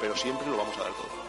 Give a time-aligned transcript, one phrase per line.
[0.00, 1.26] pero siempre lo vamos a dar todo.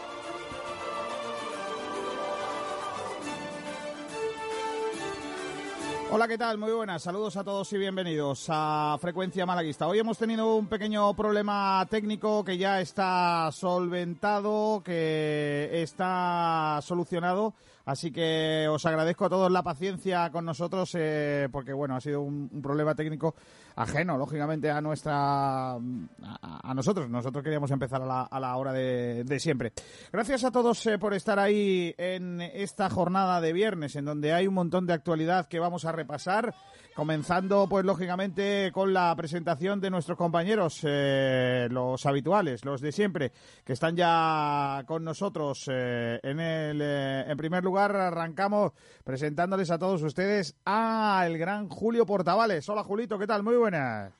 [6.10, 6.58] Hola, ¿qué tal?
[6.58, 7.04] Muy buenas.
[7.04, 9.88] Saludos a todos y bienvenidos a Frecuencia Malaguista.
[9.88, 17.54] Hoy hemos tenido un pequeño problema técnico que ya está solventado, que está solucionado.
[17.88, 22.20] Así que os agradezco a todos la paciencia con nosotros, eh, porque bueno, ha sido
[22.20, 23.34] un, problema técnico
[23.78, 27.10] ajeno, lógicamente, a nuestra, a, nosotros.
[27.10, 29.72] Nosotros queríamos empezar a la, hora de, siempre.
[30.12, 34.48] Gracias a todos eh, por estar ahí en esta jornada de viernes, en donde hay
[34.48, 36.54] un montón de actualidad que vamos a repasar.
[36.98, 43.32] Comenzando, pues lógicamente, con la presentación de nuestros compañeros, eh, los habituales, los de siempre,
[43.64, 45.70] que están ya con nosotros.
[45.72, 48.72] Eh, en, el, eh, en primer lugar, arrancamos
[49.04, 52.68] presentándoles a todos ustedes a el gran Julio Portavales.
[52.68, 53.44] Hola, Julito, ¿qué tal?
[53.44, 54.12] Muy buenas.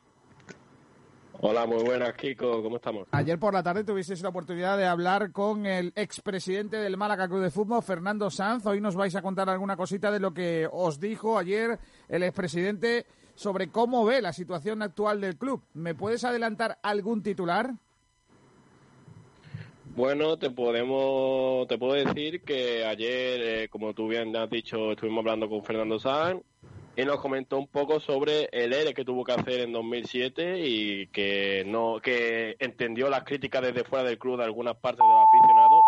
[1.40, 3.08] Hola, muy buenas, Kiko, ¿cómo estamos?
[3.12, 7.42] Ayer por la tarde tuvisteis la oportunidad de hablar con el expresidente del Málaga Club
[7.42, 8.66] de Fútbol, Fernando Sanz.
[8.66, 11.78] Hoy nos vais a contar alguna cosita de lo que os dijo ayer
[12.10, 15.62] el expresidente sobre cómo ve la situación actual del club.
[15.74, 17.72] ¿Me puedes adelantar algún titular?
[19.96, 25.20] Bueno, te podemos, te puedo decir que ayer, eh, como tú bien has dicho, estuvimos
[25.20, 26.42] hablando con Fernando Sanz
[26.98, 31.08] y nos comentó un poco sobre el ERE que tuvo que hacer en 2007 y
[31.08, 35.28] que no que entendió las críticas desde fuera del club de algunas partes de los
[35.28, 35.82] aficionados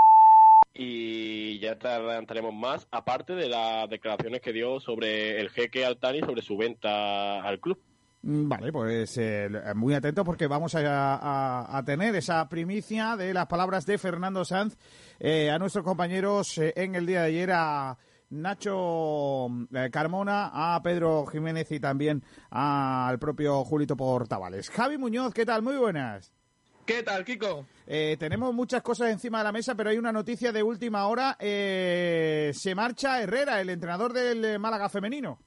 [0.71, 6.43] y ya adelantaremos más, aparte de las declaraciones que dio sobre el jeque Altani sobre
[6.43, 7.79] su venta al club.
[8.21, 13.85] Mm, vale, pues eh, muy atento porque vamos a, tener esa primicia de las palabras
[13.87, 14.77] de Fernando Sanz
[15.19, 17.97] eh, a nuestros compañeros eh, en el día de ayer a
[18.29, 24.69] Nacho eh, Carmona, a Pedro Jiménez y también al propio Julito Portavales.
[24.69, 25.61] Javi Muñoz, ¿qué tal?
[25.61, 26.31] Muy buenas.
[26.85, 27.65] ¿Qué tal, Kiko?
[27.85, 31.37] Eh, tenemos muchas cosas encima de la mesa, pero hay una noticia de última hora.
[31.39, 35.39] Eh, se marcha Herrera, el entrenador del Málaga femenino.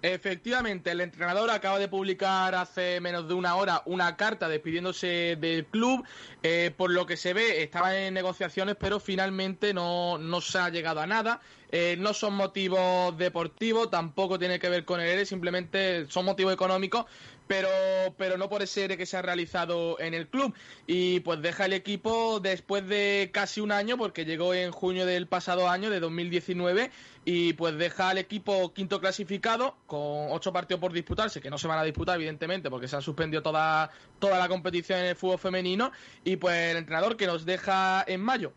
[0.00, 5.66] Efectivamente, el entrenador acaba de publicar hace menos de una hora una carta despidiéndose del
[5.66, 6.04] club.
[6.44, 10.68] Eh, por lo que se ve, estaba en negociaciones, pero finalmente no, no se ha
[10.68, 11.40] llegado a nada.
[11.70, 16.54] Eh, no son motivos deportivos, tampoco tiene que ver con el ERE, simplemente son motivos
[16.54, 17.04] económicos,
[17.46, 17.68] pero,
[18.16, 20.54] pero no por ese ERE que se ha realizado en el club.
[20.86, 25.26] Y pues deja el equipo después de casi un año, porque llegó en junio del
[25.26, 26.90] pasado año, de 2019,
[27.30, 31.68] y pues deja al equipo quinto clasificado con ocho partidos por disputarse, que no se
[31.68, 35.38] van a disputar evidentemente porque se ha suspendido toda, toda la competición en el fútbol
[35.38, 35.92] femenino
[36.24, 38.54] y pues el entrenador que nos deja en mayo.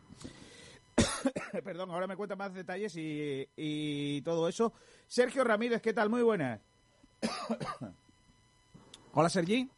[1.66, 4.72] Perdón, ahora me cuenta más detalles y, todo eso.
[5.06, 6.10] Sergio Ramírez, ¿qué tal?
[6.10, 6.62] Muy buenas.
[9.12, 9.70] Hola, Sergi.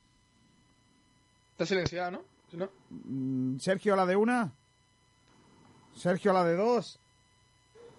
[1.54, 2.24] Está silenciado, ¿no?
[2.52, 2.70] ¿no?
[2.92, 4.54] Mm, Sergio, la de una.
[5.96, 7.00] Sergio, la de dos.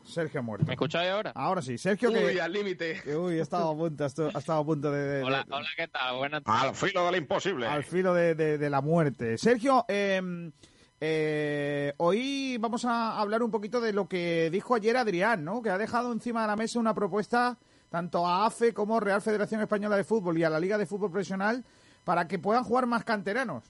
[0.05, 0.67] Sergio muerto.
[0.67, 1.33] ¿Me escucháis ahora?
[1.35, 1.79] Ahora sí.
[1.79, 3.03] Sergio uy, al límite.
[3.17, 5.23] Uy, estaba a punto, estaba a punto de...
[5.23, 6.17] hola, hola, ¿qué tal?
[6.17, 7.67] Buenas Al filo del imposible.
[7.67, 9.39] Al filo de, la muerte.
[9.39, 10.53] Sergio, em,
[11.01, 15.63] eh, hoy vamos a hablar un poquito de lo que dijo ayer Adrián, ¿no?
[15.63, 19.61] Que ha dejado encima de la mesa una propuesta tanto a AFE como Real Federación
[19.61, 21.65] Española de Fútbol y a la Liga de Fútbol Profesional
[22.05, 23.65] para que puedan jugar más canteranos.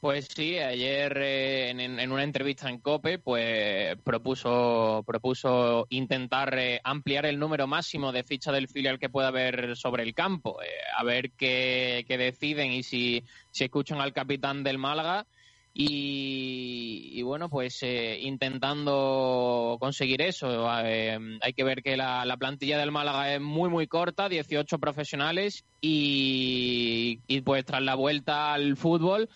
[0.00, 7.26] Pues sí, ayer eh, en, una entrevista en COPE, pues propuso, propuso intentar eh, ampliar
[7.26, 11.02] el número máximo de fichas del filial que pueda haber sobre el campo, eh, a
[11.02, 15.26] ver qué, deciden y si, si escuchan al capitán del Málaga.
[15.80, 20.68] Y, bueno, pues intentando conseguir eso.
[20.68, 25.64] hay que ver que la, la, plantilla del Málaga es muy, muy corta, 18 profesionales
[25.80, 29.28] y pues tras la vuelta al fútbol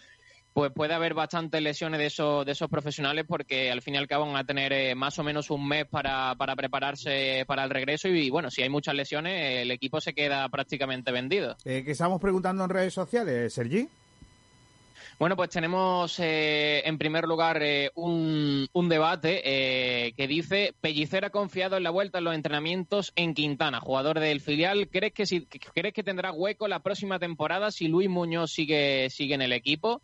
[0.53, 4.07] pues puede haber bastantes lesiones de esos, de esos profesionales porque al fin y al
[4.07, 7.71] cabo van a tener eh, más o menos un mes para, para prepararse para el
[7.71, 11.57] regreso y bueno, si hay muchas lesiones el equipo se queda prácticamente vendido.
[11.65, 13.89] Eh, ¿Qué estamos preguntando en redes sociales, Sergi?
[15.19, 17.63] Bueno, pues tenemos eh, en primer lugar
[17.95, 23.35] un, un, debate que dice Pellicer ha confiado en la vuelta en los entrenamientos en
[23.35, 24.89] Quintana, jugador del filial.
[24.89, 29.35] ¿Crees que, si, ¿crees que tendrá hueco la próxima temporada si Luis Muñoz sigue, sigue
[29.35, 30.03] en el equipo?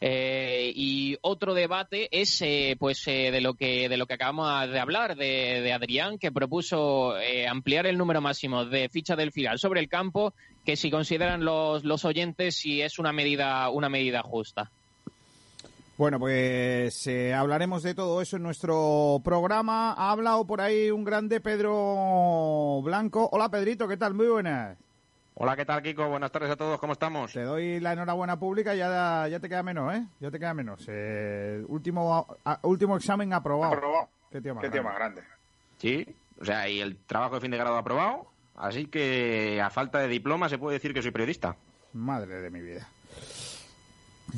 [0.00, 4.70] Eh, y otro debate es eh, pues eh, de lo que de lo que acabamos
[4.70, 7.14] de hablar de, Adrián que propuso
[7.48, 10.34] ampliar el número máximo de fichas del filial sobre el campo
[10.66, 14.70] que si consideran los, los oyentes si es una medida una medida justa
[15.96, 19.94] bueno, pues hablaremos de todo eso en nuestro programa.
[19.94, 23.30] Ha hablado por ahí un grande Pedro Blanco.
[23.32, 24.12] Hola, Pedrito, ¿qué tal?
[24.12, 24.76] Muy buenas.
[25.38, 26.08] Hola, ¿qué tal, Kiko?
[26.08, 27.32] Buenas tardes a todos, ¿cómo estamos?
[27.32, 30.06] Te doy la enhorabuena pública y ya, ya te queda menos, ¿eh?
[30.18, 30.82] Ya te queda menos.
[30.88, 33.74] Eh, último, a- último examen aprobado.
[33.74, 34.08] Aprobado.
[34.30, 34.88] Qué tío más Qué tío grande.
[34.90, 35.22] más grande.
[35.76, 36.06] Sí,
[36.40, 40.08] o sea, y el trabajo de fin de grado aprobado, así que a falta de
[40.08, 41.54] diploma se puede decir que soy periodista.
[41.92, 42.88] Madre de mi vida.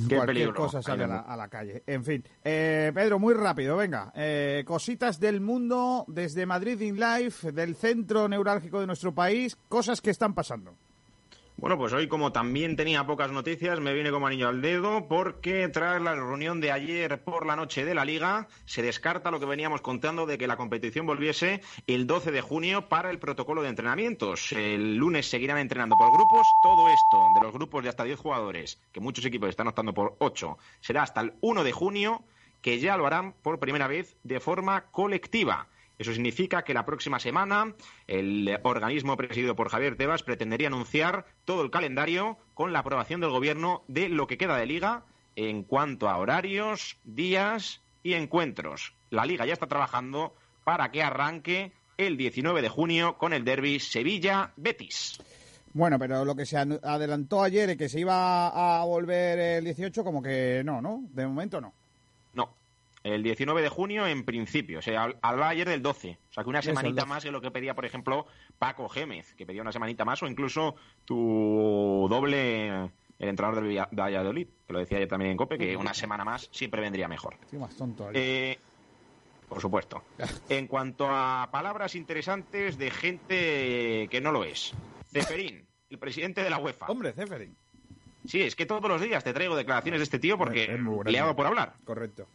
[0.09, 0.55] Qué Cualquier peligro.
[0.55, 1.83] cosa sale la, a la calle.
[1.87, 4.12] En fin, eh, Pedro, muy rápido, venga.
[4.17, 10.00] Eh, cositas del mundo desde Madrid in Life, del centro neurálgico de nuestro país, cosas
[10.00, 10.75] que están pasando.
[11.60, 15.69] Bueno, pues hoy como también tenía pocas noticias, me viene como anillo al dedo porque
[15.69, 19.46] tras la reunión de ayer por la noche de la liga se descarta lo que
[19.46, 23.70] veníamos contando de que la competición volviese el 12 de junio para el protocolo de
[23.70, 24.52] entrenamientos.
[24.52, 26.58] El lunes seguirán entrenando por grupos.
[26.60, 30.14] Todo esto de los grupos de hasta 10 jugadores, que muchos equipos están optando por
[30.20, 32.22] 8, será hasta el 1 de junio
[32.62, 35.66] que ya lo harán por primera vez de forma colectiva.
[35.99, 37.75] Eso significa que la próxima semana
[38.06, 43.31] el organismo presidido por Javier Tebas pretendería anunciar todo el calendario con la aprobación del
[43.31, 45.05] gobierno de lo que queda de liga
[45.35, 48.95] en cuanto a horarios, días y encuentros.
[49.11, 50.35] La liga ya está trabajando
[50.65, 55.21] para que arranque el 19 de junio con el derby Sevilla-Betis.
[55.73, 60.23] Bueno, pero lo que se adelantó ayer, que se iba a volver el 18, como
[60.23, 61.03] que no, ¿no?
[61.11, 61.61] De momento.
[61.61, 61.75] No,
[63.08, 64.81] el 19 de junio en principio.
[64.82, 66.19] Se habl- hablaba ayer del 12.
[66.31, 67.08] O sea, que una semanita 12.
[67.08, 68.26] más que lo que pedía, por ejemplo,
[68.58, 72.69] Paco Gémez, que pedía una semanita más, o incluso tu doble,
[73.19, 76.25] el entrenador del Villa- Valladolid, que lo decía ayer también en COPE, que una semana
[76.25, 77.34] más siempre vendría mejor.
[77.43, 78.05] Estoy más tonto.
[78.08, 78.12] ahí.
[78.14, 78.58] Eh,
[79.49, 80.02] por supuesto.
[80.49, 84.72] En cuanto a palabras interesantes de gente que no lo es.
[85.11, 86.87] Ceferín, el presidente de la UEFA.
[86.87, 87.54] Hombre, Zeferin.
[88.26, 90.96] Sí, es que todos los días te traigo declaraciones de este tío porque Es muy
[90.96, 91.12] grande.
[91.12, 91.72] le hago por hablar.
[91.84, 92.26] Correcto.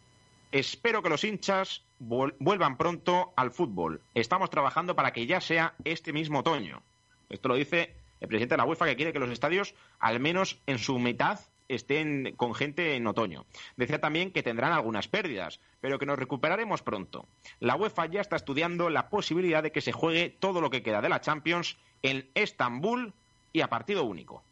[0.54, 4.02] Espero que los hinchas vuel- vuelvan pronto al fútbol.
[4.14, 6.84] Estamos trabajando para que ya sea este mismo otoño.
[7.30, 10.60] Esto lo dice el presidente de la UEFA que quiere que los estadios, al menos
[10.68, 13.46] en su mitad, estén con gente en otoño.
[13.78, 17.26] Decía también que tendrán algunas pérdidas, pero que nos recuperaremos pronto.
[17.60, 21.02] La UEFA ya está estudiando la posibilidad de que se juegue todo lo que queda
[21.02, 23.12] de la Champions en Estambul
[23.54, 24.44] y a partido único.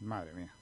[0.00, 0.52] Madre mía.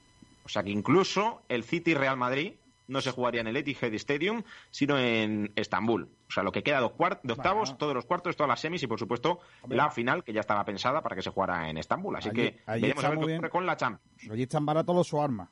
[0.45, 2.53] O sea que incluso el City Real Madrid
[2.89, 6.09] no se jugaría en el Etihad Stadium, sino en Estambul.
[6.29, 7.77] O sea, lo que queda de, octavos, Bueno.
[7.79, 11.01] todos los cuartos, todas las semis y, por supuesto, la final, que ya estaba pensada
[11.03, 12.15] para que se jugara en Estambul.
[12.17, 13.33] Así Allí- que allí veremos a ver bien.
[13.39, 14.31] ocurre con la Champions.
[14.31, 15.49] Allí están baratos los su arma.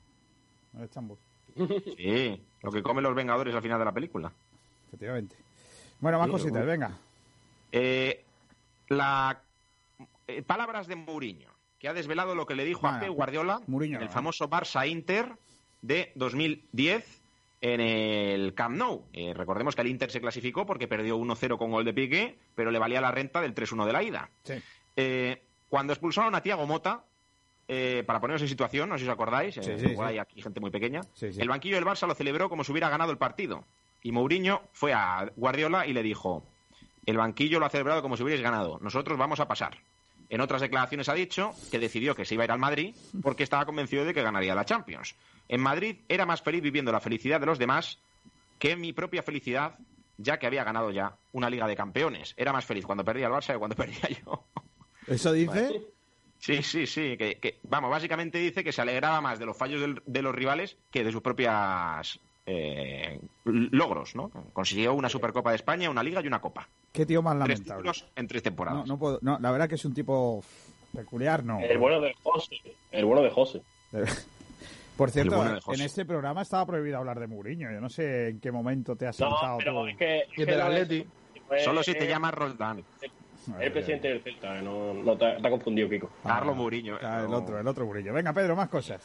[0.74, 1.18] En Estambul,
[1.96, 4.32] Sí, lo que comen los Vengadores al final de la película.
[4.88, 5.36] efectivamente.
[6.00, 6.66] Bueno, más Sí, cositas, bueno.
[6.70, 6.90] venga.
[7.72, 8.24] Eh,
[8.88, 9.40] la
[10.26, 11.48] eh, palabras de Mourinho,
[11.78, 14.86] que ha desvelado lo que le dijo a Pep Guardiola Mourinho en el famoso Barça
[14.88, 15.32] Inter
[15.80, 17.21] de 2010
[17.62, 19.06] en el Camp Nou.
[19.12, 22.72] Eh, recordemos que el Inter se clasificó porque perdió 1-0 con gol de Piqué, pero
[22.72, 24.30] le valía la renta del 3-1 de la ida.
[24.42, 24.54] Sí.
[24.96, 27.04] Eh, cuando expulsaron a Tiago Mota,
[27.68, 30.42] eh, para ponernos en situación, no sé si os acordáis, eh, Sí, sí, hay aquí
[30.42, 33.64] gente muy pequeña, el banquillo del Barça lo celebró como si hubiera ganado el partido.
[34.02, 36.44] Y Mourinho fue a Guardiola y le dijo,
[37.06, 39.78] el banquillo lo ha celebrado como si hubierais ganado, nosotros vamos a pasar.
[40.32, 43.42] En otras declaraciones ha dicho que decidió que se iba a ir al Madrid porque
[43.42, 45.14] estaba convencido de que ganaría la Champions.
[45.46, 47.98] En Madrid era más feliz viviendo la felicidad de los demás
[48.58, 49.74] que mi propia felicidad,
[50.16, 52.32] ya que había ganado ya una Liga de Campeones.
[52.38, 54.42] Era más feliz cuando perdía el Barça que cuando perdía yo.
[55.06, 55.82] ¿Eso dice?
[56.38, 57.16] Sí, sí, sí.
[57.18, 60.34] Que, que- vamos, básicamente dice que se alegraba más de los fallos del- de los
[60.34, 64.30] rivales que de sus propias eh, logros, ¿no?
[64.52, 66.68] Consiguió una Supercopa de España, una Liga y una Copa.
[66.92, 67.74] Qué tío más Tres lamentable.
[67.90, 68.80] títulos en tres temporadas.
[68.86, 70.42] No, no puedo, no, la verdad que es un tipo
[70.94, 71.60] peculiar, no.
[71.60, 72.56] El bueno de José.
[72.90, 73.62] El bueno de José.
[74.96, 75.80] Por cierto, El bueno de José.
[75.80, 77.70] en este programa estaba prohibido hablar de Mourinho.
[77.72, 79.86] Yo no sé en qué momento te has No, saltado pero tú.
[79.88, 80.18] es que.
[80.20, 81.06] es Y que del no Atleti.
[81.64, 82.82] Solo si te llamas Roldán.
[83.58, 86.10] El presidente del Celta, eh, no, no te, te ha confundido, Kiko.
[86.22, 86.96] Carlos Mourinho.
[87.02, 87.38] Ah, el No.
[87.38, 88.12] otro, el otro Murillo.
[88.12, 89.02] Venga, Pedro, más cosas.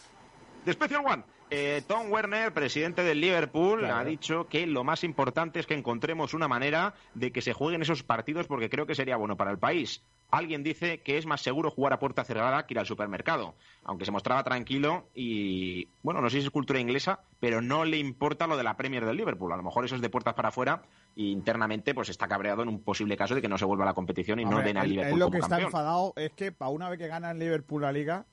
[0.63, 1.23] The Special One.
[1.49, 3.95] Eh, Tom Werner, presidente del Liverpool, Claro.
[3.95, 7.81] ha dicho que lo más importante es que encontremos una manera de que se jueguen
[7.81, 10.03] esos partidos porque creo que sería bueno para el país.
[10.29, 14.03] Alguien dice que es más seguro jugar a puerta cerrada que ir al supermercado, aunque
[14.03, 18.45] se mostraba tranquilo y, bueno, no sé si es cultura inglesa, pero no le importa
[18.45, 19.53] lo de la Premier del Liverpool.
[19.53, 20.81] A lo mejor eso es de puertas para afuera
[21.15, 23.87] y internamente pues está cabreado en un posible caso de que no se vuelva a
[23.87, 26.51] la competición y no den al Liverpool él lo como que está enfadado es que
[26.51, 28.25] para una vez que gana el Liverpool la Liga,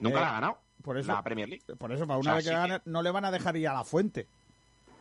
[0.00, 1.64] Nunca eh, la ha ganado por eso, la Premier League.
[1.78, 3.30] por eso para O una sea, vez que sí que- gana no le van a
[3.30, 4.26] dejar ir a la fuente.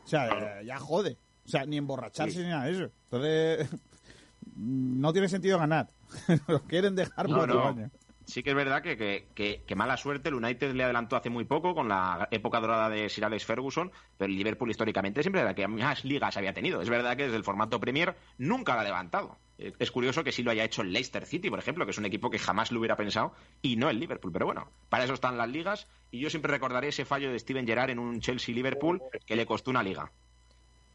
[0.04, 1.18] O sea, eh, ya jode.
[1.46, 2.44] O sea, ni emborracharse Sí.
[2.44, 2.92] ni nada de eso.
[3.10, 3.70] Entonces,
[4.58, 5.88] no tiene sentido ganar.
[6.48, 7.90] Lo quieren dejar No, por otro año.
[8.28, 10.30] Sí que es verdad que, que, que, que mala suerte.
[10.30, 13.92] El United le adelantó hace muy poco con la época dorada de Sir Alex Ferguson,
[14.18, 16.82] pero el Liverpool históricamente siempre era que más ligas había tenido.
[16.82, 19.38] Es verdad que desde el formato Premier nunca lo ha levantado.
[19.58, 21.98] Eh, Es curioso que sí lo haya hecho el Leicester City, por ejemplo, que es
[21.98, 24.32] un equipo que jamás lo hubiera pensado, y no el Liverpool.
[24.32, 27.66] Pero bueno, para eso están las ligas, y yo siempre recordaré ese fallo de Steven
[27.66, 30.12] Gerrard en un Chelsea-Liverpool que le costó una liga.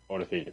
[0.06, 0.52] Pobrecillo.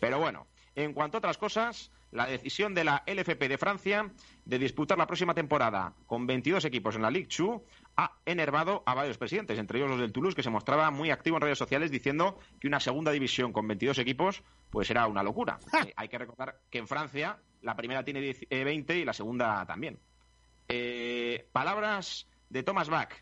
[0.00, 0.46] Pero bueno,
[0.84, 4.08] en cuanto a otras cosas, la decisión de la LFP de Francia
[4.44, 7.60] de disputar la próxima temporada con 22 equipos en la Ligue 2
[7.96, 11.36] ha enervado a varios presidentes, entre ellos los del Toulouse, que se mostraba muy activo
[11.36, 15.58] en redes sociales diciendo que una segunda división con 22 equipos pues era una locura.
[15.84, 19.12] Eh, hay que recordar que en Francia la primera tiene 10 eh, 20 y la
[19.12, 19.98] segunda también.
[20.68, 23.12] Eh, palabras de Thomas Bach,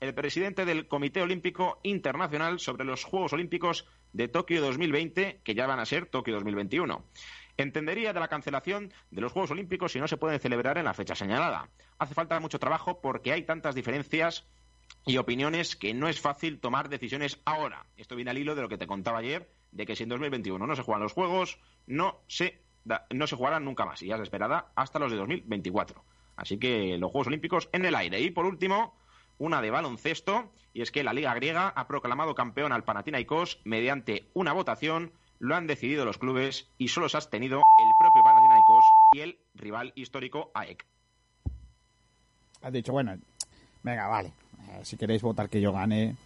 [0.00, 5.66] el presidente del Comité Olímpico Internacional sobre los Juegos Olímpicos de Tokio 2020, que ya
[5.66, 7.04] van a ser Tokio 2021.
[7.56, 10.94] Entendería de la cancelación de los Juegos Olímpicos si no se pueden celebrar en la
[10.94, 11.68] fecha señalada.
[11.98, 14.46] Hace falta mucho trabajo porque hay tantas diferencias
[15.06, 17.86] y opiniones que no es fácil tomar decisiones ahora.
[17.96, 20.66] Esto viene al hilo de lo que te contaba ayer, de que si en 2021
[20.66, 24.16] no se juegan los Juegos, no se, da- no se jugarán nunca más y ya
[24.16, 26.04] se esperará hasta los de 2024.
[26.36, 28.20] Así que los Juegos Olímpicos en el aire.
[28.20, 28.96] Y por último,
[29.38, 34.24] una de baloncesto, y es que la Liga Griega ha proclamado campeón al Panathinaikos mediante
[34.34, 35.12] una votación.
[35.38, 39.38] Lo han decidido los clubes y solo se ha abstenido el propio Panathinaikos y el
[39.54, 40.86] rival histórico AEK.
[42.62, 43.16] Has dicho, bueno,
[43.82, 44.32] venga, vale.
[44.70, 46.16] Eh, si queréis votar que yo gane,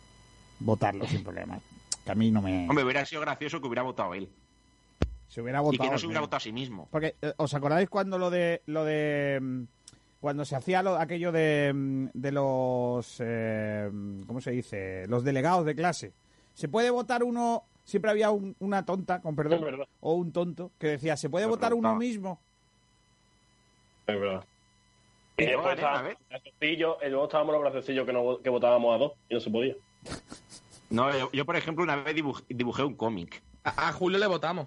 [0.60, 1.58] votarlo sin problema.
[2.04, 2.68] Que a mí no me.
[2.68, 4.28] Hombre, hubiera sido gracioso que hubiera votado él
[5.28, 5.84] Se hubiera y votado.
[5.84, 6.88] que no se hubiera votado a sí mismo.
[6.90, 8.62] Porque, eh, ¿os acordáis cuando lo de.
[8.66, 9.62] lo de mm,
[10.20, 13.16] cuando se hacía lo, aquello de, mm, de los.
[13.20, 13.90] eh,
[14.26, 15.06] ¿Cómo se dice?
[15.08, 16.12] Los delegados de clase.
[16.54, 17.64] ¿Se puede votar uno.?
[17.84, 21.72] Siempre había un- una tonta, con perdón, o un tonto, que decía: ¿se puede votar
[21.72, 22.38] uno mismo?
[24.06, 24.44] Es verdad.
[25.36, 25.76] Y después.
[26.28, 29.50] Graciosillo, y luego estábamos los graciosillos que, no, que votábamos a dos y no se
[29.50, 29.74] podía.
[30.90, 33.42] No, yo, yo, por ejemplo, una vez dibuj- dibujé un cómic.
[33.64, 34.66] A, a Julio le votamos.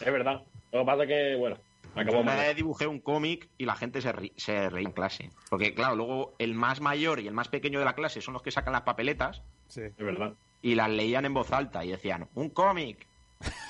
[0.00, 0.42] Es verdad.
[0.72, 1.56] Lo que pasa es que, bueno,
[2.02, 2.36] acabó mal.
[2.38, 5.30] vez dibujé un cómic y la gente se, ri- se reía en clase.
[5.50, 8.42] Porque, claro, luego el más mayor y el más pequeño de la clase son los
[8.42, 9.80] que sacan las papeletas Sí.
[9.82, 10.34] Es verdad.
[10.62, 13.06] y las leían en voz alta y decían, un cómic.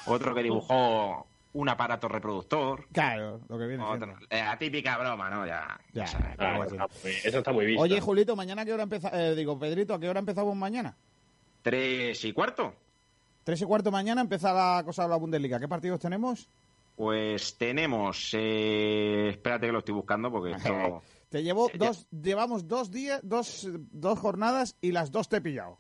[0.07, 2.87] Otro que dibujó un aparato reproductor.
[2.93, 3.83] Claro, lo que viene.
[3.85, 4.16] Otro.
[4.28, 5.47] Eh, La típica broma, ¿no?
[5.47, 5.78] Ya.
[5.93, 6.35] Ya, ya.
[6.38, 7.83] Ah, eso, está muy, eso está muy visto.
[7.83, 9.37] Oye, Julito, ¿mañana a qué hora empezamos?
[9.37, 10.97] digo, Pedrito, ¿a qué hora empezamos mañana?
[11.62, 12.75] Tres y cuarto.
[13.45, 15.61] Tres y cuarto mañana empieza la cosa de la Bundesliga.
[15.61, 16.49] ¿Qué partidos tenemos?
[16.97, 18.31] Pues tenemos.
[18.35, 21.03] eh, Espérate que lo estoy buscando porque esto.
[21.29, 21.87] Te llevo Eh, ya.
[21.87, 25.79] dos, llevamos dos días, dos, dos jornadas y las dos te he pillado.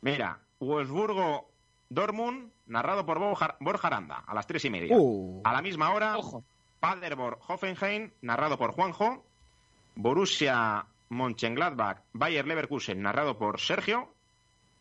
[0.00, 1.50] Mira, Wolfsburgo
[1.90, 4.96] Dortmund, narrado por Borja Borja Aranda, a las tres y media.
[4.96, 5.42] Uh.
[5.44, 6.42] A la misma hora, Ojo.
[6.80, 9.24] Paderborn Hoffenheim, narrado por Juanjo.
[9.96, 14.08] Borussia Mönchengladbach Bayer Leverkusen, narrado por Sergio.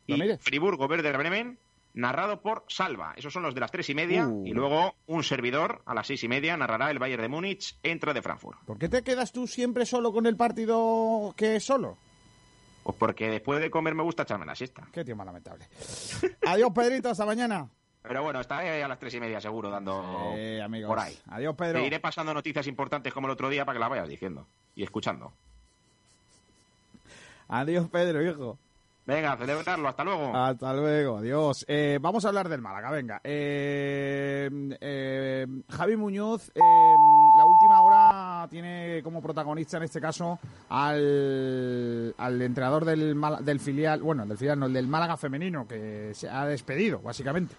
[0.07, 0.15] Y.
[0.39, 1.57] Friburgo Werder Bremen,
[1.93, 3.13] narrado por Salva.
[3.15, 4.27] Esos son los de las tres y media.
[4.27, 4.45] Uh.
[4.45, 8.13] Y luego un servidor a las seis y media narrará el Bayern de Múnich, entra
[8.13, 8.59] de Frankfurt.
[8.65, 11.97] ¿Por qué te quedas tú siempre solo con el partido que es solo?
[12.83, 14.87] Pues porque después de comer me gusta echarme la siesta.
[14.91, 15.67] Qué tío más lamentable.
[16.47, 17.69] Adiós, Pedrito, hasta mañana.
[18.01, 20.89] Pero bueno, estaré a las tres y media seguro dando Eh, amigos.
[20.89, 21.17] por ahí.
[21.29, 21.79] Adiós, Pedro.
[21.79, 24.45] Te iré pasando noticias importantes como el otro día para que las vayas diciendo
[24.75, 25.31] y escuchando.
[27.47, 28.57] Adiós, Pedro, hijo.
[29.05, 29.89] Venga, celebrarlo.
[29.89, 30.35] Hasta luego.
[30.35, 31.65] Hasta luego, adiós.
[31.67, 33.19] Eh, vamos a hablar del Málaga, venga.
[33.23, 36.59] Eh, eh, Javi Muñoz, eh,
[37.37, 44.01] la última hora tiene como protagonista en este caso al, al entrenador del, del filial,
[44.01, 47.55] bueno, del filial no, el del Málaga femenino, que se ha despedido, básicamente.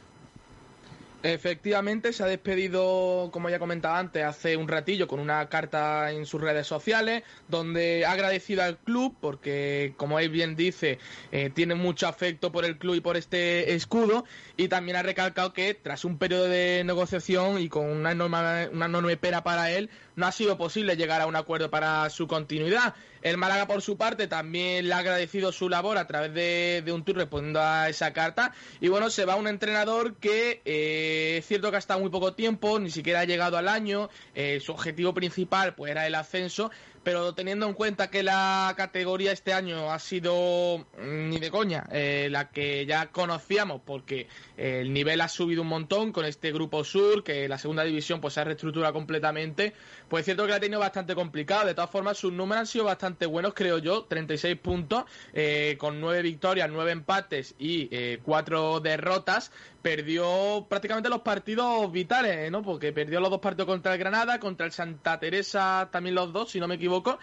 [1.24, 6.26] Efectivamente, se ha despedido, como ya comentaba antes, hace un ratillo con una carta en
[6.26, 10.98] sus redes sociales donde ha agradecido al club porque, como él bien dice,
[11.32, 14.26] eh, tiene mucho afecto por el club y por este escudo
[14.58, 18.84] y también ha recalcado que tras un periodo de negociación y con una enorme, una
[18.84, 22.94] enorme pena para él, no ha sido posible llegar a un acuerdo para su continuidad.
[23.22, 27.04] El Málaga, por su parte, también le ha agradecido su labor a través de, un
[27.04, 28.52] tour respondiendo a esa carta.
[28.80, 32.34] Y bueno, se va un entrenador que eh, es cierto que ha estado muy poco
[32.34, 34.10] tiempo, ni siquiera ha llegado al año.
[34.34, 36.70] eh, su objetivo principal pues era el ascenso.
[37.04, 41.84] Pero teniendo en cuenta que la categoría este año ha sido mm, ni de coña
[41.92, 46.50] eh, la que ya conocíamos, porque eh, el nivel ha subido un montón con este
[46.50, 49.74] grupo sur, que la segunda división pues se ha reestructurado completamente,
[50.08, 51.66] pues es cierto que la ha tenido bastante complicado.
[51.66, 56.00] De todas formas, sus números han sido bastante buenos, creo yo, 36 puntos, eh, con
[56.00, 59.52] 9 victorias, 9 empates y eh, 4 derrotas.
[59.84, 62.62] Perdió prácticamente los partidos vitales, ¿no?
[62.62, 66.50] Porque perdió los dos partidos contra el Granada, contra el Santa Teresa también los dos,
[66.50, 67.18] si no me equivoco.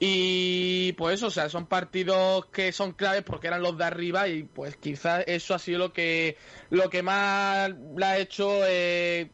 [0.00, 4.28] Y pues eso, o sea, son partidos que son claves porque eran los de arriba
[4.28, 6.38] y pues quizás eso ha sido lo que
[6.70, 9.30] lo que más la ha hecho eh,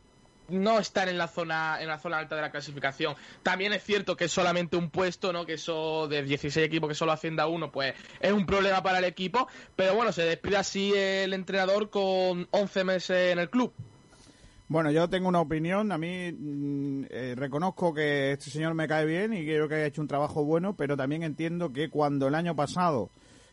[0.52, 3.14] no estar en la zona en la zona alta de la clasificación.
[3.42, 5.46] También es cierto que es solamente un puesto, ¿no?
[5.46, 9.04] Que eso de 16 equipos que solo ascienda uno, pues es un problema para el
[9.04, 13.72] equipo, pero bueno, se despide así el entrenador con 11 meses en el club.
[14.72, 15.92] Bueno, yo tengo una opinión.
[15.92, 19.84] A mí mm, eh, reconozco que este señor me cae bien y creo que ha
[19.84, 23.10] hecho un trabajo bueno, pero también entiendo que cuando el año pasado,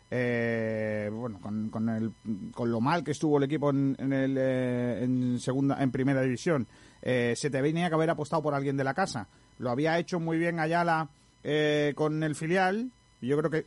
[0.10, 2.14] eh, bueno, con, con, el,
[2.54, 6.22] con lo mal que estuvo el equipo en, en, el, eh, en segunda, en primera
[6.22, 6.68] división,
[7.02, 9.28] eh, se te venía que haber apostado por alguien de la casa.
[9.58, 11.10] Lo había hecho muy bien Ayala
[11.44, 12.92] eh, con el filial.
[13.22, 13.66] Yo creo que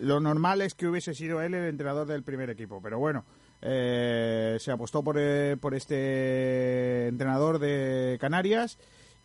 [0.00, 3.24] lo normal es que hubiese sido él el entrenador del primer equipo, pero bueno.
[3.64, 8.76] Eh, se apostó por, eh, por este entrenador de Canarias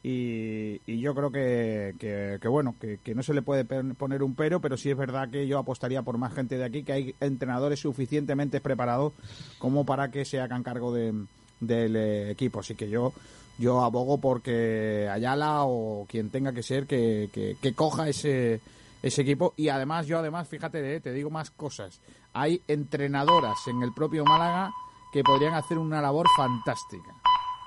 [0.03, 1.95] y, y yo creo que,
[2.39, 5.29] que, bueno, que, que, no se le puede poner un pero, pero sí es verdad
[5.31, 9.13] que yo apostaría por más gente de aquí, que hay entrenadores suficientemente preparados
[9.57, 11.13] como para que se hagan cargo de,
[11.59, 12.59] del eh, equipo.
[12.59, 13.13] Así que yo
[13.57, 17.29] yo abogo porque Ayala o quien tenga que ser que,
[17.61, 18.61] que, coja ese,
[19.01, 19.53] ese equipo.
[19.57, 21.99] Y además yo además fíjate eh, te digo más cosas.
[22.33, 24.71] Hay entrenadoras en el propio Málaga
[25.11, 27.11] que podrían hacer una labor fantástica.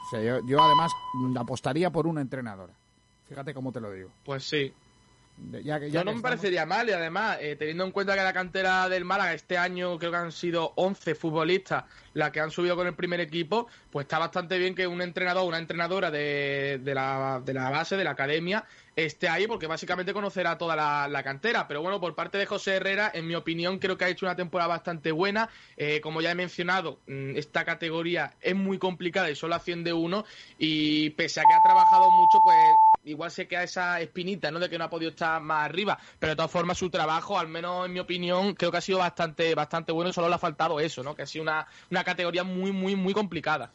[0.07, 0.93] O sea yo, yo además
[1.37, 2.73] apostaría por una entrenadora.
[3.29, 4.11] Fíjate cómo te lo digo.
[4.25, 4.73] Pues sí
[5.63, 8.33] ya, ya Yo no me parecería mal y además, eh, teniendo en cuenta que la
[8.33, 12.77] cantera del Málaga este año creo que han sido 11 futbolistas las que han subido
[12.77, 16.95] con el primer equipo, pues está bastante bien que un entrenador, una entrenadora de, de,
[16.95, 18.65] la, de la base, de la academia,
[18.97, 21.69] esté ahí porque básicamente conocerá toda la, la, cantera.
[21.69, 24.37] Pero bueno, por parte de José Herrera, en mi opinión, creo que ha hecho una
[24.37, 25.49] temporada bastante buena.
[25.77, 30.25] Eh, como ya he mencionado, mm, esta categoría es muy complicada y solo asciende uno.
[30.59, 34.59] Y pese a que ha trabajado mucho, pues igual se queda esa espinita, ¿no?
[34.59, 35.99] De que no ha podido estar más arriba.
[36.19, 38.99] Pero de todas formas, su trabajo, al menos en mi opinión, creo que ha sido
[38.99, 41.15] bastante, bastante bueno y solo le ha faltado eso, ¿no?
[41.15, 43.71] Que ha sido una, una categoría muy, muy, muy complicada.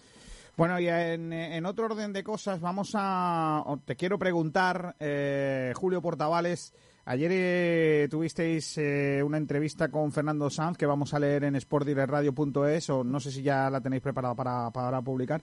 [0.58, 3.64] Bueno, y en, en, otro orden de cosas, vamos a.
[3.84, 6.74] Te quiero preguntar, eh, Julio Portavales.
[7.08, 12.90] Ayer eh, tuvisteis eh, una entrevista con Fernando Sanz que vamos a leer en sportdirectradio.es
[12.90, 15.42] o no sé si ya la tenéis preparada para, para publicar.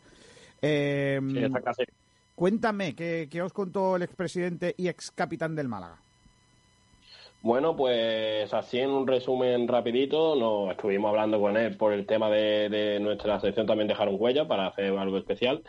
[0.60, 1.84] Eh, sí, está casi.
[2.34, 6.00] Cuéntame, ¿qué, ¿qué, os contó el expresidente y ex capitán del Málaga?
[7.42, 12.30] Bueno, pues así en un resumen rapidito, nos estuvimos hablando con él por el tema
[12.30, 15.62] de, de nuestra sección también dejaron huella para hacer algo especial.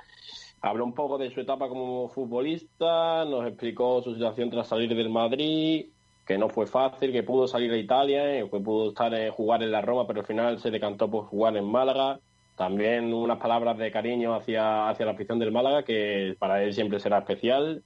[0.62, 5.10] Habló un poco de su etapa como futbolista, nos explicó su situación tras salir del
[5.10, 5.88] Madrid,
[6.26, 9.62] que no fue fácil, que pudo salir a Italia, eh, que pudo estar eh, jugar
[9.62, 12.20] en la Roma, pero al final se decantó por jugar en Málaga.
[12.56, 17.00] También unas palabras de cariño hacia, hacia la afición del Málaga, que para él siempre
[17.00, 17.84] será especial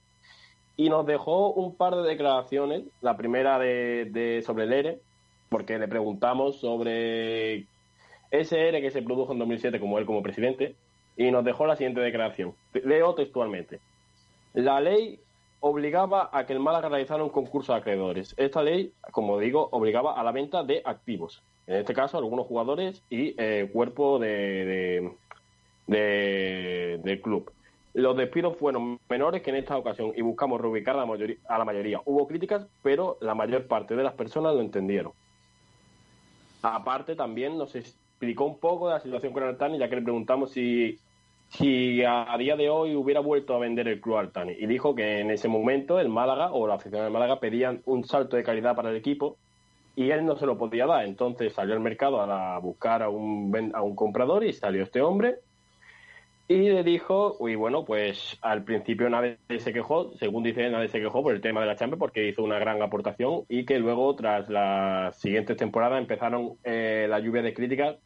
[0.78, 2.84] y nos dejó un par de declaraciones.
[3.00, 5.00] La primera de, de, sobre el ERE,
[5.48, 7.66] porque le preguntamos sobre
[8.30, 10.76] ese ERE que se produjo en 2007 como él como presidente,
[11.16, 12.54] y nos dejó la siguiente declaración.
[12.84, 13.80] Leo textualmente.
[14.54, 15.18] La ley
[15.60, 18.34] obligaba a que el Málaga realizara un concurso de acreedores.
[18.36, 21.42] Esta ley, como digo, obligaba a la venta de activos.
[21.68, 24.30] En este caso, algunos jugadores y eh, cuerpo de,
[24.64, 25.12] de,
[25.86, 27.52] de, del club.
[27.92, 31.58] Los despidos fueron menores que en esta ocasión y buscamos reubicar a la, mayoría, a
[31.58, 32.00] la mayoría.
[32.06, 35.12] Hubo críticas, pero la mayor parte de las personas lo entendieron.
[36.62, 40.52] Aparte, también nos explicó un poco de la situación con Altani, ya que le preguntamos
[40.52, 40.98] si,
[41.50, 44.54] si a, día de hoy hubiera vuelto a vender el club Altani.
[44.58, 48.04] Y dijo que en ese momento el Málaga o la afición del Málaga pedían un
[48.04, 49.36] salto de calidad para el equipo
[49.98, 51.04] y él no se lo podía dar.
[51.04, 55.38] Entonces salió al mercado a buscar a un, a un comprador y salió este hombre.
[56.46, 61.00] Y le dijo, y bueno, pues al principio nadie se quejó, según dice nadie se
[61.00, 64.14] quejó por el tema de la Champions porque hizo una gran aportación y que luego
[64.14, 67.96] tras las siguientes temporadas empezaron eh, la lluvia de críticas,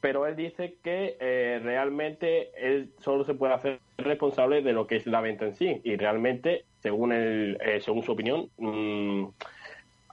[0.00, 4.96] pero él dice que eh, realmente él solo se puede hacer responsable de lo que
[4.96, 5.80] es la venta en sí.
[5.84, 9.26] Y realmente, según, el, eh, según su opinión, mmm,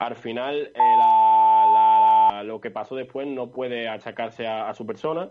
[0.00, 5.30] al final eh, lo que pasó después no puede achacarse a, a su persona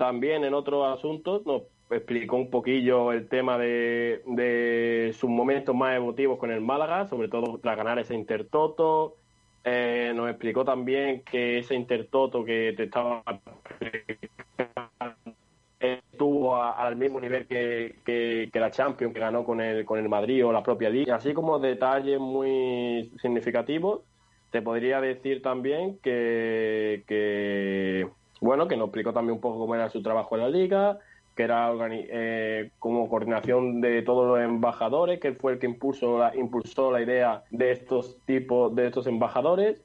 [0.00, 5.94] también en otros asuntos nos explicó un poquillo el tema de, de sus momentos más
[5.94, 9.16] emotivos con el Málaga, sobre todo tras ganar ese Intertoto.
[9.62, 13.22] Eh, nos explicó también que ese Intertoto que te estaba
[16.20, 20.10] estuvo a, al mismo nivel que, que, la Champions que ganó con el, con el
[20.10, 21.16] Madrid o la propia Liga.
[21.16, 24.02] Así como detalles muy significativos,
[24.50, 28.06] te podría decir también que, que
[28.42, 30.98] bueno, que nos explicó también un poco cómo era su trabajo en la liga,
[31.34, 36.36] que era eh, como coordinación de todos los embajadores, que fue el que impulsó la,
[36.36, 39.78] impulsó la idea de estos tipos, de estos embajadores.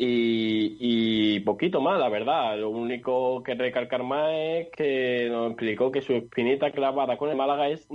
[0.00, 2.56] Y, poquito más, la verdad.
[2.56, 7.36] Lo único que recalcar más es que nos explicó que su espinita clavada con el
[7.36, 7.88] Málaga es,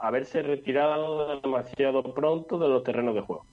[0.00, 3.44] haberse retirado demasiado pronto de los terrenos de juego.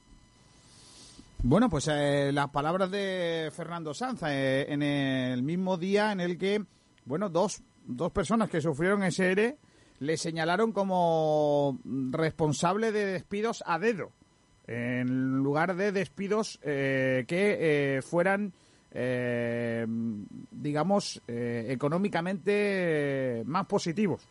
[1.43, 6.37] Bueno, pues eh, las palabras de Fernando Sanz eh, en el mismo día en el
[6.37, 6.63] que,
[7.03, 9.57] bueno, dos, dos personas que sufrieron ese ERE
[9.99, 11.77] le señalaron como
[12.11, 14.11] responsable de despidos a dedo
[14.67, 18.51] en lugar de despidos eh, que eh, fueran,
[18.91, 19.85] eh,
[20.51, 24.27] digamos, económicamente más positivos.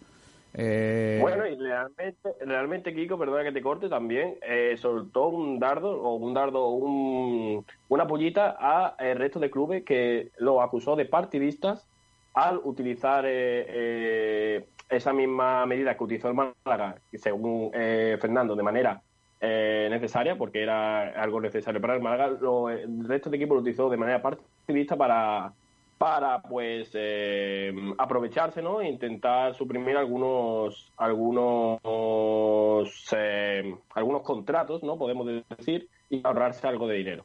[0.57, 4.37] Bueno, y realmente, realmente, Kiko, perdona que te corte, también
[4.77, 10.31] soltó un dardo, o un dardo, un, una pollita a el resto de clubes que
[10.38, 11.88] lo acusó de partidistas
[12.35, 19.03] al utilizar esa misma medida que utilizó el Málaga, según Fernando, de manera
[19.46, 22.26] eh, necesaria, porque era algo necesario para el Málaga.
[22.72, 25.52] el resto del equipo lo utilizó de manera partidista para,
[25.98, 28.80] para pues eh, aprovecharse ¿no?
[28.80, 31.78] e intentar suprimir algunos algunos
[33.16, 35.26] eh, algunos contratos no podemos
[35.59, 37.24] decir y ahorrarse algo de dinero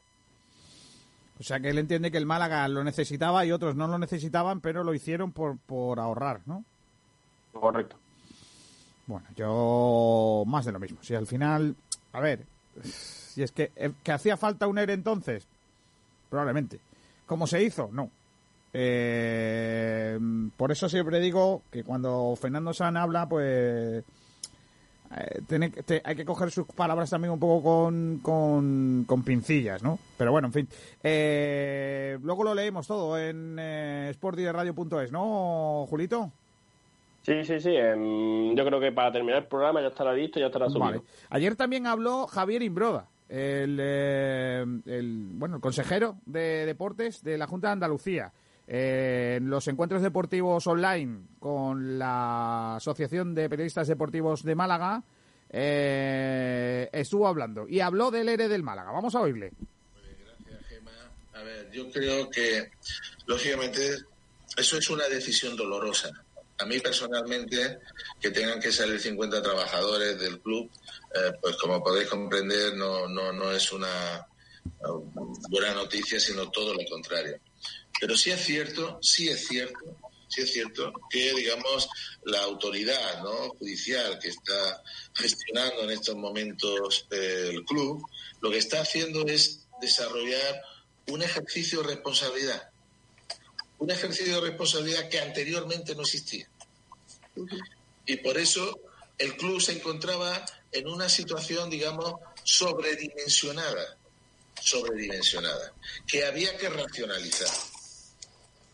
[1.38, 4.60] o sea que él entiende que el Málaga lo necesitaba y otros no lo necesitaban
[4.60, 6.64] pero lo hicieron por, por ahorrar ¿no?
[7.52, 7.96] correcto
[9.06, 11.74] bueno yo más de lo mismo si al final
[12.12, 12.44] a ver,
[12.82, 15.46] si es que, eh, que hacía falta un ERE entonces,
[16.28, 16.80] probablemente.
[17.26, 17.88] ¿Cómo se hizo?
[17.92, 18.10] No.
[18.72, 20.18] Eh,
[20.56, 24.04] por eso siempre digo que cuando Fernando San habla, pues
[25.16, 29.98] eh, hay que coger sus palabras también un poco con, con, pincillas, ¿no?
[30.16, 30.68] Pero bueno, en fin.
[32.22, 34.14] luego lo leemos todo en eh,
[35.10, 36.30] ¿no, Julito?
[37.22, 37.76] Sí, sí, sí.
[37.76, 41.04] Em, yo creo que para terminar el programa ya estará listo, ya estará subido.
[41.28, 47.46] Ayer también habló Javier Imbroda, el, eh, el, bueno, el consejero de deportes de la
[47.46, 48.32] Junta de Andalucía.
[48.66, 55.02] Eh, en los encuentros deportivos online con la Asociación de Periodistas Deportivos de Málaga,
[55.50, 58.92] eh, estuvo hablando y habló del ERE del Málaga.
[58.92, 59.50] Vamos a oírle.
[60.46, 60.92] Gracias, Gema.
[61.34, 62.70] A ver, yo creo que,
[63.26, 63.80] lógicamente,
[64.56, 66.10] eso es una decisión dolorosa
[66.60, 67.78] a mí personalmente,
[68.20, 70.70] que tengan que salir 50 trabajadores del club,
[71.14, 74.26] eh, pues como podéis comprender, no, no, no es una
[75.48, 77.38] buena noticia, sino todo lo contrario.
[77.98, 79.96] Pero sí es cierto, sí es cierto,
[80.28, 81.88] sí es cierto que, digamos,
[82.24, 83.50] la autoridad ¿no?
[83.58, 84.82] judicial que está
[85.14, 88.02] gestionando en estos momentos eh, el club,
[88.40, 90.62] lo que está haciendo es desarrollar
[91.08, 92.69] un ejercicio de responsabilidad
[93.80, 96.46] un ejercicio de responsabilidad que anteriormente no existía.
[98.06, 98.78] Y por eso
[99.18, 102.14] el club se encontraba en una situación, digamos,
[102.44, 103.96] sobredimensionada,
[104.60, 105.72] sobredimensionada,
[106.06, 107.48] que había que racionalizar.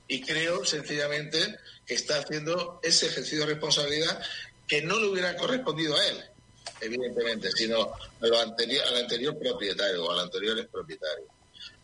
[0.09, 4.21] Y creo, sencillamente, que está haciendo ese ejercicio de responsabilidad
[4.67, 6.25] que no le hubiera correspondido a él,
[6.81, 11.27] evidentemente, sino a anterior, al anterior propietario o al anterior propietario.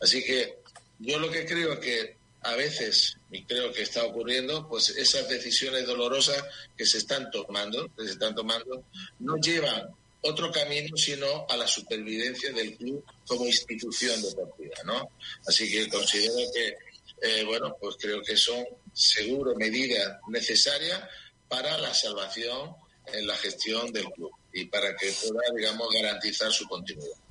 [0.01, 0.59] Así que
[0.99, 5.29] yo lo que creo es que a veces, y creo que está ocurriendo, pues esas
[5.29, 6.43] decisiones dolorosas
[6.77, 8.85] que se están tomando, que se están tomando,
[9.21, 15.11] no llevan otro camino sino a la supervivencia del club como institución deportiva, ¿no?
[15.47, 16.77] Así que considero que,
[17.23, 21.01] eh, bueno, pues creo que son seguro medidas necesarias
[21.49, 22.75] para la salvación
[23.07, 27.22] en la gestión del club y para que pueda, digamos, garantizar su continuidad.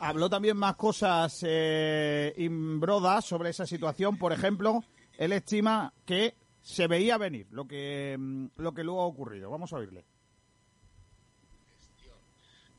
[0.00, 4.18] Habló también más cosas eh, Imbroda sobre esa situación.
[4.18, 4.84] Por ejemplo,
[5.16, 9.50] él estima que se veía venir lo que, mm, lo que luego ha ocurrido.
[9.50, 10.04] Vamos a oírle.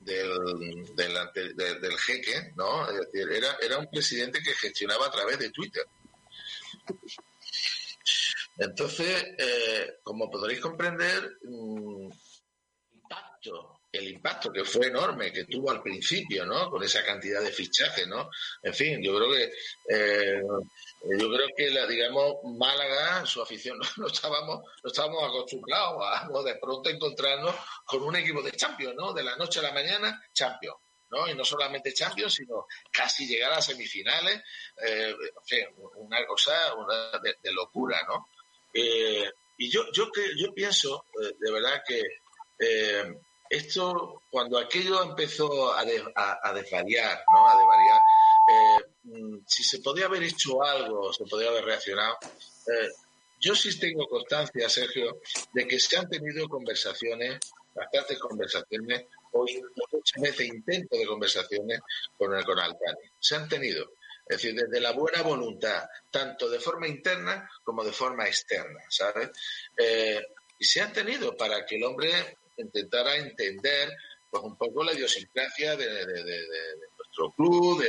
[0.02, 2.89] Del, del, jeque, ¿no?
[2.89, 5.86] Es decir, era, era un presidente que gestionaba a través de Twitter.
[8.58, 12.10] Entonces, eh, como podréis comprender, mm,
[12.93, 16.69] impacto el impacto que fue enorme que tuvo al principio, ¿no?
[16.69, 18.30] Con esa cantidad de fichajes, ¿no?
[18.62, 19.52] En fin, yo creo que
[19.89, 20.41] eh,
[21.17, 26.56] yo creo que la, digamos Málaga, su afición, no, estábamos no estábamos acostumbrados a de
[26.56, 29.13] pronto encontrarnos con un equipo de Champions, ¿no?
[29.13, 30.78] De la noche a la mañana, Champions.
[31.12, 31.28] ¿no?
[31.28, 34.43] Y no solamente Champions, sino casi llegar a semifinales,
[34.86, 35.15] eh,
[35.49, 36.54] en una cosa
[37.23, 38.28] de, locura, ¿no?
[38.71, 41.06] Eh, y yo, yo, yo pienso,
[41.39, 42.04] de verdad, que
[43.50, 47.50] esto, cuando aquello empezó a, a, desvariar, ¿no?
[47.50, 48.02] A desvariar,
[48.48, 52.18] eh, mm, si se podía haber hecho algo, se podía haber reaccionado,
[52.68, 52.90] eh,
[53.40, 55.22] yo sí tengo constancia, Sergio,
[55.54, 57.40] de que se han tenido conversaciones,
[57.74, 59.46] bastantes conversaciones, o
[59.92, 61.80] muchas veces intentos de conversaciones
[62.18, 63.10] con, el, con Altani.
[63.20, 63.94] Se han tenido.
[64.28, 69.30] Es decir, desde la buena voluntad, tanto de forma interna como de forma externa, ¿sabes?
[69.76, 70.22] Eh,
[70.60, 73.91] y se han tenido para que el hombre intentara entender
[74.30, 76.06] pues un poco la idiosincrasia de,
[76.98, 77.84] nuestro club,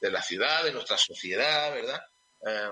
[0.00, 2.00] de, la ciudad, de nuestra sociedad, ¿verdad?
[2.46, 2.70] Eh,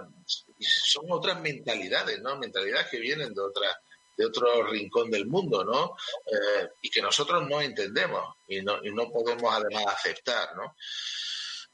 [0.58, 2.38] son otras mentalidades, ¿no?
[2.38, 3.76] Mentalidades que vienen de otra,
[4.16, 5.96] de otro rincón del mundo, ¿no?
[6.26, 10.74] Eh, y que nosotros no entendemos y no, y no podemos además aceptar, ¿no?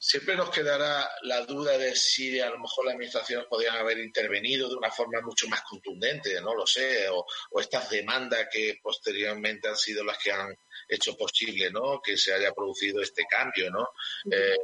[0.07, 4.69] Siempre nos quedará la duda de si a lo mejor las administraciones podrían haber intervenido
[4.69, 7.25] de una forma mucho más contundente, no lo sé, o,
[7.59, 10.55] estas demandas que posteriormente han sido las que han
[10.91, 12.03] hecho posible, ¿no?
[12.03, 13.89] Que se haya producido este cambio, ¿no?
[14.31, 14.59] Eh,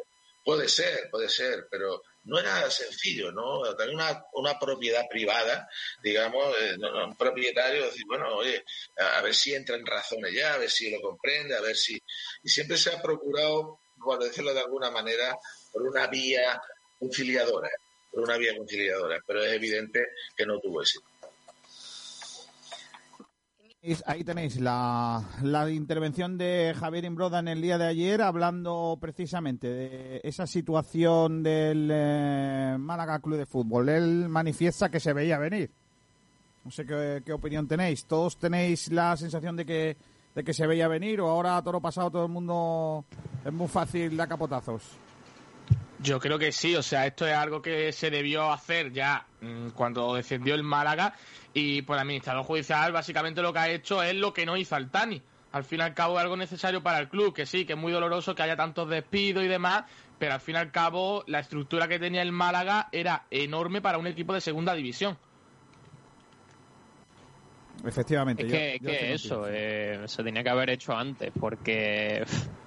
[0.44, 3.62] puede ser, puede ser, pero no era sencillo, ¿no?
[3.76, 5.70] Tener una, una propiedad privada,
[6.02, 6.76] digamos, eh,
[7.06, 8.62] un propietario decir, bueno, oye,
[8.98, 11.98] a, ver si entra en razones ya, a ver si lo comprende, a ver si...
[12.42, 15.36] Y siempre se ha procurado por decirlo de alguna manera,
[15.72, 16.60] por una vía
[16.98, 17.68] conciliadora,
[18.10, 20.00] por una vía conciliadora, pero es evidente
[20.36, 21.06] que no tuvo éxito.
[24.04, 25.24] Ahí tenéis la,
[25.70, 31.88] intervención de Javier Imbroda en el día de ayer, hablando precisamente de esa situación del
[31.90, 33.88] eh, Málaga Club de Fútbol.
[33.88, 35.70] Él manifiesta que se veía venir.
[36.62, 38.04] No sé qué opinión tenéis.
[38.04, 39.96] ¿Todos tenéis la sensación de que
[40.34, 43.04] de que se veía venir o ahora todo lo pasado todo el mundo
[43.44, 44.82] es muy fácil de capotazos?
[46.02, 49.70] Yo creo que sí, o sea, esto es algo que se debió hacer ya mm,
[49.70, 51.14] cuando descendió el Málaga
[51.52, 54.76] y por el administrador judicial básicamente lo que ha hecho es lo que no hizo
[54.76, 55.20] Altani.
[55.52, 57.78] Al fin y al cabo es algo necesario para el club, que sí, que es
[57.78, 59.84] muy doloroso que haya tantos despidos y demás,
[60.18, 63.98] pero al fin y al cabo la estructura que tenía el Málaga era enorme para
[63.98, 65.18] un equipo de segunda división.
[67.84, 68.46] Efectivamente.
[68.46, 72.24] Es que, eso eh, se tenía que haber hecho antes, porque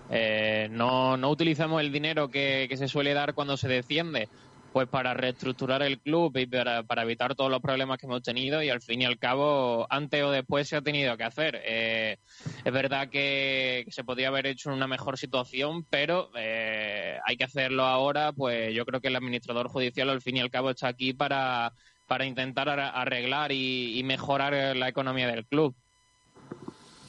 [0.10, 4.30] eh, no, no utilizamos el dinero que, se suele dar cuando se desciende
[4.72, 8.72] pues para reestructurar el club y para, evitar todos los problemas que hemos tenido y
[8.72, 11.62] al fin y al cabo antes o después se ha tenido que hacer.
[11.64, 12.18] Eh,
[12.66, 17.84] es verdad que, se podía haber hecho en una mejor situación, pero hay que hacerlo
[17.84, 21.14] ahora, pues yo creo que el administrador judicial al fin y al cabo está aquí
[21.14, 21.72] para
[22.14, 25.74] para intentar arreglar y, mejorar la economía del club.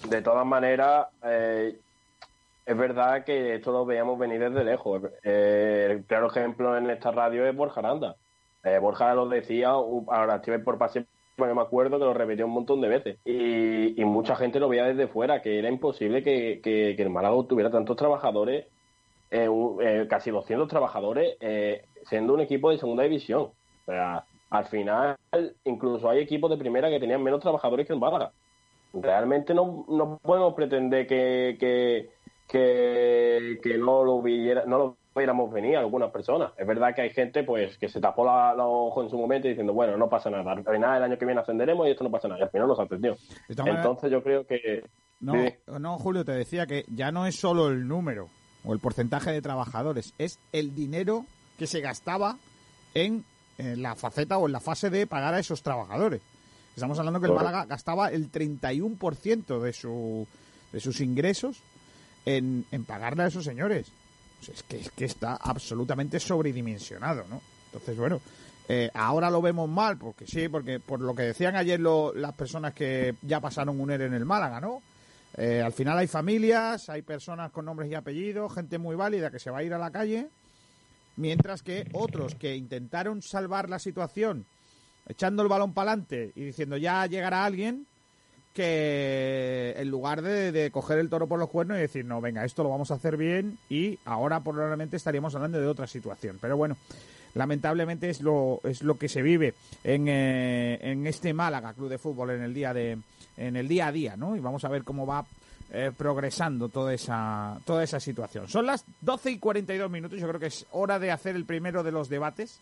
[0.09, 1.77] De todas maneras, eh,
[2.65, 5.03] es verdad que esto lo veíamos venir desde lejos.
[5.23, 8.17] Eh, el claro ejemplo en esta radio es Borja Aranda.
[8.65, 11.05] Eh, Borja lo decía, ahora estoy por pase,
[11.37, 13.19] bueno, me acuerdo que lo repitió un montón de veces.
[13.27, 17.99] Y, mucha gente lo veía desde fuera, que era imposible que, el Málaga tuviera tantos
[17.99, 18.65] trabajadores,
[20.09, 21.37] casi 200 trabajadores,
[22.09, 23.51] siendo un equipo de segunda división.
[23.87, 25.17] O sea, al final
[25.65, 28.31] incluso hay equipos de primera que tenían menos trabajadores que el Málaga.
[28.93, 32.09] Realmente no, no podemos pretender que, que,
[33.61, 36.53] que, no lo viera, no lo viéramos venir algunas personas.
[36.57, 39.49] Es verdad que hay gente pues que se tapó la, los ojos en su momento
[39.49, 42.13] diciendo, bueno, no pasa nada, al final el año que viene ascenderemos y esto no
[42.13, 42.39] pasa nada.
[42.39, 43.17] Y al final nos atendió.
[43.49, 44.85] Entonces yo creo que...
[45.19, 45.35] No,
[45.81, 48.29] no, Julio, te decía que ya no es solo el número
[48.65, 51.25] o el porcentaje de trabajadores, es el dinero
[51.59, 52.37] que se gastaba
[52.95, 53.25] en
[53.59, 56.21] en la faceta o en la fase de pagar a esos trabajadores.
[56.75, 60.27] Estamos hablando que el Málaga gastaba el 31% de, su,
[60.73, 61.63] de sus ingresos
[62.27, 63.87] en, en pagarle a esos señores.
[64.43, 67.41] es, que, es que está absolutamente sobredimensionado, ¿no?
[67.67, 68.21] Entonces, bueno,
[68.69, 72.75] eh, ahora lo vemos mal, porque sí, porque por lo que decían ayer las personas
[72.75, 74.83] que ya pasaron un ERE en el Málaga, ¿no?
[75.37, 79.39] Eh, al final hay familias, hay personas con nombres y apellidos, gente muy válida que
[79.39, 80.29] se va a ir a la calle
[81.17, 84.47] mientras que otros que intentaron salvar la situación
[85.09, 87.87] echando el balón para adelante y diciendo ya llegará alguien
[88.55, 92.63] que en lugar de, coger el toro por los cuernos y decir no venga esto
[92.63, 96.77] lo vamos a hacer bien y ahora probablemente estaríamos hablando de otra situación pero bueno
[97.35, 101.99] lamentablemente es lo es lo que se vive en, eh, en este Málaga Club de
[101.99, 102.99] Fútbol en el día de
[103.37, 105.27] en el día a día no y vamos a ver cómo va
[105.77, 108.47] eh, progresando toda esa, toda esa situación.
[108.47, 111.83] Son las 12 y 42 minutos, yo creo que es hora de hacer el primero
[111.83, 112.61] de los debates.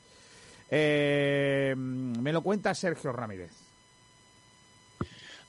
[0.70, 3.53] Eh, me lo cuenta Sergio Ramírez.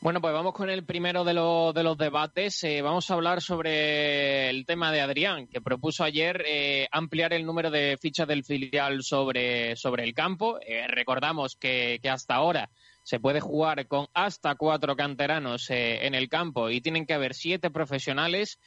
[0.02, 2.62] Bueno, pues vamos con el primero de, de los debates.
[2.65, 6.43] Eh, vamos a hablar sobre el tema de Adrián, que propuso ayer
[6.91, 10.60] ampliar el número de fichas del filial sobre, sobre el campo.
[10.89, 12.69] recordamos que, hasta ahora
[13.03, 17.33] se puede jugar con hasta cuatro canteranos eh, en el campo y tienen que haber
[17.33, 18.59] siete profesionales.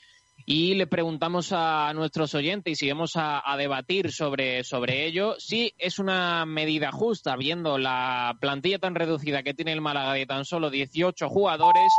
[0.45, 5.73] y le preguntamos a nuestros oyentes y si vamos a, debatir sobre, sobre ello, si
[5.79, 10.45] es una medida justa, viendo la plantilla tan reducida que tiene el Málaga de tan
[10.45, 11.91] solo 18 jugadores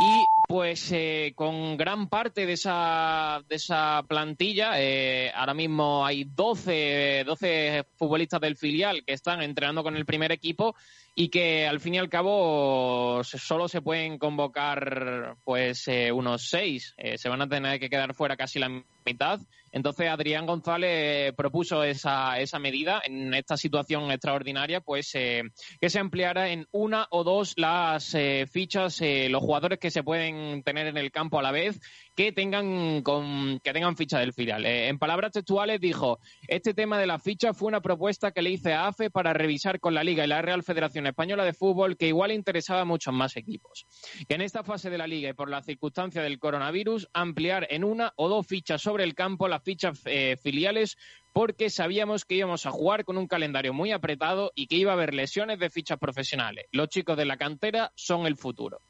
[0.00, 6.24] y pues eh, con gran parte de esa, de esa plantilla, eh, ahora mismo hay
[6.24, 10.74] 12, 12 futbolistas del filial que están entrenando con el primer equipo
[11.20, 16.94] y que al fin y al cabo solo se pueden convocar pues eh, unos seis.
[16.96, 19.40] Eh, se van a tener que quedar fuera casi la mitad.
[19.72, 25.42] Entonces Adrián González propuso esa, esa medida en esta situación extraordinaria, pues eh,
[25.80, 28.16] que se ampliara en una o dos las
[28.52, 31.80] fichas, los jugadores que se pueden tener en el campo a la vez
[32.14, 34.64] que tengan, con, que tengan ficha del filial.
[34.66, 38.50] Eh, en palabras textuales dijo, este tema de la ficha fue una propuesta que le
[38.50, 41.96] hice a AFE para revisar con la Liga y la Real Federación Española de Fútbol
[41.96, 43.86] que igual interesaba a muchos más equipos.
[44.28, 47.84] Que en esta fase de la Liga y por la circunstancia del coronavirus, ampliar en
[47.84, 50.96] una o dos fichas sobre el campo las fichas eh, filiales
[51.32, 54.94] porque sabíamos que íbamos a jugar con un calendario muy apretado y que iba a
[54.94, 56.66] haber lesiones de fichas profesionales.
[56.72, 58.80] Los chicos de la cantera son el futuro.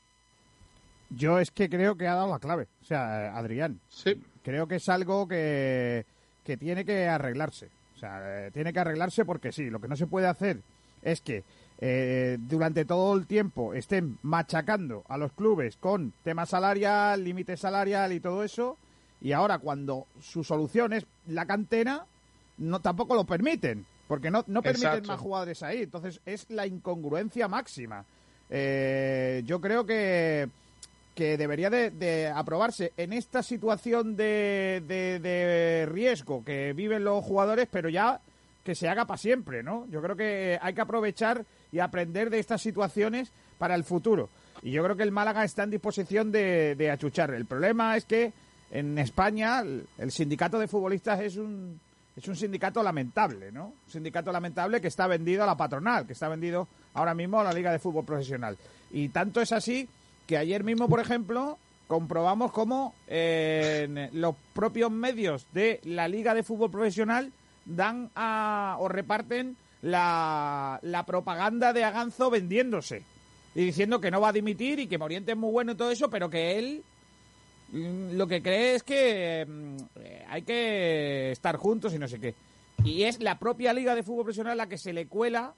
[1.10, 3.80] Yo es que creo que ha dado la clave, o sea, Adrián.
[3.88, 4.22] Sí.
[4.42, 6.04] Creo que es algo que,
[6.44, 7.70] que tiene que arreglarse.
[7.96, 10.60] O sea, eh, tiene que arreglarse porque sí, lo que no se puede hacer
[11.02, 11.44] es que
[11.80, 18.12] eh, durante todo el tiempo estén machacando a los clubes con tema salarial, límite salarial
[18.12, 18.76] y todo eso,
[19.20, 22.04] y ahora cuando su solución es la cantera,
[22.58, 25.82] no tampoco lo permiten, porque no, no permiten más jugadores ahí.
[25.82, 28.04] Entonces es la incongruencia máxima.
[28.50, 30.48] Eh, yo creo que
[31.18, 37.88] que debería de, aprobarse en esta situación de, de, riesgo que viven los jugadores, pero
[37.88, 38.20] ya
[38.62, 39.85] que se haga para siempre, ¿no?
[39.90, 44.28] Yo creo que hay que aprovechar y aprender de estas situaciones para el futuro.
[44.62, 47.35] Y yo creo que el Málaga está en disposición de, de achuchar.
[47.35, 48.33] El problema es que
[48.70, 49.64] en España
[49.98, 51.81] el, sindicato de futbolistas es un,
[52.14, 53.72] es un sindicato lamentable, ¿no?
[53.87, 57.44] Un sindicato lamentable que está vendido a la patronal, que está vendido ahora mismo a
[57.44, 58.57] la Liga de Fútbol Profesional.
[58.92, 59.88] Y tanto es así
[60.28, 66.42] que ayer mismo, por ejemplo, comprobamos cómo eh, los propios medios de la Liga de
[66.42, 67.32] Fútbol Profesional
[67.64, 73.02] dan a, o reparten la, propaganda de Aganzo vendiéndose
[73.54, 75.90] y diciendo que no va a dimitir y que Moriente es muy bueno y todo
[75.90, 76.82] eso, pero que él
[77.72, 79.76] mm, lo que cree es que mm,
[80.28, 82.34] hay que estar juntos y no sé qué.
[82.84, 85.54] Y es la propia Liga de Fútbol Profesional la que se le cuela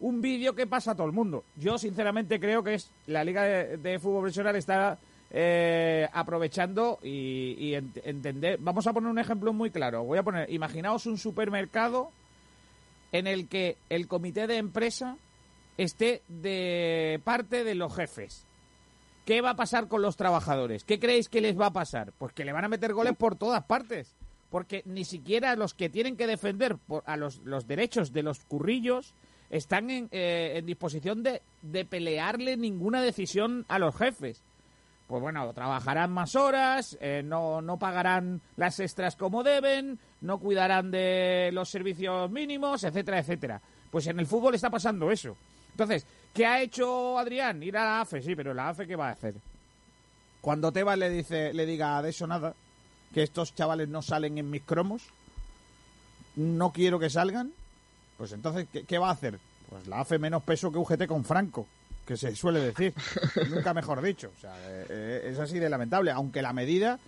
[0.00, 1.44] un vídeo que pasa a todo el mundo.
[1.56, 4.98] Yo sinceramente creo que es la Liga de, Fútbol Profesional está
[5.30, 8.58] eh, aprovechando y, entender.
[8.60, 10.04] Vamos a poner un ejemplo muy claro.
[10.04, 12.10] Voy a poner, imaginaos un supermercado
[13.12, 15.16] en el que el comité de empresa
[15.78, 18.44] esté de parte de los jefes.
[19.24, 20.84] ¿Qué va a pasar con los trabajadores?
[20.84, 22.12] ¿Qué creéis que les va a pasar?
[22.18, 24.14] Pues que le van a meter goles por todas partes.
[24.50, 29.14] Porque ni siquiera los que tienen que defender a los, los derechos de los currillos
[29.50, 34.42] están en, eh, en disposición de, de pelearle ninguna decisión a los jefes.
[35.06, 40.90] Pues bueno, trabajarán más horas, eh, no, no pagarán las extras como deben, no cuidarán
[40.90, 43.60] de los servicios mínimos, etcétera, etcétera.
[43.90, 45.36] Pues en el fútbol está pasando eso.
[45.70, 46.04] Entonces,
[46.34, 47.62] ¿qué ha hecho Adrián?
[47.62, 49.34] Ir a la AFE, sí, pero la AFE ¿qué va a hacer?
[50.40, 52.54] Cuando Tebas le dice, le diga de eso nada,
[53.14, 55.02] que estos chavales no salen en mis cromos,
[56.34, 57.52] no quiero que salgan,
[58.16, 59.38] pues entonces, ¿qué, va a hacer?
[59.68, 61.66] Pues la hace menos peso que UGT con Franco,
[62.06, 62.94] que se suele decir.
[63.50, 64.30] Nunca mejor dicho.
[64.36, 66.98] O sea, eh, eh, es así de lamentable, aunque la medida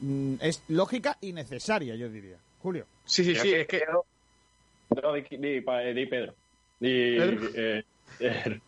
[0.00, 2.36] mm, es lógica y necesaria, yo diría.
[2.60, 2.86] Julio.
[3.04, 3.82] Sí, sí, sí, es que...
[5.02, 5.22] No, di,
[6.06, 6.34] Pedro.
[6.80, 7.50] Di, ¿Pedro?
[7.54, 7.84] Eh,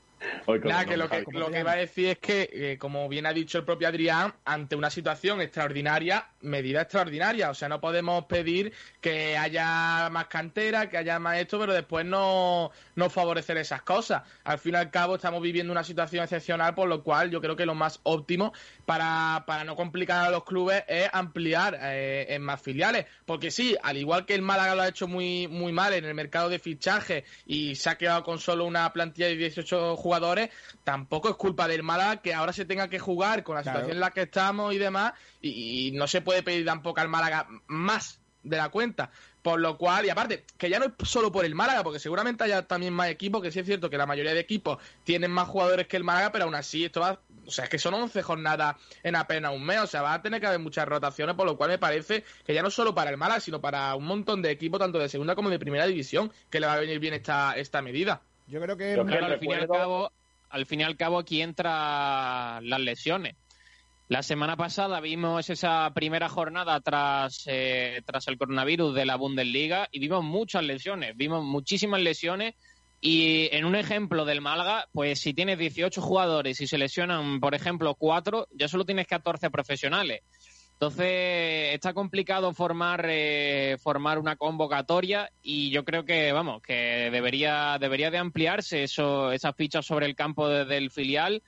[0.64, 3.32] Nada, que lo que, lo que va a decir es que, eh, como bien ha
[3.32, 7.50] dicho el propio Adrián, ante una situación extraordinaria, medida extraordinaria.
[7.50, 12.04] O sea, no podemos pedir que haya más cantera, que haya más esto, pero después
[12.04, 14.22] no, no favorecer esas cosas.
[14.44, 17.56] Al fin y al cabo, estamos viviendo una situación excepcional, por lo cual yo creo
[17.56, 18.52] que lo más óptimo
[18.86, 23.06] para, para no complicar a los clubes es ampliar eh, en más filiales.
[23.24, 26.14] Porque sí, al igual que el Málaga lo ha hecho muy, muy mal en el
[26.14, 30.48] mercado de fichaje y se ha quedado con solo una plantilla de 18 jugadores, jugadores,
[30.84, 34.00] tampoco es culpa del Málaga que ahora se tenga que jugar con la situación en
[34.00, 38.56] la que estamos y demás, y, no se puede pedir tampoco al Málaga más de
[38.56, 39.10] la cuenta.
[39.42, 42.44] Por lo cual, y aparte, que ya no es solo por el Málaga, porque seguramente
[42.44, 45.48] haya también más equipos, que sí es cierto que la mayoría de equipos tienen más
[45.48, 48.22] jugadores que el Málaga, pero aún así esto va, o sea, es que son 11
[48.22, 51.46] jornadas en apenas un mes, o sea, va a tener que haber muchas rotaciones, por
[51.46, 54.42] lo cual me parece que ya no solo para el Málaga, sino para un montón
[54.42, 57.14] de equipos, tanto de segunda como de primera división, que le va a venir bien
[57.14, 58.22] esta, esta medida.
[58.48, 60.10] Yo creo que, al, fin y al, cabo,
[60.48, 63.36] al fin y al cabo aquí entra las lesiones.
[64.08, 69.86] La semana pasada vimos esa primera jornada tras, eh, tras el coronavirus de la Bundesliga
[69.92, 72.54] y vimos muchas lesiones, vimos muchísimas lesiones
[73.02, 77.54] y en un ejemplo del Málaga, pues si tienes 18 jugadores y se lesionan, por
[77.54, 80.22] ejemplo, 4, ya solo tienes 14 profesionales.
[80.80, 87.78] Entonces está complicado formar eh, formar una convocatoria y yo creo que vamos que debería
[87.80, 91.42] debería de ampliarse eso esas fichas sobre el campo del filial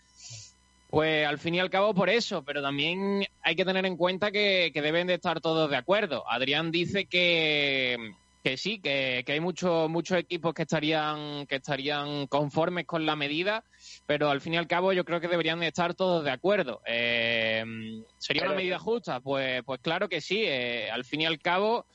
[0.91, 4.33] pues al fin y al cabo por eso, pero también hay que tener en cuenta
[4.33, 6.29] que, deben de estar todos de acuerdo.
[6.29, 12.87] Adrián dice que, que sí, que, hay muchos muchos equipos que estarían que estarían conformes
[12.87, 13.65] con la medida,
[14.07, 16.81] pero al fin y al cabo yo creo que deberían de estar todos de acuerdo.
[16.87, 17.65] Eh,
[18.19, 19.21] ¿Sería una medida justa?
[19.21, 20.43] Pues, pues claro que sí.
[20.45, 21.87] Eh, al fin y al cabo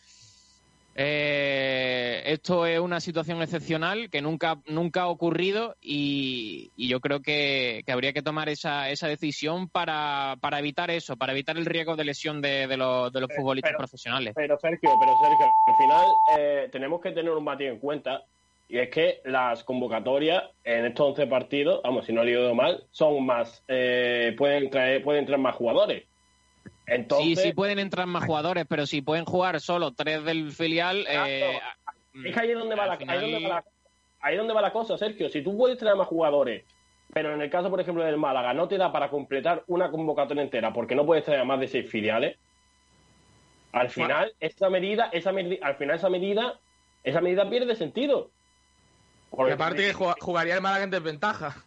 [0.97, 7.83] eh, esto es una situación excepcional que nunca, nunca ha ocurrido y, yo creo que,
[7.87, 12.05] habría que tomar esa, esa decisión para, para, evitar eso, para evitar el riesgo de
[12.05, 14.33] lesión de, de los, de los futbolistas profesionales.
[14.35, 16.05] Pero Sergio, pero Sergio, al final
[16.37, 18.23] eh, tenemos que tener un matiz en cuenta
[18.69, 22.85] y es que las convocatorias en estos 11 partidos, vamos, si no he leído mal,
[22.91, 26.05] son más, eh, pueden, traer, pueden entrar más jugadores
[27.19, 31.05] sí, sí pueden entrar más jugadores, pero si pueden jugar solo tres del filial...
[31.07, 31.59] Eh,
[32.23, 33.63] es que ahí es donde va, la,
[34.21, 35.29] ahí donde va la cosa, Sergio.
[35.29, 36.63] Si tú puedes traer más jugadores,
[37.13, 40.43] pero en el caso, por ejemplo, del Málaga, no te da para completar una convocatoria
[40.43, 42.37] entera porque no puedes traer más de seis filiales,
[43.71, 46.59] al final, esa medida, esa medida, al final esa medida,
[47.03, 48.31] esa medida pierde sentido.
[49.29, 51.57] Porque aparte que jugaría el Málaga en desventaja.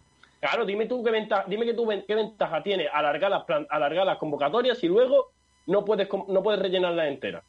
[0.41, 4.19] Claro, dime tú qué ventaja, dime que tú qué ventaja tiene alargar las, alargar las
[4.19, 5.33] convocatorias y luego
[5.67, 7.45] no puedes no puedes rellenarlas enteras.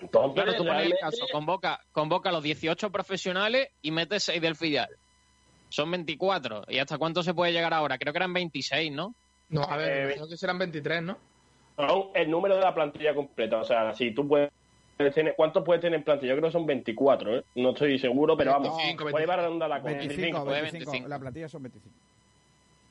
[0.00, 4.56] Entonces, claro, tú el caso, convoca, convoca a los 18 profesionales y metes 6 del
[4.56, 4.88] filial.
[5.68, 6.64] Son 24.
[6.68, 7.98] ¿Y hasta cuánto se puede llegar ahora?
[7.98, 9.14] Creo que eran 26, ¿no?
[9.48, 11.18] No, a ver, eh, creo que serán 23, ¿no?
[11.76, 13.58] Son el número de la plantilla completa.
[13.58, 14.50] O sea, si tú puedes
[15.36, 16.30] ¿Cuántos puede tener en plantilla?
[16.32, 17.44] Yo creo que son 24, ¿eh?
[17.56, 18.76] No estoy seguro, pero vamos.
[18.76, 21.96] 25, puede llevar redonda la 25, 25, La plantilla son 25.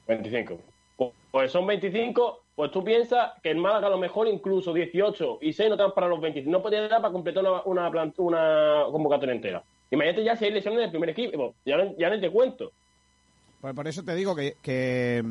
[0.07, 0.59] 25.
[0.97, 5.39] Pues, pues son 25, pues tú piensas que en Málaga a lo mejor incluso 18
[5.41, 6.51] y 6 no te dan para los 25.
[6.51, 9.64] No podría dar para completar una, una, una convocatoria entera.
[9.89, 11.55] Imagínate ya si hay lesiones del primer equipo.
[11.66, 12.72] Ya, ya no te cuento.
[13.62, 15.24] Pues por eso te digo que, que,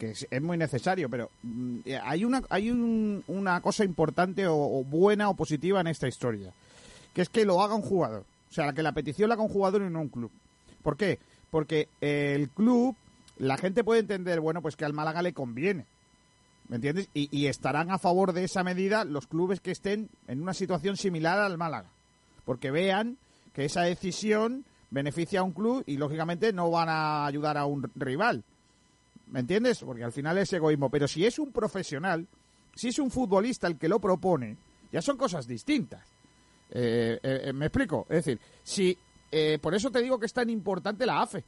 [0.00, 5.80] es muy necesario, pero mm, hay una hay una cosa importante o, buena o positiva
[5.80, 6.52] en esta historia,
[7.12, 8.24] que es que lo haga un jugador.
[8.50, 10.30] O sea, que la petición la haga un jugador y no un club.
[10.82, 11.18] ¿Por qué?
[11.50, 12.96] Porque el club,
[13.36, 15.86] la gente puede entender, bueno, pues que al Málaga le conviene.
[16.68, 17.10] ¿Me entiendes?
[17.12, 21.38] Y estarán a favor de esa medida los clubes que estén en una situación similar
[21.38, 21.90] al Málaga.
[22.46, 23.18] Porque vean
[23.52, 24.64] que esa decisión
[24.94, 28.42] beneficia a un club y lógicamente no van a ayudar a un rival.
[29.26, 29.80] ¿Me entiendes?
[29.80, 30.88] Porque al final es egoísmo.
[30.88, 32.26] Pero si es un profesional,
[32.74, 34.56] si es un futbolista el que lo propone,
[34.92, 36.06] ya son cosas distintas.
[36.70, 38.06] Eh, eh, eh, ¿Me explico?
[38.08, 38.96] Es decir, si
[39.60, 41.42] por eso te digo que es tan importante la AFE.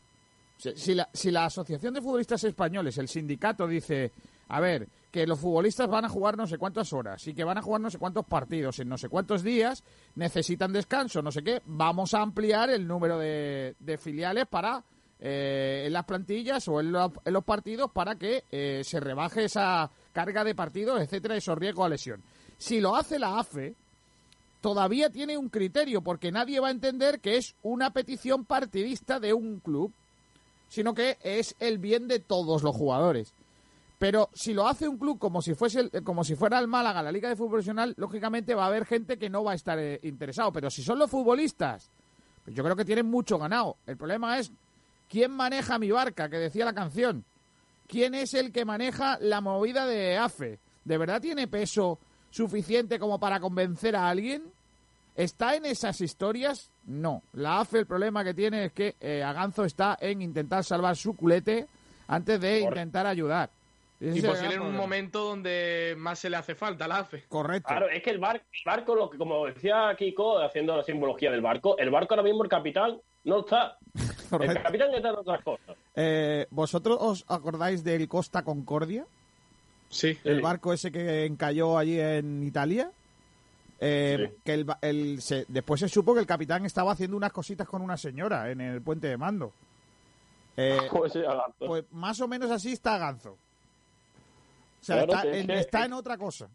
[0.56, 4.10] Si, la, si la Asociación de Futbolistas Españoles, el sindicato, dice,
[4.48, 7.56] a ver, que los futbolistas van a jugar no sé cuántas horas y que van
[7.56, 9.82] a jugar no sé cuántos partidos en no sé cuántos días,
[10.14, 14.84] necesitan descanso, no sé qué, vamos a ampliar el número de, filiales para
[15.18, 20.44] eh, en las plantillas o en, los partidos para que eh, se rebaje esa carga
[20.44, 22.22] de partidos, etcétera, esos riesgos a lesión.
[22.58, 23.74] Si lo hace la AFE,
[24.60, 29.32] todavía tiene un criterio, porque nadie va a entender que es una petición partidista de
[29.32, 29.94] un club,
[30.68, 33.32] sino que es el bien de todos los jugadores.
[33.98, 37.12] Pero si lo hace un club como si fuese como si fuera el Málaga, la
[37.12, 40.00] Liga de Fútbol Profesional, lógicamente va a haber gente que no va a estar eh,
[40.02, 40.52] interesado.
[40.52, 41.90] Pero si son los futbolistas,
[42.44, 43.76] pues yo creo que tienen mucho ganado.
[43.86, 44.52] El problema es
[45.08, 47.24] quién maneja mi barca, que decía la canción.
[47.86, 50.58] ¿Quién es el que maneja la movida de AFE?
[50.84, 51.98] ¿De verdad tiene peso
[52.30, 54.42] suficiente como para convencer a alguien?
[55.14, 56.70] ¿Está en esas historias?
[56.84, 57.22] No.
[57.32, 61.16] La AFE el problema que tiene es que eh, Aganzo está en intentar salvar su
[61.16, 61.66] culete
[62.08, 63.50] antes de intentar ayudar.
[63.98, 67.24] Y posible en un momento donde más se le hace falta la AFE.
[67.28, 67.68] Correcto.
[67.68, 71.40] Claro, es que el, bar, barco, lo que, como decía Kiko, haciendo la simbología del
[71.40, 73.78] barco, el barco ahora mismo, el capitán, no está.
[74.40, 75.76] El capitán está en otras cosas.
[75.94, 79.06] Eh, ¿Vosotros os acordáis del Costa Concordia?
[79.88, 80.18] Sí.
[80.24, 82.90] El barco ese que encalló allí en Italia.
[83.78, 87.82] Eh, que el, el después se supo que el capitán estaba haciendo unas cositas con
[87.82, 89.52] una señora en el puente de mando.
[90.56, 90.78] Eh,
[91.58, 93.36] pues más o menos así está Ganzo.
[94.88, 96.48] Está, en, otra cosa.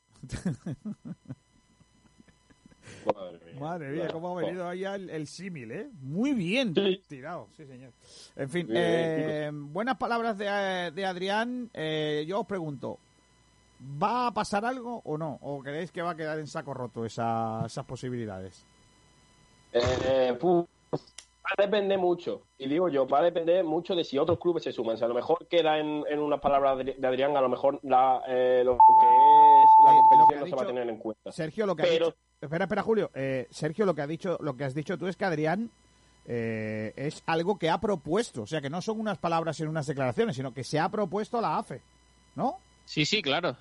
[3.60, 4.08] Madre mía.
[4.12, 5.90] cómo ha venido ahí el, símil, ¿eh?
[6.02, 6.74] Muy bien
[7.08, 7.92] tirado, sí, señor.
[8.36, 11.70] En fin, eh, buenas palabras de, de Adrián.
[11.74, 13.00] Eh, yo os pregunto,
[13.82, 15.40] ¿Va a pasar algo o no?
[15.42, 18.64] ¿O creéis que va a quedar en saco roto esa- esas posibilidades?
[19.74, 20.38] Eh,
[21.58, 22.44] a depender mucho.
[22.58, 24.98] Y digo yo, va a depender mucho de si otros clubes se suman.
[24.98, 28.22] Si a lo mejor queda en, en unas palabras de Adrián, a lo mejor la,
[28.28, 31.32] eh, lo que es la Eh, competición no se va a tener en cuenta.
[31.32, 32.18] Sergio, lo que Pero- ha dicho...
[32.42, 33.12] Espera, espera, Julio.
[33.14, 35.70] Eh, Sergio, lo que ha dicho, lo que has dicho tú es que Adrián
[36.26, 38.42] eh, es algo que ha propuesto.
[38.44, 41.38] O sea, que no son unas palabras en unas declaraciones, sino que se ha propuesto
[41.38, 41.82] a la AFE.
[42.36, 42.56] ¿No?
[42.86, 43.56] Sí, sí, claro.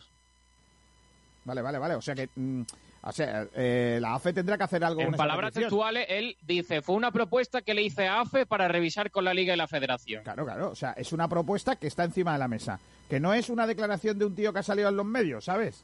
[1.45, 1.95] Vale, vale, vale.
[1.95, 2.29] O sea que...
[2.35, 2.63] mm,
[3.03, 6.83] o sea, eh, la AFE tendrá que hacer algo En con palabras textuales, él dice,
[6.83, 9.67] fue una propuesta que le hice a AFE para revisar con la Liga y la
[9.67, 10.23] Federación.
[10.23, 10.71] Claro, claro.
[10.71, 12.79] O sea, es una propuesta que está encima de la mesa.
[13.09, 15.83] Que no es una declaración de un tío que ha salido en los medios, ¿sabes?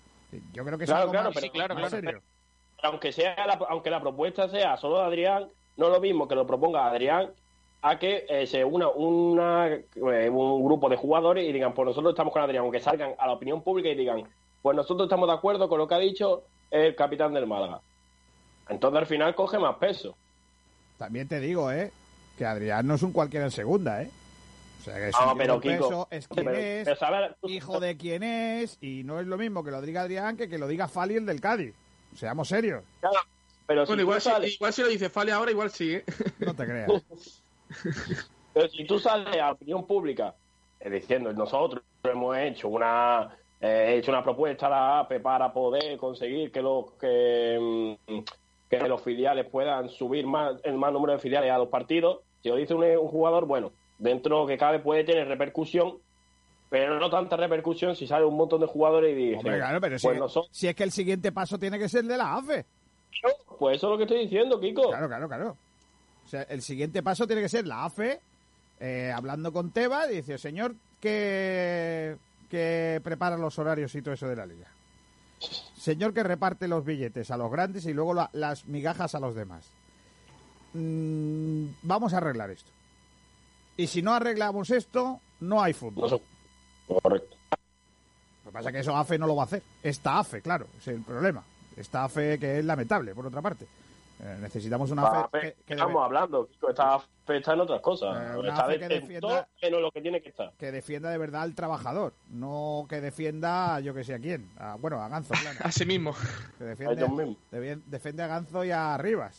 [0.52, 2.04] Yo creo que es Claro, algo claro, más, pero- Sí, claro, más claro.
[2.06, 2.22] serio.
[2.82, 5.48] aunque sea la, aunque la propuesta sea solo de Adrián,
[5.78, 7.30] no es lo mismo que lo proponga Adrián
[7.82, 12.12] a que eh, se una una, eh, un grupo de jugadores y digan, pues nosotros
[12.12, 14.24] estamos con Adrián, aunque salgan a la opinión pública y digan,
[14.60, 17.80] pues nosotros estamos de acuerdo con lo que ha dicho el capitán del Málaga.
[18.68, 20.16] Entonces al final coge más peso.
[20.98, 21.92] También te digo, ¿eh?
[22.38, 24.10] Que Adrián no es un cualquiera en segunda, ¿eh?
[24.80, 26.88] O sea, que es Ah, un tío pero, Kiko, peso, es quien pero- es,
[27.44, 30.58] hijo de quién es, y no es lo mismo que lo diga Adrián que que
[30.58, 31.74] lo diga Fali el del Cádiz.
[32.14, 33.16] Seamos serios, Claro,
[33.66, 36.04] pero si Bueno, igual si, sales- igual si lo dice Fale ahora, igual sí, ¿eh?
[36.38, 36.90] no te creas.
[38.54, 40.34] Pero si tú sales a la opinión pública
[40.80, 45.96] eh, diciendo nosotros hemos hecho una eh, hecho una propuesta a la APE para poder
[45.96, 48.18] conseguir que los que, mm,
[48.68, 52.48] que los filiales puedan subir más el más número de filiales a los partidos, si
[52.48, 55.98] lo dice un, un jugador, bueno, dentro que cabe puede tener repercusión,
[56.68, 59.98] pero no tanta repercusión si sale un montón de jugadores y dice, Hombre, claro, pero
[59.98, 62.64] si, pues, si es que el siguiente paso tiene que ser de la AFE.
[63.58, 64.88] pues eso es lo que estoy diciendo, Kiko.
[64.88, 65.56] Claro, claro, claro.
[66.24, 68.20] O sea, el siguiente paso tiene que ser la AFE
[68.80, 72.16] eh, hablando con Tebas y dice, señor, que,
[72.46, 74.68] que prepara los horarios y todo eso de la liga.
[75.76, 79.34] Señor que reparte los billetes a los grandes y luego la- las migajas a los
[79.34, 79.66] demás.
[80.74, 82.70] Mm, vamos a arreglar esto.
[83.76, 86.10] Y si no arreglamos esto, no hay fútbol.
[86.10, 86.20] No.
[87.02, 87.36] Correcto.
[88.44, 89.62] Lo que pasa es que eso AFE no lo va a hacer.
[89.82, 91.42] Esta AFE, claro, es el problema.
[91.76, 93.66] Esta AFE que es lamentable, por otra parte.
[94.18, 96.98] Eh, necesitamos una AFE que, que estamos debe- hablando, Kiko, está,
[97.28, 98.16] está en otras cosas.
[98.16, 99.48] Eh, está que de- en defienda-
[99.78, 100.52] lo que tiene que estar.
[100.58, 104.48] que defienda de verdad al trabajador, no que defienda a yo que sé a quién.
[104.58, 105.58] A- bueno, a Ganzo, claro.
[105.64, 106.14] Así mismo.
[106.56, 107.06] Que A defiende,
[107.52, 109.38] defi- defiende a Ganzo y a Rivas.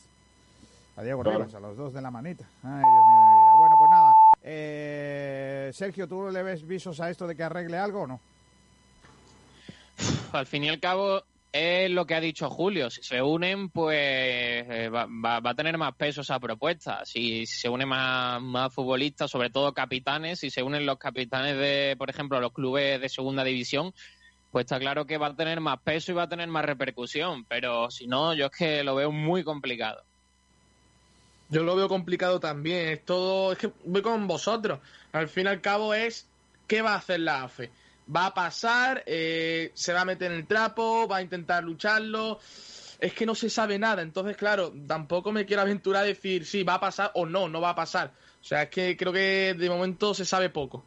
[0.96, 1.40] A Diego Claro.
[1.40, 2.44] Rivas, a los dos de la manita.
[2.64, 3.54] Ay, Dios mío de mi vida.
[3.58, 4.14] Bueno, pues nada.
[4.44, 8.20] Eh, Sergio, ¿tú le ves visos a esto de que arregle algo o no?
[10.34, 12.90] Al fin y al cabo, es lo que ha dicho Julio.
[12.90, 17.06] Si se unen, pues eh, va, a tener más peso esa propuesta.
[17.06, 21.96] Si se unen más, más futbolistas, sobre todo capitanes, si se unen los capitanes de,
[21.98, 23.94] por ejemplo, los clubes de segunda división,
[24.52, 27.46] pues está claro que va a tener más peso y va a tener más repercusión.
[27.46, 30.04] Pero si no, yo es que lo veo muy complicado.
[31.50, 32.90] Yo lo veo complicado también.
[32.90, 33.54] Es todo.
[33.54, 34.80] Es que voy con vosotros.
[35.14, 36.28] Al fin y al cabo es.
[36.68, 37.72] ¿Qué va a hacer la AFE?
[38.14, 39.04] ¿Va a pasar?
[39.06, 41.08] Eh, ¿Se va a meter en el trapo?
[41.08, 42.40] ¿Va a intentar lucharlo?
[43.00, 44.02] Es que no se sabe nada.
[44.02, 47.62] Entonces, claro, tampoco me quiero aventurar a decir si va a pasar o no, no
[47.62, 48.14] va a pasar.
[48.42, 50.84] O sea, es que creo que de momento se sabe poco.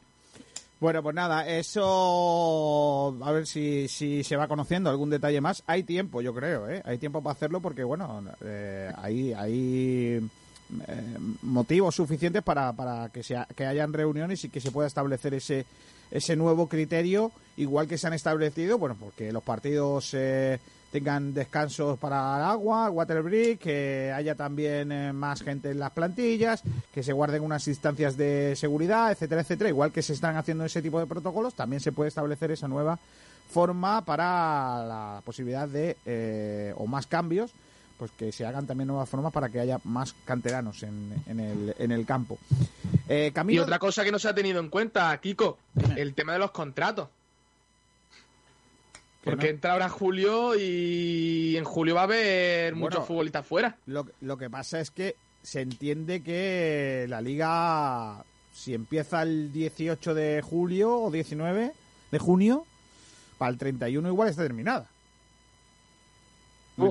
[0.80, 5.62] Bueno, pues nada, eso a ver si, si se va conociendo algún detalle más.
[5.66, 6.80] Hay tiempo, yo creo, ¿eh?
[6.86, 10.26] Hay tiempo para hacerlo porque, bueno, eh, hay, hay
[10.86, 15.34] eh, motivos suficientes para, para que, sea, que hayan reuniones y que se pueda establecer
[15.34, 15.66] ese,
[16.10, 20.58] ese nuevo criterio, igual que se han establecido, bueno, porque los partidos eh,
[20.90, 26.62] tengan descansos para agua, water break, que haya también eh, más gente en las plantillas,
[26.92, 29.70] que se guarden unas instancias de seguridad, etcétera, etcétera.
[29.70, 32.98] Igual que se están haciendo ese tipo de protocolos, también se puede establecer esa nueva
[33.50, 37.52] forma para la posibilidad de, eh, o más cambios,
[38.00, 41.74] pues que se hagan también nuevas formas para que haya más canteranos en, en, el,
[41.78, 42.38] en el campo.
[43.06, 45.58] Eh, Y Camilo, otra cosa que no se ha tenido en cuenta, Kiko,
[45.96, 47.08] el tema de los contratos.
[49.22, 52.86] Que Porque no- entra ahora julio y en julio va a haber Bueno.
[52.86, 53.76] muchos futbolistas fuera.
[53.84, 58.24] Lo, lo que pasa es que se entiende que la liga,
[58.54, 61.72] si empieza el 18 de julio o 19
[62.10, 62.64] de junio,
[63.36, 64.86] para el 31 igual está terminada.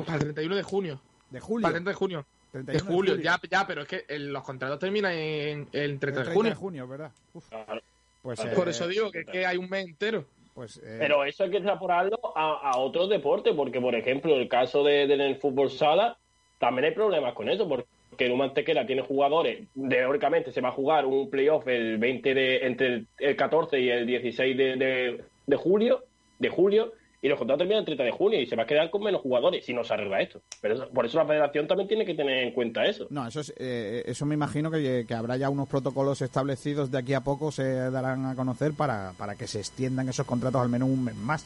[0.05, 1.01] Para el 31 de junio.
[1.29, 1.63] De julio.
[1.63, 2.25] Para el 30 de junio.
[2.51, 5.99] 31 De julio, ya, ya, pero es que el- los contratos terminan en el El
[5.99, 6.49] 30 de 30 junio.
[6.51, 7.11] de junio, ¿verdad?
[7.33, 7.81] Uf, Claro.
[8.23, 8.53] pues, Claro.
[8.53, 10.25] eh, Por eso digo que, que hay un mes entero.
[10.55, 14.49] pues, eh, Pero eso hay que extrapolarlo a, a otros deportes, porque, por ejemplo, el
[14.49, 16.17] caso de, del el fútbol sala,
[16.57, 17.85] también hay problemas con eso, porque
[18.25, 22.87] el Mantequera tiene jugadores, teóricamente se va a jugar un playoff el 20 de, entre
[22.87, 26.03] el, el 14 y el 16 de, de, de julio,
[26.39, 26.91] de julio,
[27.21, 29.21] y los contratos terminan el 30 de junio y se va a quedar con menos
[29.21, 30.41] jugadores si no se arregla esto.
[30.61, 33.07] Pero eso- por eso la federación también tiene que tener en cuenta eso.
[33.09, 36.97] No, eso, es, eh, eso me imagino que, que habrá ya unos protocolos establecidos de
[36.97, 40.69] aquí a poco, se darán a conocer para, para que se extiendan esos contratos al
[40.69, 41.45] menos un mes más.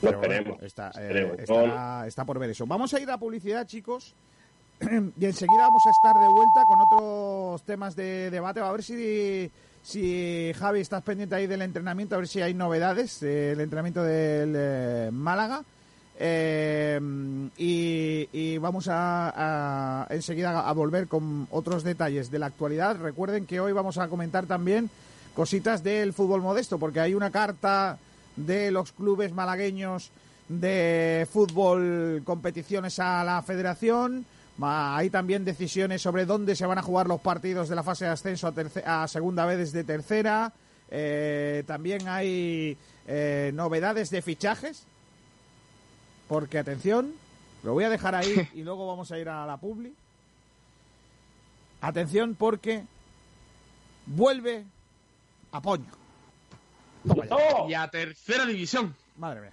[0.00, 2.66] Lo Pero esperemos, está, eh, está, está por ver eso.
[2.66, 4.14] Vamos a ir a publicidad, chicos.
[4.80, 8.60] y enseguida vamos a estar de vuelta con otros temas de debate.
[8.60, 9.50] A ver si,
[9.88, 14.52] si Javi estás pendiente ahí del entrenamiento, a ver si hay novedades del entrenamiento del
[14.54, 15.62] eh, Málaga.
[16.20, 17.00] Eh,
[17.56, 22.98] y, vamos a- enseguida a volver con otros detalles de la actualidad.
[23.00, 24.90] Recuerden que hoy vamos a comentar también
[25.34, 27.96] cositas del fútbol modesto, porque hay una carta
[28.36, 30.10] de los clubes malagueños
[30.50, 34.26] de fútbol, competiciones a la federación.
[34.60, 38.10] Hay también decisiones sobre dónde se van a jugar los partidos de la fase de
[38.10, 38.52] ascenso
[38.84, 40.52] a, a segunda vez desde tercera.
[40.90, 44.84] Eh, también hay eh, novedades de fichajes.
[46.28, 47.14] Porque, atención,
[47.62, 49.94] lo voy a dejar ahí y luego vamos a ir a la publi.
[51.80, 52.84] Atención porque
[54.06, 54.64] vuelve
[55.52, 55.92] a Poño.
[57.68, 58.94] Y a tercera división.
[59.16, 59.52] Madre mía.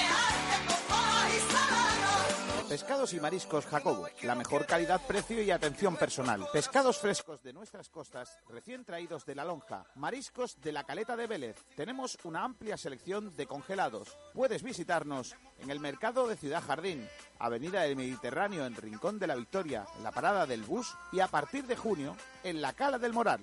[2.71, 6.47] Pescados y mariscos Jacobo, la mejor calidad, precio y atención personal.
[6.53, 9.83] Pescados frescos de nuestras costas, recién traídos de la lonja.
[9.95, 11.57] Mariscos de la caleta de Vélez.
[11.75, 14.17] Tenemos una amplia selección de congelados.
[14.33, 17.05] Puedes visitarnos en el mercado de Ciudad Jardín,
[17.39, 21.27] Avenida del Mediterráneo en Rincón de la Victoria, en la parada del bus y a
[21.27, 22.15] partir de junio
[22.45, 23.41] en la Cala del Moral.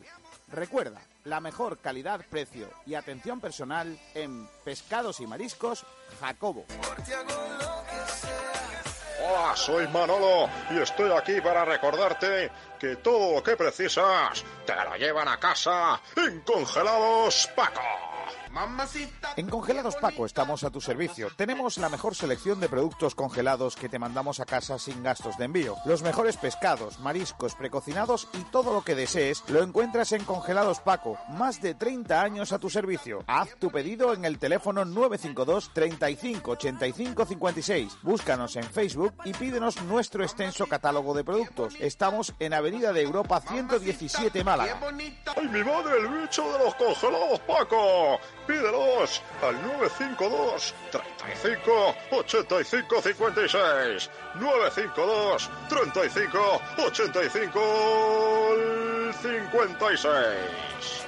[0.51, 5.85] Recuerda, la mejor calidad, precio y atención personal en Pescados y Mariscos
[6.19, 6.65] Jacobo.
[9.31, 14.97] Hola, soy Manolo y estoy aquí para recordarte que todo lo que precisas te lo
[14.97, 18.08] llevan a casa en Congelados Paco.
[19.37, 21.29] En Congelados Paco estamos a tu servicio.
[21.37, 25.45] Tenemos la mejor selección de productos congelados que te mandamos a casa sin gastos de
[25.45, 25.77] envío.
[25.85, 31.19] Los mejores pescados, mariscos, precocinados y todo lo que desees lo encuentras en Congelados Paco.
[31.29, 33.23] Más de 30 años a tu servicio.
[33.27, 37.99] Haz tu pedido en el teléfono 952 35 85 56.
[38.03, 41.75] Búscanos en Facebook y pídenos nuestro extenso catálogo de productos.
[41.81, 44.81] Estamos en Avenida de Europa 117 Málaga.
[45.37, 48.19] ¡Ay, mi madre, el bicho de los congelados Paco!
[48.49, 54.11] Pídelos al 952 35 85 56.
[54.41, 57.61] 952 35 85
[59.23, 61.08] 56.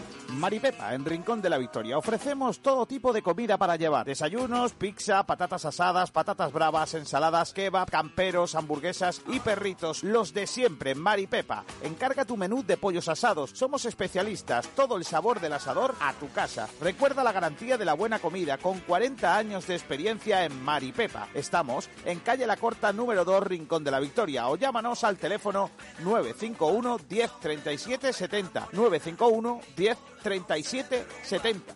[0.41, 1.99] Maripepa, en Rincón de la Victoria.
[1.99, 4.07] Ofrecemos todo tipo de comida para llevar.
[4.07, 10.03] Desayunos, pizza, patatas asadas, patatas bravas, ensaladas, kebab, camperos, hamburguesas y perritos.
[10.03, 11.63] Los de siempre, Maripepa.
[11.83, 13.51] Encarga tu menú de pollos asados.
[13.53, 14.67] Somos especialistas.
[14.69, 16.67] Todo el sabor del asador a tu casa.
[16.81, 21.27] Recuerda la garantía de la buena comida con 40 años de experiencia en Maripepa.
[21.35, 24.49] Estamos en calle La Corta número 2, Rincón de la Victoria.
[24.49, 25.69] O llámanos al teléfono
[25.99, 28.69] 951 10 37 70.
[28.71, 31.75] 951 10 37 70.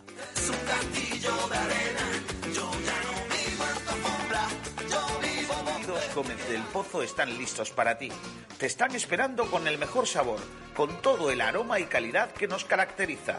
[5.86, 8.10] Los Gómez del Pozo están listos para ti.
[8.58, 10.40] Te están esperando con el mejor sabor,
[10.74, 13.38] con todo el aroma y calidad que nos caracteriza.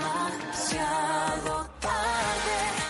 [0.00, 2.89] demasiado tarde.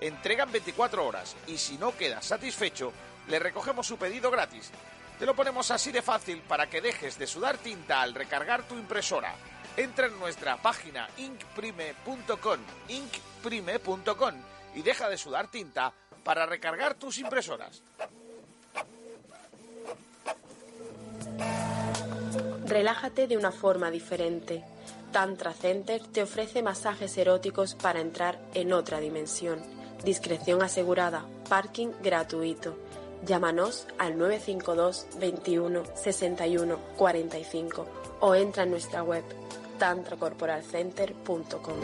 [0.00, 2.92] Entregan 24 horas y si no quedas satisfecho,
[3.28, 4.70] le recogemos su pedido gratis.
[5.18, 8.76] Te lo ponemos así de fácil para que dejes de sudar tinta al recargar tu
[8.76, 9.34] impresora.
[9.76, 14.34] Entra en nuestra página inkprime.com, inkprime.com
[14.74, 15.92] y deja de sudar tinta
[16.22, 17.82] para recargar tus impresoras.
[22.66, 24.62] Relájate de una forma diferente.
[25.10, 29.77] Tantra Center te ofrece masajes eróticos para entrar en otra dimensión.
[30.04, 32.76] Discreción asegurada, parking gratuito.
[33.26, 37.86] Llámanos al 952 21 61 45
[38.20, 39.24] o entra en nuestra web
[39.78, 41.76] tantracorporalcenter.com.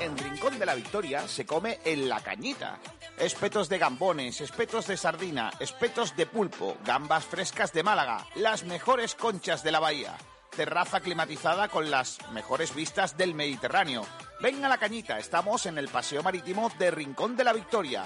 [0.00, 2.80] En Rincón de la Victoria se come en la cañita.
[3.18, 9.14] Espetos de gambones, espetos de sardina, espetos de pulpo, gambas frescas de Málaga, las mejores
[9.14, 10.16] conchas de la bahía.
[10.56, 14.04] Terraza climatizada con las mejores vistas del Mediterráneo.
[14.42, 18.04] Ven a la cañita, estamos en el Paseo Marítimo de Rincón de la Victoria.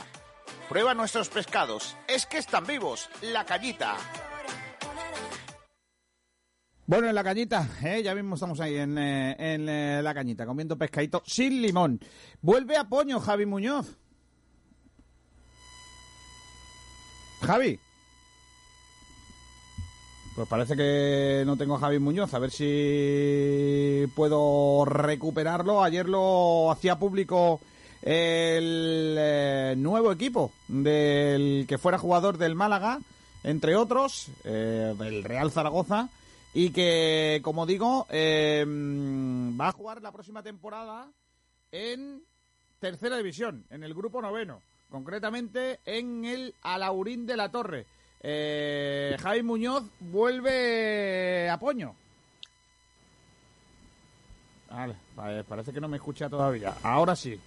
[0.68, 3.96] Prueba nuestros pescados, es que están vivos, la cañita.
[6.86, 8.00] Bueno, en la cañita, ¿eh?
[8.04, 11.98] ya mismo estamos ahí en, eh, eh, la cañita, comiendo pescadito sin limón.
[12.40, 13.98] Vuelve a Poño, Javi Muñoz.
[17.42, 17.80] Javi.
[20.36, 22.34] Pues parece que no tengo a Javi Muñoz.
[22.34, 25.82] A ver si puedo recuperarlo.
[25.82, 27.58] Ayer lo hacía público
[28.02, 33.00] el eh, nuevo equipo del que fuera jugador del Málaga,
[33.44, 36.10] entre otros, eh, del Real Zaragoza,
[36.52, 38.62] y que, como digo, eh,
[39.58, 41.10] va a jugar la próxima temporada
[41.72, 42.22] en
[42.78, 44.60] tercera división, en el grupo noveno.
[44.90, 47.86] concretamente en el Alaurín de la Torre.
[48.22, 51.94] Eh, Javi Muñoz vuelve a Poño.
[55.14, 56.74] Vale, parece que no me escucha todavía.
[56.82, 57.38] Ahora sí.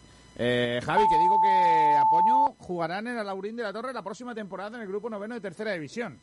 [0.41, 4.33] Eh, Javi, que digo que Apoño jugarán en el Alaurín de la Torre la próxima
[4.33, 6.17] temporada en el grupo noveno de tercera división.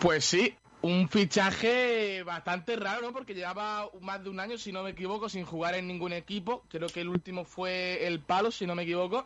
[0.00, 3.12] Pues sí, un fichaje bastante raro, ¿no?
[3.12, 6.64] Porque llevaba más de un año, si no me equivoco, sin jugar en ningún equipo.
[6.68, 9.24] Creo que el último fue el Palo, si no me equivoco.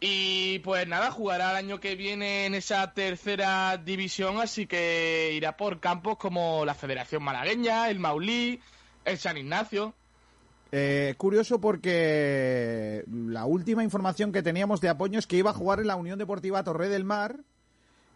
[0.00, 5.56] Y pues nada, jugará el año que viene en esa tercera división, así que irá
[5.56, 8.60] por campos como la Federación Malagueña, el Maulí,
[9.04, 9.94] el San Ignacio.
[10.70, 15.80] Eh, curioso porque la última información que teníamos de Apoño es que iba a jugar
[15.80, 17.40] en la Unión Deportiva Torre del Mar,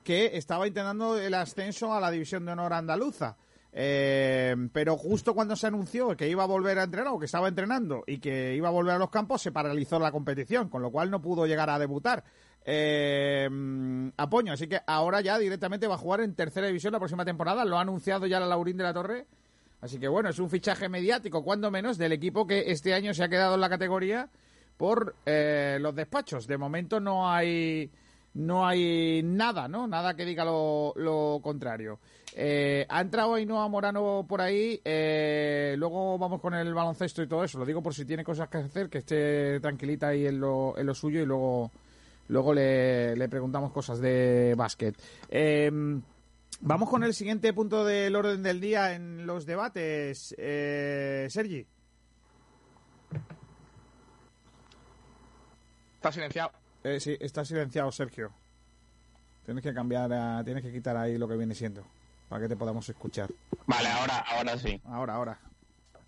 [0.05, 3.37] que estaba intentando el ascenso a la División de Honor Andaluza.
[3.75, 7.49] Eh, pero justo cuando se anunció que iba a volver a entrenar o que estaba
[7.49, 10.91] entrenando y que iba a volver a los campos, se paralizó la competición, con lo
[10.91, 12.23] cual no pudo llegar a debutar.
[12.65, 13.49] Eh,
[14.17, 17.65] Apoño, así que ahora ya directamente va a jugar en tercera división la próxima temporada.
[17.65, 19.27] Lo ha anunciado ya la Laurín de la Torre.
[19.81, 23.25] Así que bueno, es un fichaje mediático, cuando menos, del equipo que este año se
[23.25, 24.29] ha quedado en la categoría
[24.77, 26.47] por eh, los despachos.
[26.47, 27.91] De momento no hay
[28.35, 29.87] no hay nada, ¿no?
[29.87, 31.99] Nada que diga lo, lo contrario.
[32.35, 34.81] Eh, ha entrado Ainhoa Morano por ahí.
[34.85, 37.59] Eh, luego vamos con el baloncesto y todo eso.
[37.59, 40.87] Lo digo por si tiene cosas que hacer, que esté tranquilita ahí en lo, en
[40.87, 41.71] lo suyo y luego,
[42.29, 44.97] luego le, le preguntamos cosas de básquet.
[45.29, 45.71] Eh,
[46.65, 50.33] Vamos con el siguiente punto del orden del día en los debates.
[50.39, 51.67] Eh, Sergi.
[55.97, 56.62] Está silenciado.
[56.85, 58.33] Eh, sí, está silenciado, Sergio.
[59.45, 61.85] Tienes que cambiar, a- tienes que quitar ahí lo que viene siendo
[62.29, 63.29] para que te podamos escuchar.
[63.67, 64.81] Vale, ahora, ahora sí.
[64.87, 65.39] Ahora, ahora.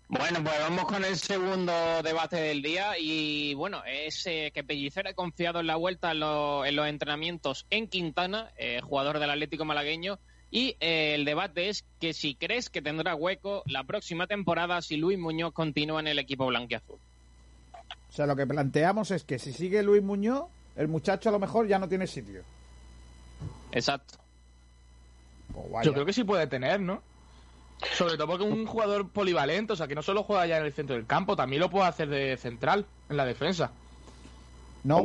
[0.07, 1.73] Bueno, pues vamos con el segundo
[2.03, 6.19] debate del día y bueno, es eh, que Pellicer ha confiado en la vuelta en,
[6.19, 10.19] lo- en los entrenamientos en Quintana, eh, jugador del Atlético Malagueño,
[10.51, 14.95] y eh, el debate es que si crees que tendrá hueco la próxima temporada si
[14.95, 16.99] Luis Muñoz continúa en el equipo blanquiazul.
[18.09, 20.45] O sea, lo que planteamos es que si sigue Luis Muñoz,
[20.75, 22.43] el muchacho a lo mejor ya no tiene sitio.
[23.71, 24.17] Exacto.
[25.53, 25.85] Pues.
[25.85, 27.01] Yo creo que sí puede tener, ¿no?
[27.93, 30.65] Sobre todo porque es un jugador polivalente, o sea, que no solo juega ya en
[30.65, 33.71] el centro del campo, también lo puede hacer de central, en la defensa.
[34.83, 35.03] ¿No,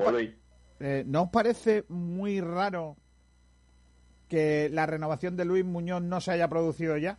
[0.78, 2.96] eh, ¿No os parece muy raro
[4.28, 7.18] que la renovación de Luis Muñoz no se haya producido ya?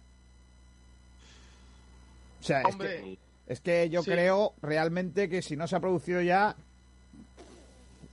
[2.40, 4.12] O sea, es que, Hombre, es que yo Sí.
[4.12, 6.56] creo realmente que si no se ha producido ya,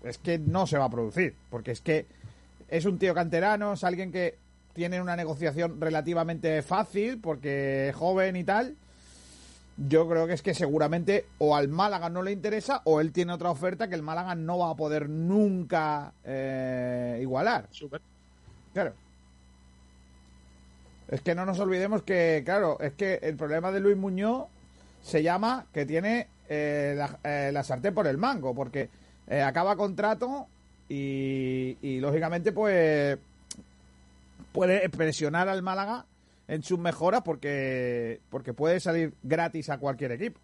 [0.08, 1.34] es que no se va a producir.
[1.50, 2.06] Porque es que
[2.68, 4.36] es un tío canterano, es alguien que
[4.72, 8.76] tiene una negociación relativamente fácil porque es joven y tal.
[9.76, 13.32] Yo creo que es que seguramente o al Málaga no le interesa o él tiene
[13.32, 17.68] otra oferta que el Málaga no va a poder nunca eh, igualar.
[18.72, 18.92] Claro.
[21.08, 24.46] Es que no nos olvidemos que, claro, es que el problema de Luis Muñoz
[25.02, 28.90] se llama que tiene eh, la, eh, la sartén por el mango, porque
[29.28, 30.46] eh, acaba contrato
[30.88, 33.18] y, y, lógicamente, pues
[34.52, 36.06] puede presionar al Málaga
[36.48, 40.40] en sus mejoras porque, porque puede salir gratis a cualquier equipo.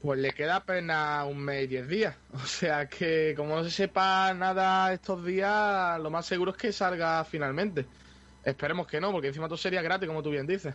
[0.00, 2.16] Pues le queda apenas un mes y diez días.
[2.32, 6.72] O sea que, como no se sepa nada estos días, lo más seguro es que
[6.72, 7.86] salga finalmente.
[8.44, 10.74] Esperemos que no, porque encima todo sería gratis, como tú bien dices.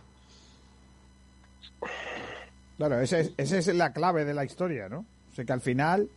[2.76, 5.06] Claro, esa es, esa es la clave de la historia, ¿no?
[5.30, 6.10] O sea, que al final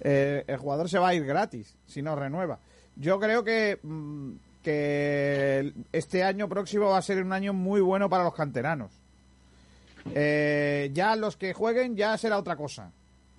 [0.00, 2.58] eh, el jugador se va a ir gratis si no renueva.
[2.96, 4.32] Yo creo que, mm,
[4.62, 8.92] que este año próximo va a ser un año muy bueno para los canteranos.
[10.14, 12.92] Eh, ya los que jueguen ya será otra cosa.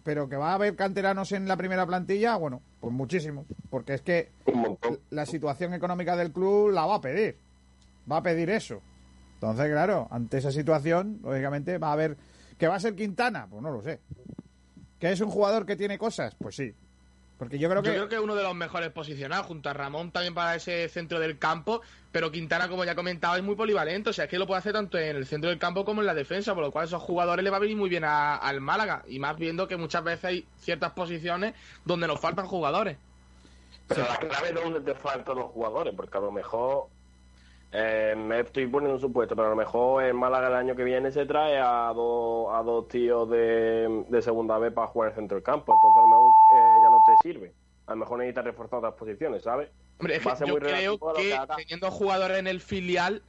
[0.03, 3.45] Pero que va a haber canteranos en la primera plantilla, bueno, pues muchísimo.
[3.70, 4.32] Porque es que
[5.10, 7.38] la situación económica del club la va a pedir.
[8.10, 8.82] Va a pedir eso.
[9.36, 12.18] Entonces, claro, ante esa situación, lógicamente va a haber.
[12.57, 13.47] ¿Que va a ser Quintana?
[13.49, 13.99] Pues no lo sé.
[15.00, 16.36] ¿Que es un jugador que tiene cosas?
[16.39, 16.74] Pues sí.
[17.38, 17.88] Porque yo creo que.
[17.88, 20.89] Yo creo que es uno de los mejores posicionados, junto a Ramón también para ese
[20.89, 21.82] centro del campo,
[22.12, 24.60] pero Quintana, como ya he comentado, es muy polivalente, o sea, es que lo puede
[24.60, 27.02] hacer tanto en el centro del campo como en la defensa, por lo cual esos
[27.02, 30.04] jugadores le va a venir muy bien a- al Málaga, y más viendo que muchas
[30.04, 31.54] veces hay ciertas posiciones
[31.86, 32.97] donde nos faltan jugadores.
[33.88, 36.88] Pero la clave es donde te faltan los jugadores, porque a lo mejor
[37.72, 40.84] eh, me estoy poniendo un supuesto, pero a lo mejor en Málaga el año que
[40.84, 45.11] viene se trae a dos, a dos tíos de, de segunda vez para jugar en
[45.13, 47.53] el centro del campo, entonces a lo mejor eh, ya no te sirve.
[47.86, 49.70] A lo mejor necesitas reforzar otras posiciones, ¿sabes?
[49.99, 53.22] Hombre, es que yo creo que que teniendo jugadores en el filial,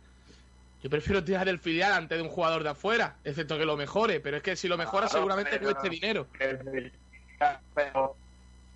[0.83, 4.21] yo prefiero tirar del filial antes de un jugador de afuera, excepto que lo mejore,
[4.21, 6.27] pero es que si lo mejora seguramente cueste dinero.
[7.75, 8.17] Pero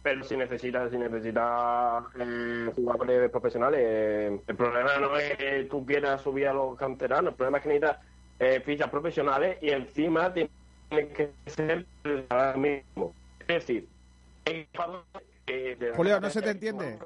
[0.05, 5.87] Pero si necesitas, si necesitas eh, jugadores profesionales, eh, el problema no es que tú
[5.87, 7.99] quieras subir a los canteranos, el problema es que necesitas
[8.39, 10.51] eh, fichas profesionales y encima tiene
[10.91, 11.87] que ser
[12.29, 13.15] ahora mismo.
[13.41, 13.89] Es decir,
[14.45, 14.69] hay
[15.97, 16.99] Julio, no se te entiende.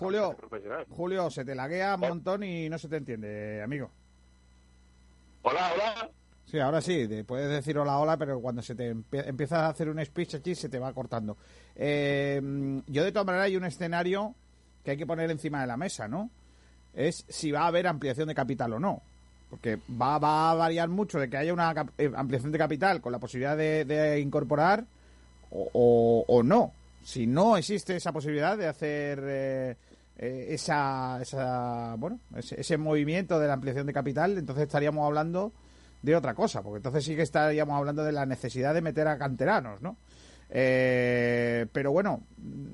[0.00, 0.84] Julio, profesional.
[0.90, 3.88] Julio, se te laguea un montón y no se te entiende, amigo.
[5.42, 6.10] Hola, hola.
[6.50, 9.68] Sí, ahora sí, te puedes decir hola, hola, pero cuando se te empie- empiezas a
[9.68, 11.36] hacer un speech aquí se te va cortando.
[11.76, 12.40] Eh,
[12.86, 14.34] yo de todas maneras hay un escenario
[14.82, 16.30] que hay que poner encima de la mesa, ¿no?
[16.94, 19.02] Es si va a haber ampliación de capital o no.
[19.50, 23.12] Porque va, va a variar mucho de que haya una eh, ampliación de capital con
[23.12, 24.84] la posibilidad de, de incorporar
[25.50, 26.72] o, o- o no.
[27.02, 29.76] Si no existe esa posibilidad de hacer eh,
[30.18, 35.52] eh, esa, esa, bueno, ese, ese movimiento de la ampliación de capital, entonces estaríamos hablando
[36.02, 39.18] de otra cosa, porque entonces sí que estaríamos hablando de la necesidad de meter a
[39.18, 39.96] canteranos, ¿no?
[40.50, 42.22] Eh, pero bueno,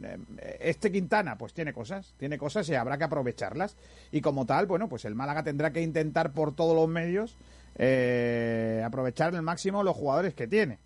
[0.05, 0.17] eh,
[0.61, 3.77] este Quintana pues tiene cosas, tiene cosas y habrá que aprovecharlas.
[4.13, 7.37] Y como tal, bueno, pues el Málaga tendrá que intentar por todos los medios
[7.77, 10.79] eh, aprovechar al máximo los jugadores que tiene.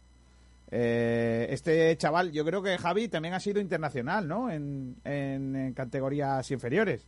[0.70, 4.50] Eh, este chaval, yo creo que Javi también ha sido internacional, ¿no?
[4.50, 7.06] En- en categorías inferiores.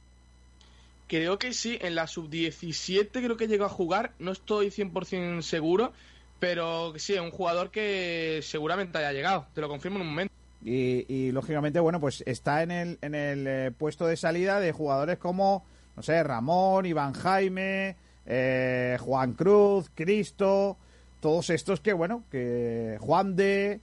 [1.10, 5.92] Creo que sí, en la sub-17 creo que llegó a jugar, no estoy 100% seguro,
[6.38, 10.34] pero sí, es un jugador que seguramente haya llegado, te lo confirmo en un momento.
[10.62, 15.18] Y, lógicamente, bueno, pues está en el, en el eh, puesto de salida de jugadores
[15.18, 15.64] como,
[15.96, 20.76] no sé, Ramón, Iván Jaime, eh, Juan Cruz, Cristo,
[21.18, 23.80] todos estos que, bueno, que Juan de,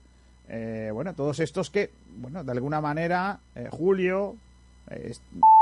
[0.47, 4.37] eh, bueno, todos estos que, bueno, de alguna manera, Julio,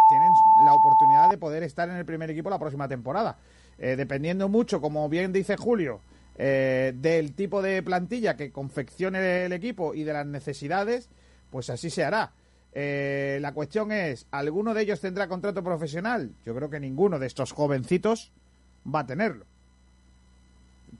[0.08, 0.34] tienen
[0.66, 3.38] la oportunidad de poder estar en el primer equipo la próxima temporada.
[3.78, 6.00] Eh, dependiendo mucho, como bien dice Julio,
[6.38, 11.10] eh, del tipo de plantilla que confeccione el equipo y de las necesidades,
[11.52, 12.32] pues así se hará.
[12.74, 16.32] Eh, la cuestión es, ¿alguno de ellos tendrá contrato profesional?
[16.46, 18.32] Yo creo que ninguno de estos jovencitos
[18.94, 19.46] va a tenerlo.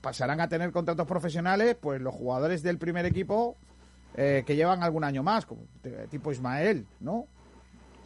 [0.00, 3.56] Pasarán a tener contratos profesionales, pues los jugadores del primer equipo
[4.14, 5.60] que llevan algún año más, como
[6.10, 7.26] tipo Ismael, ¿no?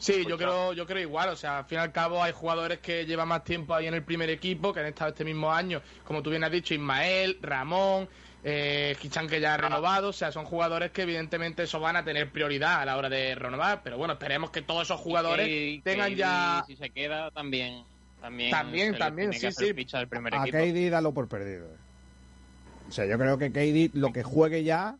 [0.00, 1.28] Sí, yo creo, yo creo igual.
[1.28, 3.94] O sea, al fin y al cabo hay jugadores que llevan más tiempo ahí en
[3.94, 7.38] el primer equipo, que han estado este mismo año, como tú bien has dicho, Ismael,
[7.42, 8.08] Ramón,
[8.42, 10.08] eh, Kichan que ya ha renovado.
[10.08, 13.34] O sea, son jugadores que evidentemente eso van a tener prioridad a la hora de
[13.34, 13.82] renovar.
[13.84, 16.64] Pero bueno, esperemos que todos esos jugadores Y- tengan ya...
[16.66, 17.84] Si se queda, también.
[18.22, 19.72] También, También, también, sí, sí.
[20.08, 20.58] primer a equipo.
[20.58, 21.66] KD dalo por perdido.
[21.66, 21.76] eh.
[22.88, 24.96] O sea, yo creo que KD lo que juegue ya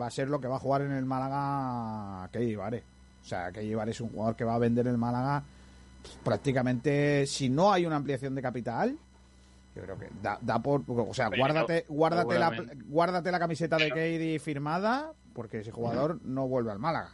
[0.00, 2.82] va a ser lo que va a jugar en el Málaga KD Vare.
[3.26, 5.42] O sea, KD Vare es un jugador que va a vender el Málaga
[6.22, 8.96] prácticamente si no hay una ampliación de capital.
[9.74, 12.52] Yo creo que da, da por, o sea, Pero, guárdate, guárdate la,
[12.86, 17.10] guárdate la camiseta de KD firmada porque ese jugador no vuelve al Málaga.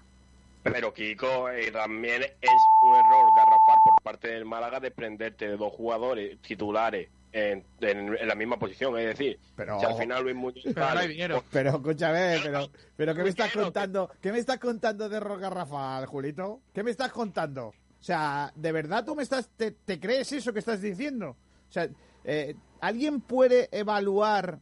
[0.62, 2.50] Pero Kiko, eh, también es
[2.82, 8.28] un error garrafal por parte del Málaga desprenderte de dos jugadores titulares en, en- en
[8.28, 8.98] la misma posición.
[8.98, 11.44] Es decir, Pero- si al final Luis Muñoz Pero no hay dinero.
[11.50, 14.10] Pero escúchame, pero, pero ¿qué me estás contando?
[14.20, 16.60] ¿Qué me estás contando de Roca Rafael, Julito?
[16.72, 17.68] ¿Qué me estás contando?
[17.68, 21.36] O sea, ¿de verdad tú me estás, te, te crees eso que estás diciendo?
[21.68, 21.88] O sea,
[22.24, 24.58] eh, ¿alguien puede evaluar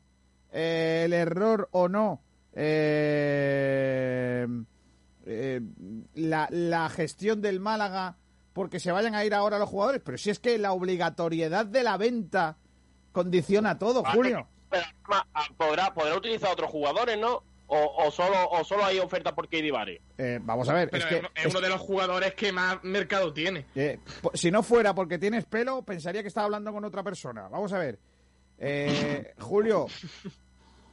[0.52, 2.22] eh, el error o no?
[2.52, 4.46] Eh,
[5.26, 5.60] eh,
[6.14, 8.16] la, la gestión del Málaga
[8.52, 11.82] porque se vayan a ir ahora los jugadores, pero si es que la obligatoriedad de
[11.82, 12.56] la venta
[13.12, 14.48] condiciona todo, Vale, Julio.
[14.68, 17.42] pero, ah, podrá, podrá utilizar otros jugadores, ¿no?
[17.72, 20.02] O, o solo o solo hay oferta por Vare.
[20.18, 22.82] Eh, vamos a ver, Pero es es, que es uno de los jugadores que más
[22.82, 23.66] mercado tiene.
[23.76, 24.00] Eh,
[24.34, 27.46] si no fuera porque tienes pelo, pensaría que estaba hablando con otra persona.
[27.48, 28.00] Vamos a ver.
[28.58, 29.86] Eh, Julio,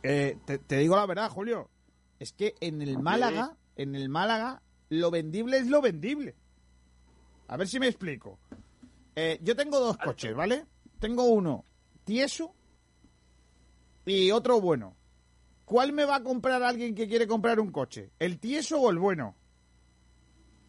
[0.04, 1.70] eh, te, te digo la verdad, Julio.
[2.20, 6.36] Es que en el Málaga, en el Málaga, lo vendible es lo vendible.
[7.48, 8.40] A ver si me explico.
[9.16, 10.66] Eh, yo tengo dos coches, ¿vale?
[11.00, 11.64] Tengo uno
[12.04, 12.54] tieso
[14.06, 14.96] y otro bueno.
[15.66, 18.12] ¿Cuál me va a comprar alguien que quiere comprar un coche?
[18.20, 19.36] ¿El tieso o el bueno?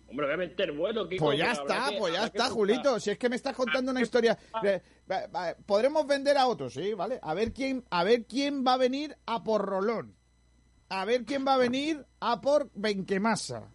[0.09, 1.27] Hombre, obviamente el bueno, Kiko.
[1.27, 2.49] Pues ya está, que- pues ya está.
[2.51, 2.99] Julito.
[2.99, 4.37] Si es que me estás contando una historia.
[4.65, 7.21] Eh, va- va- Podremos vender a otros, sí, ¿vale?
[7.23, 10.17] A ver quién, a ver quién va a venir a por Rolón.
[10.89, 13.69] A ver quién va a venir a por Benquemasa.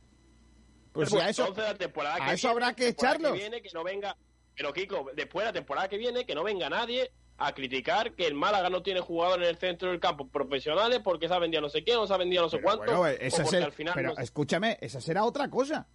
[0.94, 3.84] Pues si a eso, entonces la temporada a que eso viene, habrá que viene, no
[3.84, 4.16] venga,
[4.56, 8.28] pero Kiko, después de la temporada que viene, que no venga nadie a criticar que
[8.28, 11.62] el Málaga no tiene jugadores en el centro del campo profesionales porque se ha vendido
[11.62, 12.98] no sé quién, o se ha vendido no sé Pero cuánto.
[12.98, 15.88] bueno, o esa porque ser- al final pero no se- escúchame, esa será otra cosa.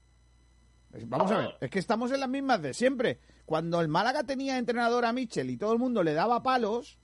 [1.07, 3.21] Vamos a ver, es que estamos en las mismas de siempre.
[3.45, 6.99] Cuando el Málaga tenía entrenador a Michel y todo el mundo le daba palos,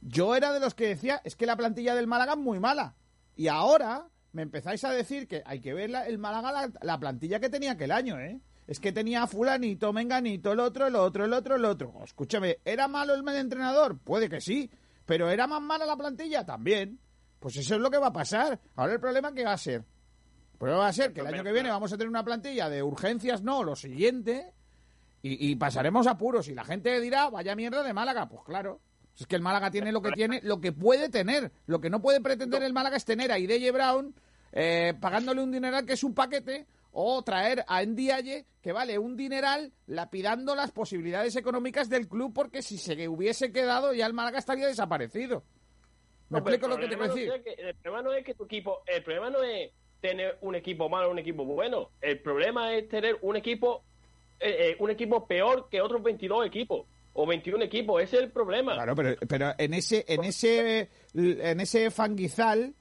[0.00, 2.96] yo era de los que decía, es que la plantilla del Málaga es muy mala.
[3.36, 6.98] Y ahora me empezáis a decir que hay que ver la- el Málaga la, la
[6.98, 8.40] plantilla que tenía aquel año, ¿eh?
[8.66, 11.92] Es que tenía fulanito, menganito, el otro, el otro, el otro, el otro.
[12.04, 13.98] Escúchame, ¿era malo el entrenador?
[13.98, 14.70] Puede que sí,
[15.04, 16.46] pero ¿era más mala la plantilla?
[16.46, 16.98] También.
[17.40, 18.60] Pues eso es lo que va a pasar.
[18.76, 19.84] Ahora el problema que va a ser.
[20.52, 22.68] El problema va a ser que el año que viene vamos a tener una plantilla
[22.70, 24.52] de urgencias, no, lo siguiente,
[25.22, 26.46] y, y pasaremos apuros.
[26.46, 28.28] Y la gente dirá, vaya mierda de Málaga.
[28.28, 28.80] Pues claro.
[29.18, 31.52] Es que el Málaga tiene lo que tiene, lo que puede tener.
[31.66, 34.14] Lo que no puede pretender el Málaga es tener a Ideye Brown
[34.52, 39.16] eh, pagándole un dineral que es un paquete o traer a Ndiaye que vale un
[39.16, 44.38] dineral lapidando las posibilidades económicas del club porque si se hubiese quedado ya el Málaga
[44.38, 45.42] estaría desaparecido.
[46.28, 47.28] ¿Me No, explico lo que te quiero decir?
[47.28, 50.38] no es que- el problema no es que tu equipo, el problema no es tener
[50.40, 51.90] un equipo malo o un equipo bueno.
[52.00, 53.84] El problema es tener un equipo,
[54.40, 58.02] eh, eh, un equipo peor que otros 22 equipos o 21 equipos.
[58.02, 58.74] Ese es el problema.
[58.74, 62.74] Claro, pero, pero en ese, en ese, en ese fanguizal,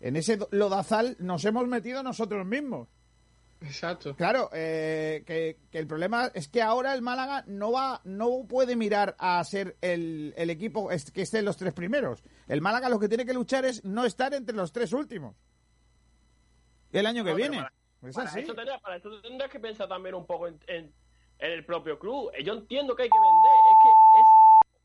[0.00, 2.88] en ese lodazal, nos hemos metido nosotros mismos.
[3.60, 4.14] Exacto.
[4.14, 8.76] Claro, eh, que, que el problema es que ahora el Málaga no va, no puede
[8.76, 12.22] mirar a ser el, el equipo que esté en los tres primeros.
[12.46, 15.34] El Málaga lo que tiene que luchar es no estar entre los tres últimos.
[16.92, 17.56] El año que No, viene.
[17.56, 17.72] para-
[18.08, 18.40] Es Para así.
[18.40, 20.92] eso, tendrás, para eso tendrás que pensar también un poco en, en-
[21.40, 22.30] en el propio club.
[22.38, 23.52] Eh, Yo entiendo que hay que vender,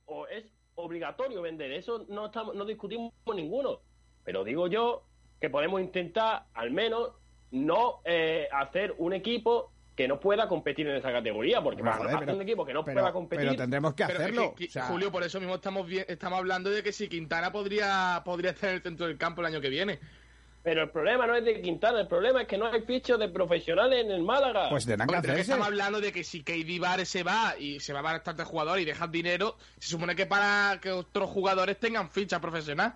[0.05, 0.45] o es
[0.75, 3.79] obligatorio vender, eso no, estamos, no discutimos ninguno.
[4.23, 5.03] Pero digo yo
[5.39, 7.11] que podemos intentar al menos
[7.51, 11.97] no eh, hacer un equipo que no pueda competir en esa categoría, porque Hombre, para
[11.97, 13.45] joder, hacer pero- un equipo que no pero- pueda competir...
[13.45, 14.55] pero tendremos que es hacerlo.
[14.55, 17.51] que, o sea, Julio, por eso mismo estamos bien- estamos hablando de que si Quintana
[17.51, 19.99] podría podría estar en el centro del campo el año que viene.
[20.63, 23.27] Pero el problema no es de Quintana, el problema es que no hay fichos de
[23.27, 24.69] profesionales en el Málaga.
[24.69, 27.81] Pues que Hombre, pero que estamos hablando de que si KD Bar se va y
[27.81, 31.77] se va a bastante jugador y dejan dinero, se supone que para que otros jugadores
[31.77, 32.93] tengan ficha profesional.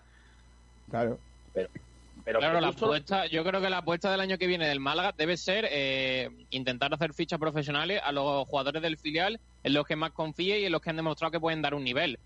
[0.90, 1.20] Claro.
[1.54, 4.80] Pero claro, que la apuesta, yo creo que la apuesta del año que viene del
[4.80, 9.86] Málaga debe ser eh, intentar hacer fichas profesionales a los jugadores del filial en los
[9.86, 12.18] que más confíe y en los que han demostrado que pueden dar un nivel.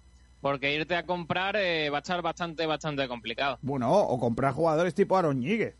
[0.42, 3.60] Porque irte a comprar eh, va a estar bastante, bastante complicado.
[3.62, 5.76] Bueno, o comprar jugadores tipo Aaron Ñíguez.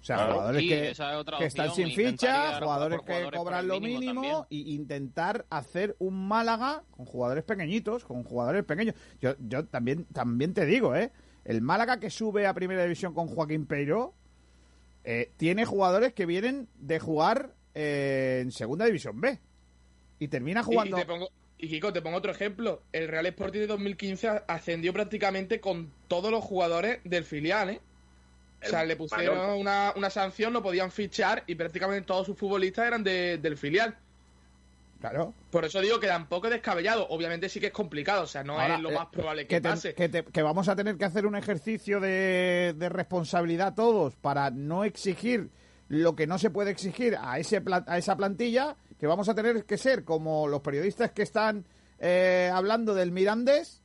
[0.00, 1.00] O sea, Claro, jugadores sí, que, es
[1.40, 6.84] están sin ficha, jugadores que jugadores cobran lo mínimo mínimo y intentar hacer un Málaga
[6.92, 8.94] con jugadores pequeñitos, con jugadores pequeños.
[9.20, 11.10] Yo, yo también, también te digo, ¿eh?
[11.44, 14.14] El Málaga que sube a Primera División con Joaquín Peiro
[15.04, 19.38] eh, tiene jugadores que vienen de jugar eh, en Segunda División B.
[20.18, 20.98] Y termina jugando...
[20.98, 22.82] Y, te pongo, y Kiko, te pongo otro ejemplo.
[22.92, 27.80] El Real Sporting de 2015 ascendió prácticamente con todos los jugadores del filial, ¿eh?
[28.64, 32.86] O sea, le pusieron una, una sanción, no podían fichar y prácticamente todos sus futbolistas
[32.88, 33.96] eran de- del filial.
[35.00, 35.32] Claro.
[35.52, 37.06] Por eso digo que tampoco es descabellado.
[37.10, 39.60] Obviamente sí que es complicado, o sea, no Ahora, es lo eh, más probable que,
[39.60, 39.94] te- pase.
[39.94, 44.50] que te- que vamos a tener que hacer un ejercicio de, de responsabilidad todos para
[44.50, 45.50] no exigir
[45.88, 49.64] lo que no se puede exigir a, ese a esa plantilla, que vamos a tener
[49.64, 51.64] que ser como los periodistas que están
[51.98, 53.82] eh, hablando del Mirandés.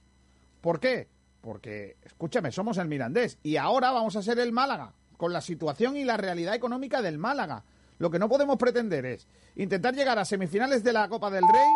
[0.62, 1.08] ¿Por qué?
[1.42, 5.98] Porque, escúchame, somos el Mirandés y ahora vamos a ser el Málaga, con la situación
[5.98, 7.64] y la realidad económica del Málaga.
[8.00, 11.70] Lo que no podemos pretender es intentar llegar a semifinales de la Copa del Rey,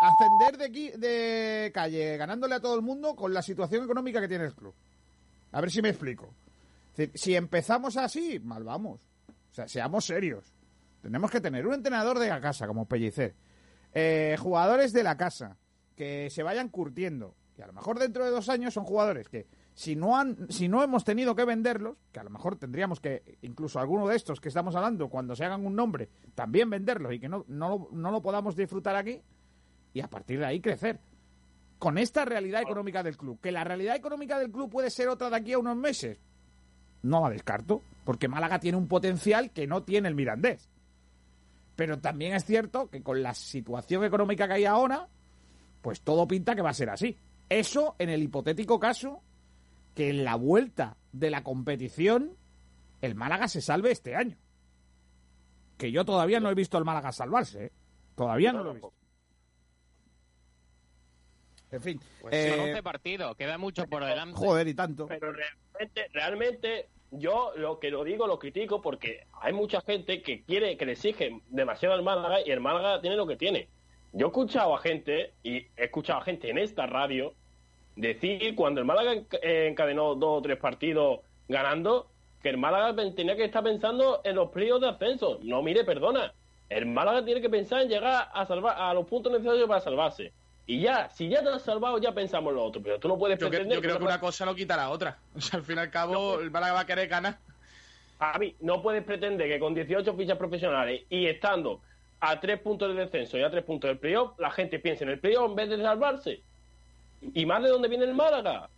[0.00, 4.28] ascender de, aquí, de calle ganándole a todo el mundo con la situación económica que
[4.28, 4.74] tiene el club.
[5.52, 6.34] A ver si me explico.
[7.14, 9.00] Si empezamos así, mal vamos.
[9.50, 10.52] O sea, seamos serios.
[11.08, 13.34] Tenemos que tener un entrenador de la casa, como Pellicer.
[13.94, 15.56] Eh, jugadores de la casa,
[15.96, 17.34] que se vayan curtiendo.
[17.56, 20.68] Y a lo mejor dentro de dos años son jugadores que, si no, han, si
[20.68, 24.38] no hemos tenido que venderlos, que a lo mejor tendríamos que, incluso alguno de estos
[24.38, 28.10] que estamos hablando, cuando se hagan un nombre, también venderlos y que no, no, no
[28.10, 29.22] lo podamos disfrutar aquí,
[29.94, 31.00] y a partir de ahí crecer.
[31.78, 33.40] Con esta realidad económica del club.
[33.40, 36.20] Que la realidad económica del club puede ser otra de aquí a unos meses.
[37.00, 40.68] No la descarto, porque Málaga tiene un potencial que no tiene el Mirandés.
[41.78, 45.06] Pero también es cierto que con la situación económica que hay ahora,
[45.80, 47.16] pues todo pinta que va a ser así.
[47.48, 49.22] Eso en el hipotético caso
[49.94, 52.36] que en la vuelta de la competición
[53.00, 54.36] el Málaga se salve este año.
[55.76, 57.72] Que yo todavía no he visto al Málaga salvarse, ¿eh?
[58.16, 58.92] Todavía no lo he visto.
[61.70, 62.00] En fin.
[62.22, 64.34] Son eh, 11 partidos, queda mucho por delante.
[64.36, 65.06] joder, y tanto.
[65.06, 70.42] Pero realmente, realmente yo lo que lo digo lo critico porque hay mucha gente que
[70.42, 73.68] quiere, que le exige demasiado al Málaga y el Málaga tiene lo que tiene.
[74.12, 77.34] Yo he escuchado a gente, y he escuchado a gente en esta radio,
[77.96, 82.10] decir cuando el Málaga eh, encadenó dos o tres partidos ganando,
[82.42, 85.38] que el Málaga tenía que estar pensando en los pliegos de ascenso.
[85.42, 86.32] No, mire, perdona.
[86.68, 90.32] El Málaga tiene que pensar en llegar a salvar a los puntos necesarios para salvarse.
[90.68, 92.82] Y ya, si ya te has salvado, ya pensamos en lo otro.
[92.82, 95.16] Pero tú no puedes Yo, pretender yo creo que una cosa no quita la otra.
[95.34, 97.38] O sea, al fin y al cabo, el Málaga va a querer ganar.
[98.18, 101.80] Javi, no puedes pretender que con 18 fichas profesionales y estando
[102.20, 105.10] a tres puntos de descenso y a tres puntos del playoff, la gente piense en
[105.10, 106.42] el playoff en vez de salvarse.
[107.32, 108.68] Y más de dónde viene el Málaga.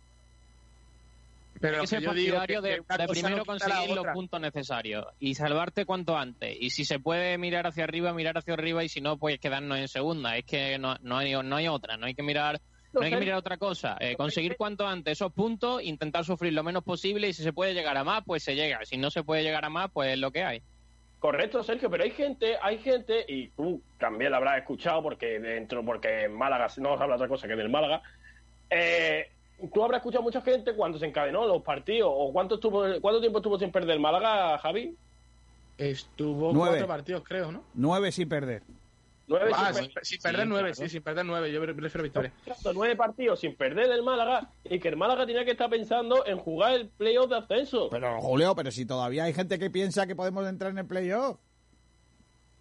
[1.61, 5.05] Pero Hay que ser que yo digo partidario que- de, primero conseguir los puntos necesarios
[5.19, 6.57] y salvarte cuanto antes.
[6.59, 9.77] Y si se puede mirar hacia arriba, mirar hacia arriba y si no, pues quedarnos
[9.77, 10.35] en segunda.
[10.35, 12.59] Es que no, no, hay, no hay otra, no hay que mirar.
[12.93, 13.95] No hay que mirar otra cosa.
[14.01, 17.73] Eh, conseguir cuanto antes esos puntos, intentar sufrir lo menos posible y si se puede
[17.73, 18.83] llegar a más, pues se llega.
[18.83, 20.61] Si no se puede llegar a más, pues es lo que hay.
[21.19, 25.85] Correcto, Sergio, pero hay gente, hay gente, y tú también la habrás escuchado porque dentro,
[25.85, 28.01] porque en Málaga no se habla otra cosa que del Málaga.
[28.69, 29.29] Eh,
[29.73, 33.39] tú habrás escuchado mucha gente cuando se encadenó los partidos, o cuánto estuvo, cuánto tiempo
[33.39, 34.95] estuvo sin perder el Málaga, Javi?
[35.77, 36.71] Estuvo Nueve.
[36.77, 37.63] cuatro partidos, creo, ¿no?
[37.73, 38.61] Nueve sin perder.
[39.27, 40.75] Nueve Ah, sin per- sin perder Sí, nueve, claro.
[40.75, 41.51] sí, sin perder nueve.
[41.53, 42.33] Yo prefiero victoria.
[42.73, 46.37] Nueve partidos sin perder el Málaga y que el Málaga tenía que estar pensando en
[46.37, 47.87] jugar el playoff de ascenso.
[47.89, 51.37] Pero, Julio, pero si todavía hay gente que piensa que podemos entrar en el playoff.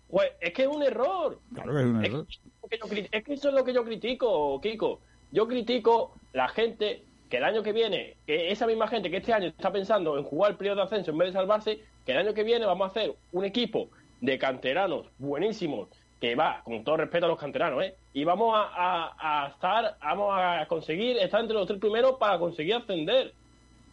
[0.09, 1.39] Pues es que es un error.
[1.55, 2.27] Claro que es un Es error.
[2.68, 5.01] que yo cri- es que eso es lo que yo critico, Kiko.
[5.32, 9.32] Yo critico la gente que el año que viene, que esa misma gente que este
[9.32, 12.19] año está pensando en jugar el periodo de ascenso en vez de salvarse, que el
[12.19, 13.89] año que viene vamos a hacer un equipo
[14.20, 15.89] de canteranos buenísimos,
[16.20, 17.94] que va, con todo respeto a los canteranos, ¿eh?
[18.12, 22.39] Y vamos a, a- a estar, vamos a conseguir estar entre los tres primeros para
[22.39, 23.32] conseguir ascender.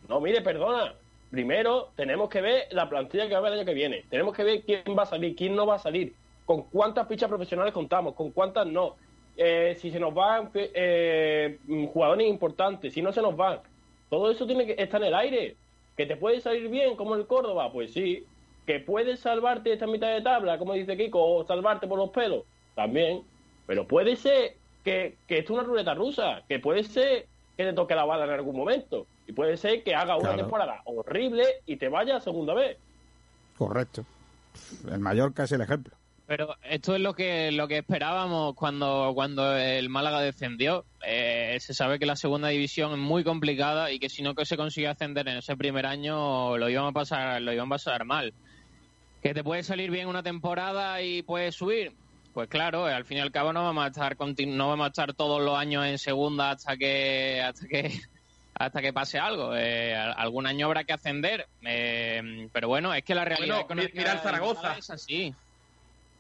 [0.10, 0.94] No, mire, perdona.
[1.32, 4.04] Primero tenemos que ver la plantilla que va a haber el año que viene.
[4.10, 6.14] Tenemos que ver quién va a salir, quién no va a salir,
[6.46, 8.96] con cuántas fichas profesionales contamos, con cuántas no.
[9.38, 11.60] Eh, si se nos van eh,
[11.94, 13.60] jugadores importantes, si no se nos van.
[14.10, 15.56] Todo eso tiene que estar en el aire.
[15.96, 17.72] ¿Que te puede salir bien como el Córdoba?
[17.72, 18.26] Pues sí.
[18.66, 22.44] ¿Que puedes salvarte esta mitad de tabla, como dice Kiko, o salvarte por los pelos?
[22.76, 23.22] También.
[23.66, 27.74] Pero puede ser que, que esto es una ruleta rusa, que puede ser que te
[27.74, 29.08] toque la bala en algún momento.
[29.28, 30.38] Y puede ser que haga una Claro.
[30.44, 32.78] temporada horrible y te vaya a segunda vez.
[33.58, 34.06] Correcto.
[34.92, 35.94] El Mallorca es el ejemplo.
[36.28, 40.84] Pero esto es lo que lo que esperábamos cuando cuando el Málaga descendió.
[41.06, 44.46] Eh, se sabe que la segunda división es muy complicada y que si no que
[44.46, 48.04] se consigue ascender en ese primer año lo iban a pasar lo iban a pasar
[48.04, 48.34] mal.
[49.24, 51.94] Que te puede salir bien una temporada y puedes subir.
[52.34, 54.90] Pues claro, eh, al fin y al cabo no vamos a estar no vamos a
[54.90, 58.00] estar todos los años en segunda hasta que hasta que
[58.54, 59.56] hasta que pase algo.
[59.56, 63.66] Eh, al- algún año habrá que ascender, eh, pero bueno, es que la realidad Bueno,
[63.66, 64.78] económica mi- mira el Zaragoza.
[64.78, 65.34] Es así.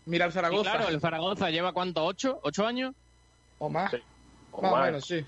[0.08, 0.72] Mira el Sí, Zaragoza.
[0.72, 2.96] claro, el Zaragoza lleva cuánto, ocho, ocho años.
[3.60, 3.94] O más.
[4.52, 4.86] O Más o más.
[4.88, 5.26] menos, sí.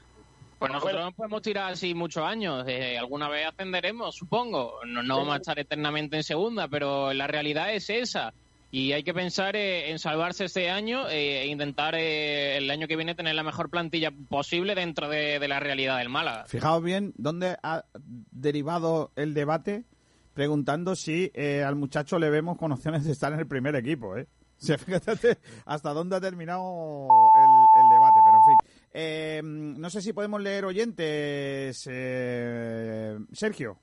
[0.58, 2.66] Pues nosotros no podemos tirar así muchos años.
[2.68, 4.74] Eh, alguna vez ascenderemos, supongo.
[4.86, 8.34] No, no vamos a estar eternamente en segunda, pero la realidad es esa.
[8.72, 12.88] Y hay que pensar eh, en salvarse este año eh, e intentar eh, el año
[12.88, 16.46] que viene tener la mejor plantilla posible dentro de, de la realidad del Málaga.
[16.48, 17.86] Fijaos bien dónde ha
[18.32, 19.86] derivado el debate
[20.34, 24.16] preguntando si eh, al muchacho le vemos con opciones de estar en el primer equipo,
[24.18, 24.28] ¿eh?
[24.86, 28.58] Fíjate hasta dónde ha terminado el, el debate, pero en fin.
[28.94, 33.80] Eh, no sé si podemos leer oyentes, eh, Sergio.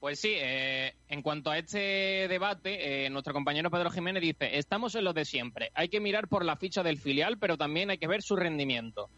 [0.00, 4.94] Pues sí, eh, en cuanto a este debate, eh, nuestro compañero Pedro Jiménez dice, estamos
[4.94, 7.98] en lo de siempre, hay que mirar por la ficha del filial, pero también hay
[7.98, 9.10] que ver su rendimiento.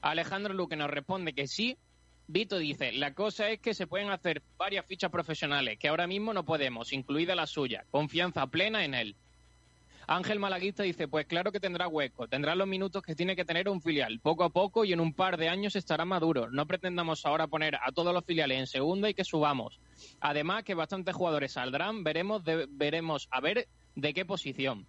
[0.00, 1.78] Alejandro Luque nos responde que sí.
[2.28, 6.34] Vito dice, la cosa es que se pueden hacer varias fichas profesionales, que ahora mismo
[6.34, 7.84] no podemos, incluida la suya.
[7.92, 9.16] Confianza plena en él.
[10.08, 13.68] Ángel Malaguista dice, pues claro que tendrá hueco, tendrá los minutos que tiene que tener
[13.68, 14.20] un filial.
[14.20, 16.48] Poco a poco y en un par de años estará maduro.
[16.50, 19.80] No pretendamos ahora poner a todos los filiales en segunda y que subamos.
[20.20, 23.66] Además que bastantes jugadores saldrán, veremos, de- veremos a ver
[23.96, 24.86] de qué posición.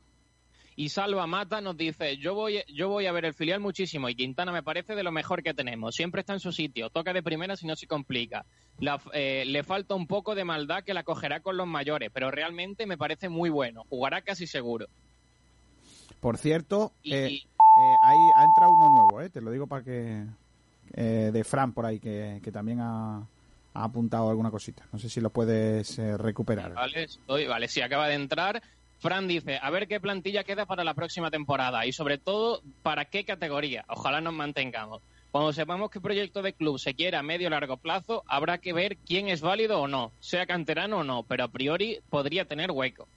[0.79, 4.15] Y Salva Mata nos dice, yo voy, yo voy a ver el filial muchísimo y
[4.15, 5.95] Quintana me parece de lo mejor que tenemos.
[5.95, 8.45] Siempre está en su sitio, toca de primera si no se complica.
[8.77, 12.29] La- eh, le falta un poco de maldad que la cogerá con los mayores, pero
[12.29, 13.85] realmente me parece muy bueno.
[13.89, 14.85] Jugará casi seguro.
[16.19, 19.29] Por cierto, Y- eh, y- eh, ahí ha entrado uno nuevo, ¿eh?
[19.29, 20.25] Te lo digo para que...
[20.93, 23.17] eh, de Fran por ahí, que, que también ha,
[23.73, 24.85] ha apuntado alguna cosita.
[24.91, 26.73] No sé si lo puedes eh, recuperar.
[26.73, 28.61] Vale, estoy- vale, sí, acaba de entrar.
[28.99, 33.05] Fran dice, a ver qué plantilla queda para la próxima temporada y sobre todo, para
[33.05, 33.85] qué categoría.
[33.89, 35.01] Ojalá nos mantengamos.
[35.29, 38.73] Cuando sepamos qué proyecto de club se quiere a medio o largo plazo, habrá que
[38.73, 42.71] ver quién es válido o no, sea canterano o no, pero a priori podría tener
[42.71, 43.07] hueco.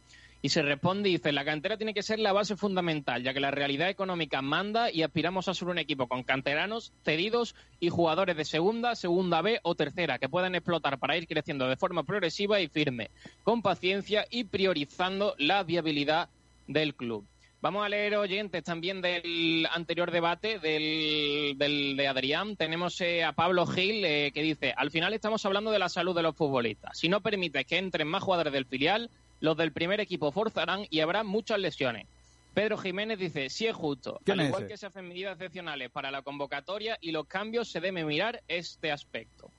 [0.43, 3.41] Y se responde y dice, la cantera tiene que ser la base fundamental, ya que
[3.41, 8.37] la realidad económica manda y aspiramos a ser un equipo con canteranos, cedidos y jugadores
[8.37, 12.61] de segunda, segunda B o tercera, que puedan explotar para ir creciendo de forma progresiva
[12.61, 13.11] y firme,
[13.43, 16.31] con paciencia y priorizando la viabilidad
[16.67, 17.27] del club.
[17.63, 22.57] Vamos a leer oyentes también del anterior debate del, del de Adrián.
[22.57, 26.17] Tenemos eh, a Pablo Gil eh, que dice, al final estamos hablando de la salud
[26.17, 26.99] de los futbolistas.
[26.99, 29.11] Si no permites que entren más jugadores del filial,
[29.41, 32.07] los del primer equipo forzarán y habrá muchas lesiones.
[32.55, 34.21] Pedro Jiménez dice, sí es justo.
[34.25, 37.81] ¿Quién Al igual que se hacen medidas excepcionales para la convocatoria y los cambios, se
[37.81, 39.51] debe mirar este aspecto.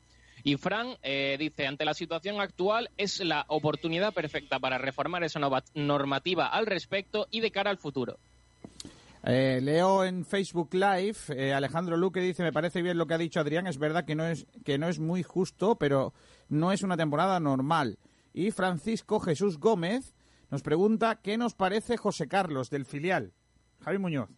[0.44, 5.40] Y Fran eh, dice, ante la situación actual es la oportunidad perfecta para reformar esa
[5.76, 8.18] normativa al respecto y de cara al futuro.
[9.24, 13.20] Eh, leo en Facebook Live, eh, Alejandro Luque dice, me parece bien lo que ha
[13.20, 16.12] dicho Adrián, es verdad que no es, que no es muy justo, pero
[16.50, 18.00] no es una temporada normal.
[18.34, 20.14] Y Francisco Jesús Gómez
[20.50, 23.34] nos pregunta, ¿qué nos parece José Carlos del filial?
[23.84, 24.30] Javi Muñoz.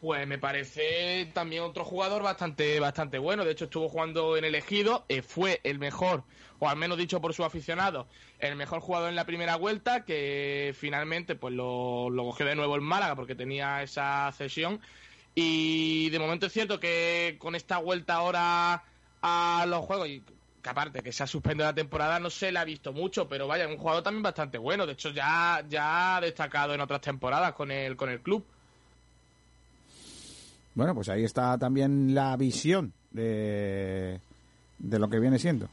[0.00, 3.44] Pues me parece también otro jugador bastante, bastante bueno.
[3.44, 6.22] De hecho, estuvo jugando en el Ejido, eh, fue el mejor,
[6.60, 8.06] o al menos dicho por su aficionado,
[8.38, 12.80] el mejor jugador en la primera vuelta, que finalmente pues lo, cogió de nuevo el
[12.80, 14.80] Málaga porque tenía esa cesión.
[15.34, 18.84] Y de momento es cierto que con esta vuelta ahora
[19.20, 20.22] a los juegos, y
[20.62, 23.46] que aparte que se ha suspendido la temporada, no se le ha visto mucho, pero
[23.46, 24.86] vaya, un jugador también bastante bueno.
[24.86, 28.44] De hecho, ya, ya ha destacado en otras temporadas con el, con el club.
[30.74, 34.20] Bueno, pues ahí está también la visión de,
[34.78, 35.68] de lo que viene siendo.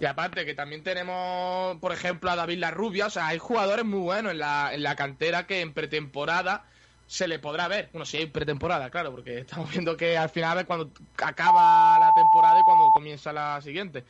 [0.00, 4.00] Y aparte que también tenemos, por ejemplo, a David Larrubia, o sea, hay jugadores muy
[4.00, 6.64] buenos en la, en la cantera que en pretemporada
[7.12, 7.90] se le podrá ver.
[7.92, 10.90] Bueno, si hay pretemporada, claro, porque estamos viendo que al final es cuando
[11.22, 14.02] acaba la temporada y cuando comienza la siguiente.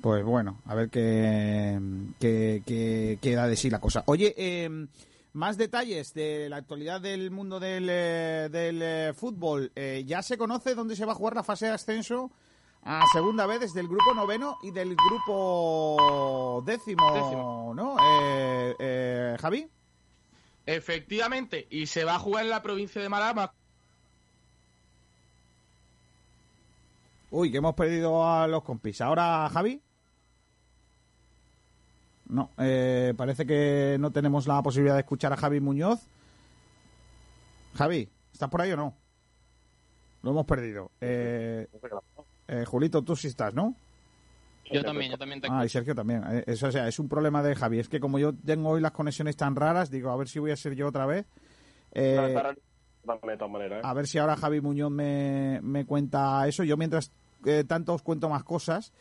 [0.00, 1.80] Pues bueno, a ver qué,
[2.20, 4.04] qué, qué queda de sí la cosa.
[4.06, 4.86] Oye, eh,
[5.32, 9.72] más detalles de la actualidad del mundo del, eh, del eh, fútbol.
[9.74, 12.30] Eh, ya se conoce dónde se va a jugar la fase de ascenso
[12.84, 17.72] a segunda vez desde el grupo noveno y del grupo décimo, Décimo.
[17.74, 17.96] ¿no?
[18.00, 19.68] Eh, eh, Javi.
[20.66, 23.52] Efectivamente, y se va a jugar en la provincia de Málaga.
[27.30, 29.00] Uy, que hemos perdido a los compis.
[29.00, 29.80] Ahora, Javi.
[32.28, 36.00] No, eh, parece que no tenemos la posibilidad de escuchar a Javi Muñoz.
[37.74, 38.94] Javi, ¿estás por ahí o no?
[40.22, 40.90] Lo hemos perdido.
[41.00, 41.66] Eh,
[42.48, 43.74] eh, Julito, tú sí estás, ¿no?
[44.72, 46.22] Yo también, yo también te Ah, y Sergio también.
[46.30, 47.78] Eh, Eso, o sea, es un problema de Javi.
[47.78, 50.50] Es que como yo tengo hoy las conexiones tan raras, digo, a ver si voy
[50.50, 51.26] a ser yo otra vez.
[51.92, 52.56] Eh, No, está raro.
[53.26, 53.78] de todas maneras.
[53.78, 53.86] ¿eh?
[53.86, 56.64] a ver si ahora Javi Muñoz me, me cuenta eso.
[56.64, 57.12] Yo mientras
[57.44, 58.92] eh, tanto os cuento más cosas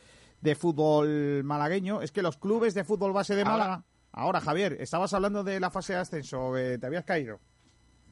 [0.41, 2.01] de fútbol malagueño.
[2.01, 3.83] Es que los clubes de fútbol base de Ahora- Málaga...
[4.13, 6.57] Ahora, Javier, estabas hablando de la fase de ascenso.
[6.57, 7.39] eh, ¿Te habías caído?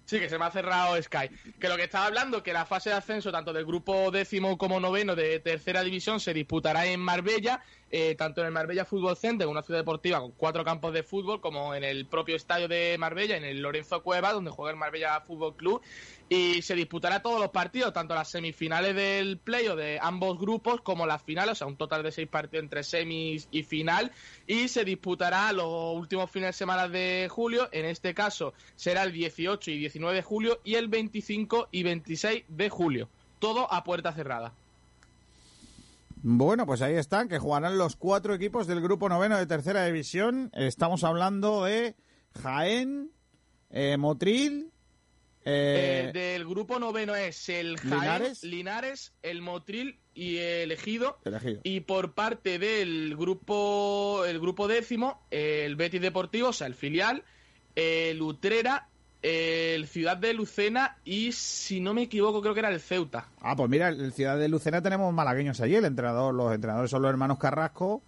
[0.09, 1.29] Sí, que se me ha cerrado Sky.
[1.59, 4.79] Que lo que estaba hablando, que la fase de ascenso, tanto del grupo décimo como
[4.79, 7.61] noveno de tercera división, se disputará en Marbella,
[7.91, 11.41] eh, tanto en el Marbella Fútbol Center, una ciudad deportiva con cuatro campos de fútbol,
[11.41, 15.21] como en el propio estadio de Marbella, en el Lorenzo Cueva, donde juega el Marbella
[15.21, 15.81] Fútbol Club.
[16.29, 20.81] Y se disputará todos los partidos, tanto las semifinales del play o de ambos grupos,
[20.81, 24.11] como las finales, o sea, un total de seis partidos entre semis y final.
[24.45, 29.11] Y se disputará los últimos fines de semana de julio, en este caso será el
[29.11, 33.09] 18 y 19 de julio y el 25 y 26 de julio.
[33.39, 34.53] Todo a puerta cerrada.
[36.21, 40.51] Bueno, pues ahí están, que jugarán los cuatro equipos del grupo noveno de tercera división.
[40.53, 41.95] Estamos hablando de
[42.41, 43.11] Jaén,
[43.69, 44.71] eh, Motril,
[45.45, 48.43] eh, Eh, del grupo noveno es el Jaén, Linares.
[48.43, 51.19] Linares, el Motril y el Ejido.
[51.23, 51.61] elegido.
[51.63, 57.23] Y por parte del grupo el grupo décimo, el Betis Deportivo, o sea, el filial,
[57.75, 58.88] el Utrera,
[59.21, 63.25] el Ciudad de Lucena y, si no me equivoco, creo que era el Ceuta.
[63.41, 65.75] Ah, pues mira, en Ciudad de Lucena tenemos malagueños allí.
[65.75, 68.01] El entrenador, los entrenadores son los hermanos Carrasco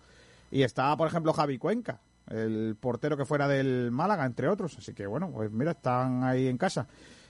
[0.51, 4.77] y está, por ejemplo, Javi Cuenca, el portero que fuera del Málaga, entre otros.
[4.77, 6.87] Así que bueno, pues mira, están ahí en casa.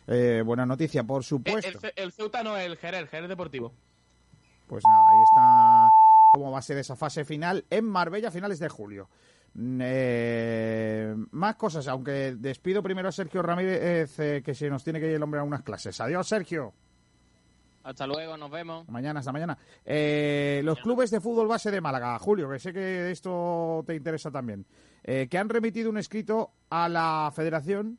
[0.08, 1.68] Eh, buena noticia, por Eh, supuesto.
[1.70, 3.74] El, Ce- el Ceuta no, el Jerez, el Jerez Deportivo.
[4.68, 5.90] Pues nada, ahí está
[6.34, 9.10] cómo va a ser esa fase final en Marbella a finales de julio.
[9.54, 15.00] Mm, eh, más cosas, aunque despido primero a Sergio Ramírez, eh, que se nos tiene
[15.00, 16.00] que ir el hombre a unas clases.
[16.00, 16.74] Adiós, Sergio.
[17.84, 18.88] Hasta luego, nos vemos.
[18.88, 19.58] Mañana, hasta mañana.
[19.84, 24.30] Eh, los clubes de fútbol base de Málaga, Julio, que sé que esto te interesa
[24.30, 24.68] también,
[25.04, 27.98] que han remitido un escrito a la federación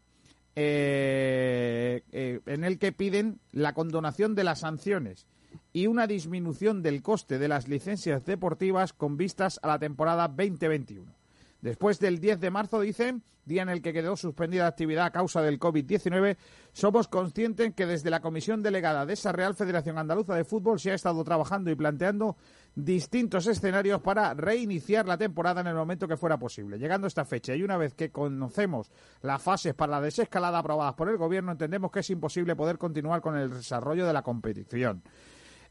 [0.54, 5.26] en el que piden la condonación de las sanciones
[5.72, 11.21] y una disminución del coste de las licencias deportivas con vistas a la temporada 2021.
[11.62, 15.12] Después del 10 de marzo, dicen, día en el que quedó suspendida la actividad a
[15.12, 16.36] causa del COVID-19,
[16.72, 20.90] somos conscientes que desde la comisión delegada de esa Real Federación Andaluza de Fútbol se
[20.90, 22.36] ha estado trabajando y planteando
[22.74, 26.78] distintos escenarios para reiniciar la temporada en el momento que fuera posible.
[26.78, 28.90] Llegando a esta fecha y una vez que conocemos
[29.20, 33.20] las fases para la desescalada aprobadas por el Gobierno, entendemos que es imposible poder continuar
[33.20, 35.04] con el desarrollo de la competición.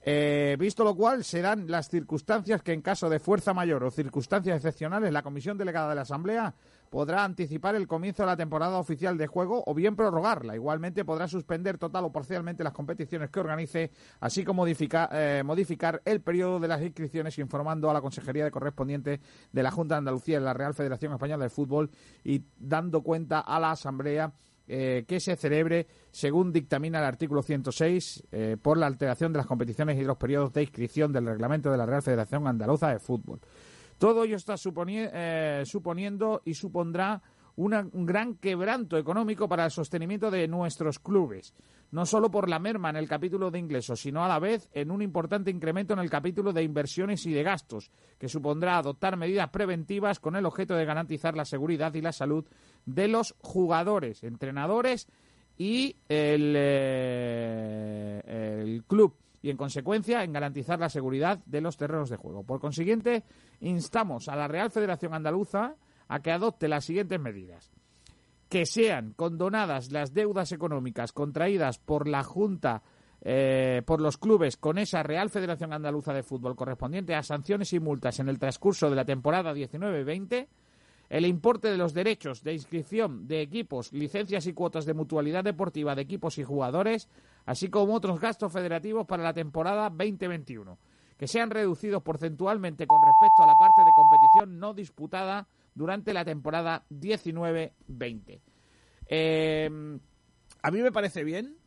[0.03, 4.55] Eh, visto lo cual, serán las circunstancias que en caso de fuerza mayor o circunstancias
[4.55, 6.55] excepcionales, la Comisión Delegada de la Asamblea
[6.89, 10.55] podrá anticipar el comienzo de la temporada oficial de juego o bien prorrogarla.
[10.55, 16.01] Igualmente podrá suspender total o parcialmente las competiciones que organice, así como modificar, eh, modificar
[16.03, 19.21] el periodo de las inscripciones informando a la Consejería de Correspondiente
[19.51, 21.91] de la Junta de Andalucía y la Real Federación Española de Fútbol
[22.23, 24.33] y dando cuenta a la Asamblea
[24.67, 29.47] eh, que se celebre según dictamina el artículo 106 eh, por la alteración de las
[29.47, 33.39] competiciones y los periodos de inscripción del reglamento de la Real Federación Andaluza de Fútbol.
[33.97, 37.21] Todo ello está eh, suponiendo y supondrá
[37.55, 41.53] un gran quebranto económico para el sostenimiento de nuestros clubes,
[41.91, 44.91] no solo por la merma en el capítulo de ingresos, sino a la vez en
[44.91, 49.49] un importante incremento en el capítulo de inversiones y de gastos, que supondrá adoptar medidas
[49.49, 52.45] preventivas con el objeto de garantizar la seguridad y la salud
[52.85, 55.07] de los jugadores, entrenadores
[55.57, 58.21] y el, eh,
[58.63, 62.43] el club y, en consecuencia, en garantizar la seguridad de los terrenos de juego.
[62.43, 63.23] Por consiguiente,
[63.59, 65.75] instamos a la Real Federación Andaluza
[66.11, 67.71] a que adopte las siguientes medidas.
[68.49, 72.83] Que sean condonadas las deudas económicas contraídas por la Junta,
[73.21, 77.79] eh, por los clubes con esa Real Federación Andaluza de Fútbol correspondiente a sanciones y
[77.79, 80.47] multas en el transcurso de la temporada 19-20,
[81.07, 85.95] el importe de los derechos de inscripción de equipos, licencias y cuotas de mutualidad deportiva
[85.95, 87.07] de equipos y jugadores,
[87.45, 90.77] así como otros gastos federativos para la temporada 2021,
[91.17, 96.25] que sean reducidos porcentualmente con respecto a la parte de competición no disputada durante la
[96.25, 98.41] temporada 19-20.
[99.07, 99.99] Eh,
[100.61, 101.57] a mí me parece bien,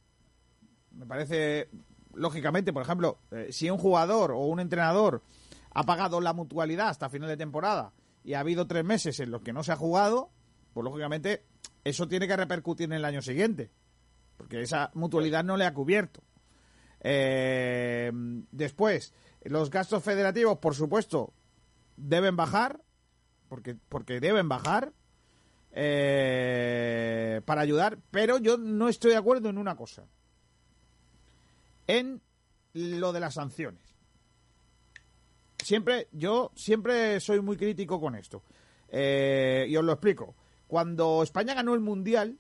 [0.93, 1.69] me parece,
[2.15, 5.23] lógicamente, por ejemplo, eh, si un jugador o un entrenador
[5.71, 9.43] ha pagado la mutualidad hasta final de temporada y ha habido tres meses en los
[9.43, 10.31] que no se ha jugado,
[10.73, 11.45] pues lógicamente
[11.83, 13.71] eso tiene que repercutir en el año siguiente,
[14.37, 16.23] porque esa mutualidad no le ha cubierto.
[17.01, 18.11] Eh,
[18.51, 19.13] después,
[19.43, 21.35] los gastos federativos, por supuesto,
[21.97, 22.81] deben bajar,
[23.55, 24.93] porque, porque deben bajar
[25.71, 30.03] eh, para ayudar, pero yo no estoy de acuerdo en una cosa,
[31.87, 32.21] en
[32.73, 33.95] lo de las sanciones.
[35.63, 38.43] Siempre, yo siempre soy muy crítico con esto.
[38.89, 40.35] Eh, y os lo explico.
[40.67, 42.37] Cuando España ganó el Mundial,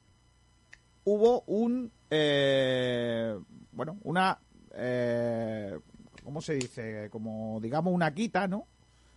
[1.04, 3.38] hubo un, eh,
[3.70, 4.40] bueno, una,
[4.74, 5.78] eh,
[6.24, 7.08] ¿cómo se dice?
[7.08, 8.66] Como, digamos, una quita, ¿no?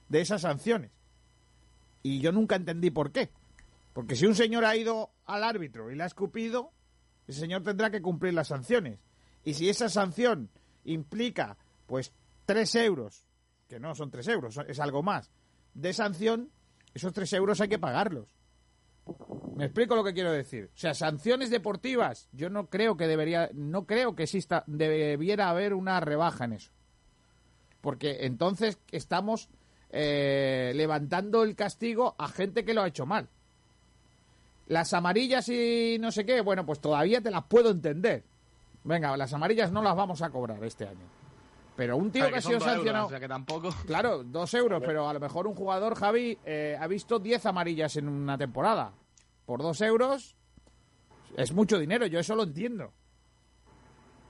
[0.07, 0.91] De esas sanciones.
[2.07, 3.29] Y yo nunca entendí por qué.
[3.91, 6.71] Porque si un señor ha ido al árbitro y le ha escupido,
[7.27, 8.99] ese señor tendrá que cumplir las sanciones.
[9.43, 10.49] Y si esa sanción
[10.85, 12.13] implica, pues,
[12.45, 13.25] tres euros,
[13.67, 15.31] que no son tres euros, es algo más,
[15.73, 16.49] de sanción,
[16.93, 18.33] esos tres euros hay que pagarlos.
[19.57, 20.69] Me explico lo que quiero decir.
[20.73, 25.73] O sea, sanciones deportivas, yo no creo que debería, no creo que exista, debiera haber
[25.73, 26.71] una rebaja en eso.
[27.81, 29.49] Porque entonces estamos
[29.89, 33.29] eh, levantando el castigo a gente que lo ha hecho mal.
[34.67, 38.25] Las amarillas y no sé qué, bueno, pues todavía te las puedo entender.
[38.83, 41.05] Venga, las amarillas no las vamos a cobrar este año.
[41.75, 43.07] Pero un tío que, ha sido sancionado.
[43.07, 43.69] que tampoco.
[43.85, 47.95] Claro, dos euros, pero a lo mejor un jugador, Javi, eh, ha visto diez amarillas
[47.97, 48.93] en una temporada.
[49.45, 50.35] Por dos euros
[51.37, 52.91] es mucho dinero, yo eso lo entiendo.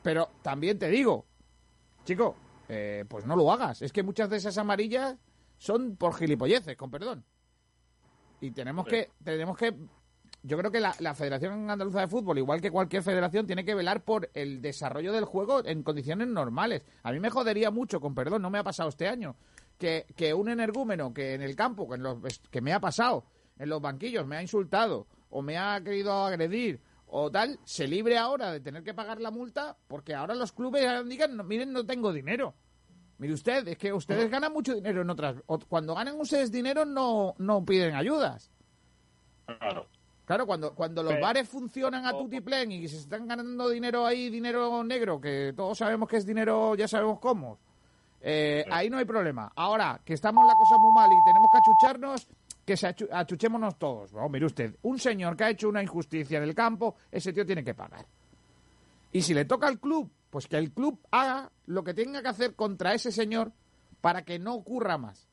[0.04, 1.26] Pero también te digo,
[2.04, 2.36] chico,
[2.68, 3.82] eh, pues no lo hagas.
[3.82, 5.18] Es que muchas de esas amarillas
[5.58, 7.26] son por gilipolleces, con perdón.
[8.42, 9.76] Y tenemos que, tenemos que
[10.44, 14.04] yo creo que la, Federación Andaluza de Fútbol, igual que cualquier federación, tiene que velar
[14.04, 16.84] por el desarrollo del juego en condiciones normales.
[17.04, 19.36] A mí me jodería mucho, con perdón, no me ha pasado este año,
[19.78, 23.26] que, que un energúmeno que en el campo, que, en los, que me ha pasado,
[23.58, 28.18] en los banquillos, me ha insultado o me ha querido agredir o tal, se libre
[28.18, 32.14] ahora de tener que pagar la multa porque ahora los clubes digan, miren, no tengo
[32.14, 32.54] dinero.
[33.20, 35.36] Mire usted, es que ustedes ganan mucho dinero en otras...
[35.68, 38.52] Cuando ganan ustedes dinero no, no piden ayudas.
[39.46, 39.88] Claro.
[40.26, 44.84] Claro, cuando, cuando los bares funcionan a tutiplén y se están ganando dinero ahí, dinero
[44.84, 47.58] negro, que todos sabemos que es dinero, ya sabemos cómo,
[48.20, 49.50] eh, ahí no hay problema.
[49.56, 52.28] Ahora, que estamos la cosa muy mal y tenemos que achucharnos,
[52.66, 54.12] que se achuchémonos todos.
[54.12, 57.46] Bueno, mire usted, un señor que ha hecho una injusticia en el campo, ese tío
[57.46, 58.06] tiene que pagar.
[59.14, 62.28] Y si le toca al club, pues que el club haga lo que tenga que
[62.28, 63.52] hacer contra ese señor
[64.02, 65.30] para que no ocurra más.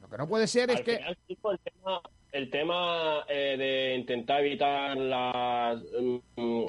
[0.00, 1.00] Lo que no puede ser es que...
[1.26, 2.00] chico, el tema,
[2.32, 5.82] el tema eh, de intentar evitar las,
[6.36, 6.64] mm,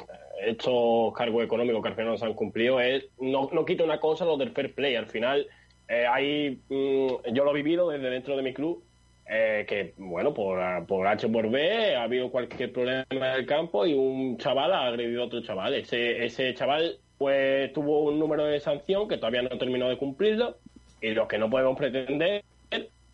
[0.45, 3.99] estos cargos económicos que al final no se han cumplido es no, no quita una
[3.99, 4.95] cosa lo del fair play.
[4.95, 5.47] Al final,
[5.87, 8.83] eh, hay, mm, yo lo he vivido desde dentro de mi club,
[9.29, 13.45] eh, que, bueno, por, por H o por B ha habido cualquier problema en el
[13.45, 15.75] campo y un chaval ha agredido a otro chaval.
[15.75, 20.57] Ese, ese chaval pues tuvo un número de sanción que todavía no terminó de cumplirlo
[21.01, 22.43] y lo que no podemos pretender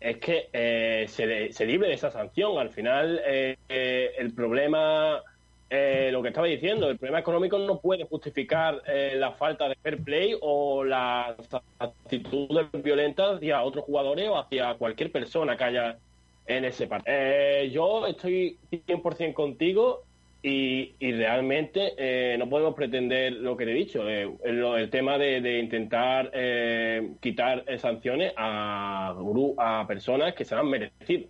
[0.00, 2.58] es que eh, se, se libre de esa sanción.
[2.58, 5.22] Al final, eh, eh, el problema,
[5.68, 9.74] eh, lo que estaba diciendo, el problema económico no puede justificar eh, la falta de
[9.76, 11.36] fair play o las
[11.78, 15.98] actitudes violentas hacia otros jugadores o hacia cualquier persona que haya
[16.46, 17.14] en ese partido.
[17.16, 20.04] Eh, yo estoy 100% contigo
[20.42, 24.90] y, y realmente eh, no podemos pretender lo que te he dicho, eh, el, el
[24.90, 29.16] tema de, de intentar eh, quitar sanciones a,
[29.58, 31.28] a personas que se han merecido.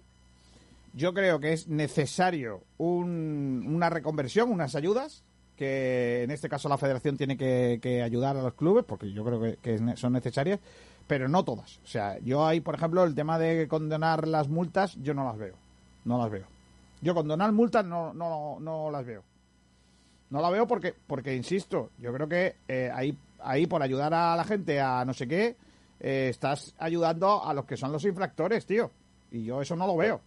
[0.97, 5.23] Yo creo que es necesario un- una reconversión, unas ayudas,
[5.57, 9.57] que en este caso la federación tiene que, ayudar a los clubes, porque yo creo
[9.61, 10.59] que, son necesarias,
[11.07, 11.79] pero no todas.
[11.85, 15.37] O sea, yo ahí, por ejemplo, el tema de condonar las multas, yo no las
[15.37, 15.55] veo.
[16.07, 16.47] No las veo.
[17.03, 19.23] Yo condonar multas no, no, no las veo.
[20.31, 24.35] No la veo porque, porque insisto, yo creo que eh, ahí, ahí por ayudar a
[24.35, 25.57] la gente a no sé qué,
[26.01, 28.91] eh, estás ayudando a los que son los infractores, tío.
[29.31, 30.21] Y yo eso no lo veo.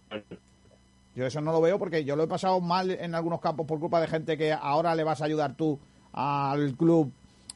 [1.20, 3.78] Yo eso no lo veo porque yo lo he pasado mal en algunos campos por
[3.78, 5.78] culpa de gente que ahora le vas a ayudar tú
[6.14, 7.12] al club,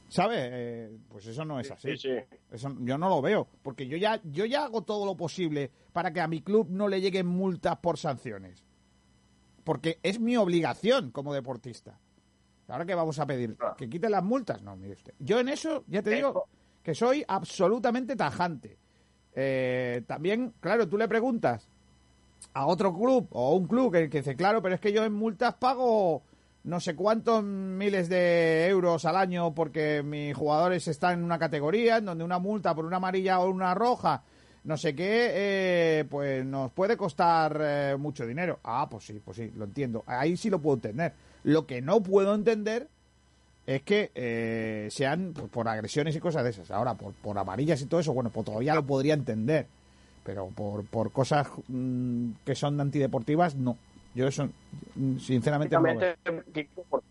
[0.09, 0.49] ¿sabes?
[0.51, 1.95] Eh, pues eso no es así.
[1.95, 2.37] Sí, sí.
[2.51, 6.11] Eso yo no lo veo, porque yo ya yo ya hago todo lo posible para
[6.11, 8.65] que a mi club no le lleguen multas por sanciones.
[9.63, 11.97] Porque es mi obligación como deportista.
[12.67, 15.13] Ahora que vamos a pedir que quiten las multas, no, mire usted.
[15.19, 16.49] Yo en eso ya te digo
[16.83, 18.77] que soy absolutamente tajante.
[19.33, 21.69] Eh, también, claro, tú le preguntas
[22.53, 25.13] a otro club o un club que, que dice, claro, pero es que yo en
[25.13, 26.23] multas pago
[26.63, 31.97] no sé cuántos miles de euros al año porque mis jugadores están en una categoría
[31.97, 34.23] en donde una multa por una amarilla o una roja,
[34.63, 38.59] no sé qué, eh, pues nos puede costar eh, mucho dinero.
[38.63, 40.03] Ah, pues sí, pues sí, lo entiendo.
[40.07, 41.13] Ahí sí lo puedo entender.
[41.43, 42.87] Lo que no puedo entender
[43.65, 46.71] es que eh, sean por agresiones y cosas de esas.
[46.71, 49.67] Ahora, por, por amarillas y todo eso, bueno, pues todavía lo podría entender.
[50.23, 53.77] Pero por, por cosas mm, que son antideportivas, no.
[54.15, 54.47] Yo eso,
[54.95, 55.87] mm, sinceramente, no lo
[56.89, 57.03] por,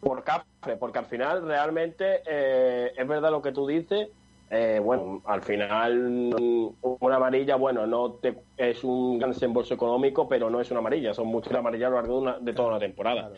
[0.00, 4.08] por cafre, porque al final realmente eh, es verdad lo que tú dices.
[4.50, 6.68] eh, bueno, al final mm,
[7.00, 11.14] una amarilla, bueno, no te, es un gran desembolso económico, pero no es una amarilla,
[11.14, 13.30] son muchas amarillas a lo largo de, una- de toda una temporada.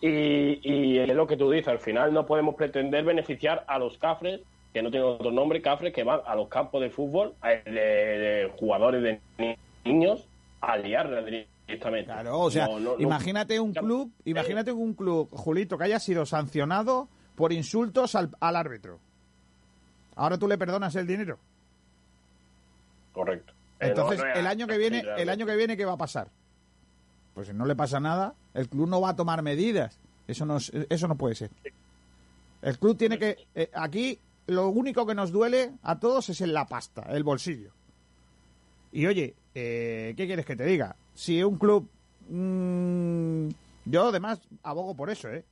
[0.00, 3.98] Y, y es lo que tú dices, al final no podemos pretender beneficiar a los
[3.98, 4.40] cafres,
[4.72, 7.70] que no tienen otro nombre, cafres, que van a los campos de fútbol, a- de,
[7.72, 10.26] de jugadores de ni- niños,
[10.60, 12.06] a liarla directamente.
[12.12, 13.00] Claro, o sea, No, no, no.
[13.00, 18.56] imagínate un club, imagínate un club, Julito, que haya sido sancionado por insultos al, al
[18.56, 18.98] árbitro.
[20.16, 21.38] Ahora tú le perdonas el dinero.
[23.12, 23.52] Correcto.
[23.80, 26.28] Eh, Entonces, el año que viene, el año que viene, ¿qué va a pasar?
[27.34, 29.98] Pues si no le pasa nada, el club no va a tomar medidas.
[30.26, 31.50] Eso no, es- eso no puede ser.
[32.62, 34.18] El club tiene que, eh, aquí
[34.48, 37.72] lo único que nos duele a todos es en la pasta, el bolsillo.
[38.90, 40.96] Y oye, eh, ¿qué quieres que te diga?
[41.14, 41.86] Si un club,
[42.30, 43.48] mm,
[43.84, 45.44] yo además abogo por eso, ¿eh?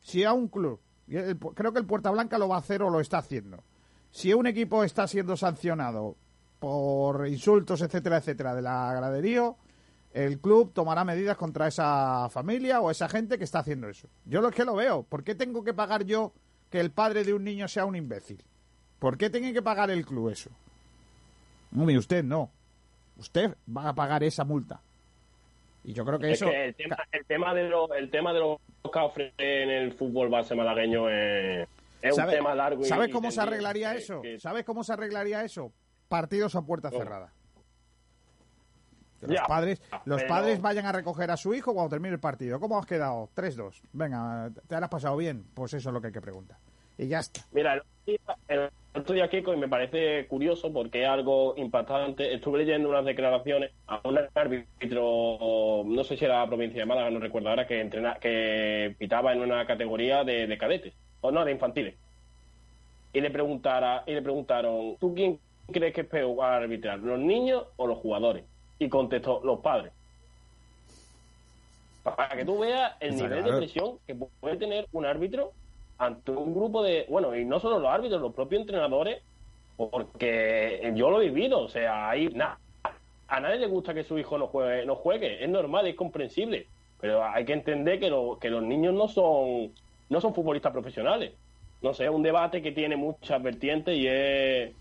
[0.00, 3.00] Si a un club, creo que el Puerta Blanca lo va a hacer o lo
[3.00, 3.62] está haciendo.
[4.10, 6.16] Si un equipo está siendo sancionado
[6.58, 9.58] por insultos, etcétera, etcétera, de la graderío,
[10.14, 14.08] el club tomará medidas contra esa familia o esa gente que está haciendo eso.
[14.24, 15.02] Yo lo que lo veo.
[15.02, 16.32] ¿Por qué tengo que pagar yo
[16.70, 18.42] que el padre de un niño sea un imbécil?
[18.98, 20.50] ¿Por qué tiene que pagar el club eso?
[21.70, 22.50] No, mire usted no.
[23.16, 24.80] Usted va a pagar esa multa.
[25.84, 26.50] Y yo creo que Es eso...
[26.50, 28.58] que el tema, el tema de los, el tema de los
[28.92, 31.66] cafres en el fútbol base malagueño es,
[32.02, 32.82] es un ¿Sabe- tema largo.
[32.82, 34.20] y- ¿Sabes cómo se arreglaría Que- eso?
[34.22, 35.72] que- ¿Sabes cómo se arreglaría eso?
[36.08, 37.32] Partidos a puerta cerrada.
[39.20, 42.14] Que los Ya, padres, los pero- padres vayan a recoger a su hijo cuando termine
[42.14, 42.58] el partido.
[42.58, 43.28] ¿Cómo has quedado?
[43.34, 43.82] 3-2.
[43.92, 45.44] Venga, ¿te has pasado bien?
[45.54, 46.56] Pues eso es lo que hay que preguntar.
[46.96, 47.40] Y ya está.
[47.52, 51.54] Mira, el otro día- el otro día, Kiko, y me parece curioso porque es algo
[51.56, 52.34] impactante.
[52.34, 57.10] Estuve leyendo unas declaraciones a un árbitro, no sé si era la provincia de Málaga,
[57.10, 61.44] no recuerdo ahora, que entrena, que pitaba en una categoría de, de cadetes, o no,
[61.44, 61.94] de infantiles.
[63.12, 65.38] Y le, preguntara, y le preguntaron, ¿tú quién
[65.72, 68.44] crees que es peor arbitrar, los niños o los jugadores?
[68.80, 69.92] Y contestó, los padres.
[72.02, 75.52] Para que tú veas el nivel de presión que puede tener un árbitro
[75.98, 79.22] ante un grupo de, bueno, y no solo los árbitros, los propios entrenadores,
[79.76, 82.58] Porque yo lo he vivido, o sea, hay nada.
[83.28, 86.66] A nadie le gusta que su hijo no juegue, no juegue, es normal, es comprensible,
[87.00, 89.72] pero hay que entender que, lo- que los niños no son
[90.10, 91.32] no son futbolistas profesionales.
[91.80, 94.72] No sé, es un debate que tiene muchas vertientes y es,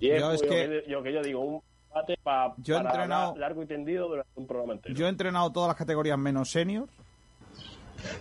[0.00, 1.62] y es Yo es que- yo, que yo digo, un
[1.94, 4.94] debate pa- Yo he para entrenado- largo y tendido durante un programa entero.
[4.94, 6.88] Yo he entrenado todas las categorías menos senior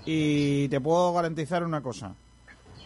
[0.06, 2.16] y te puedo garantizar una cosa.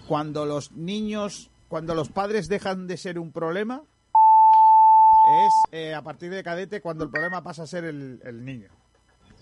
[0.08, 3.82] Cuando los niños, cuando los padres dejan de ser un problema,
[5.46, 8.70] es eh, a partir de cadete cuando el problema pasa a ser el, el niño.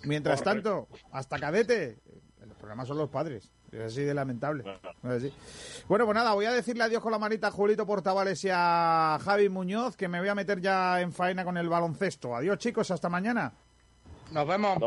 [0.04, 1.98] Mientras tanto, hasta cadete,
[2.42, 3.52] el problema son los padres.
[3.76, 4.64] Es así de lamentable.
[5.03, 5.34] Así.
[5.88, 9.19] Bueno, pues nada, voy a decirle adiós con la manita a Julito Portavales y a
[9.23, 12.35] Javi Muñoz, que me voy a meter ya en faena con el baloncesto.
[12.35, 13.52] Adiós, chicos, hasta mañana.
[14.31, 14.77] Nos vemos.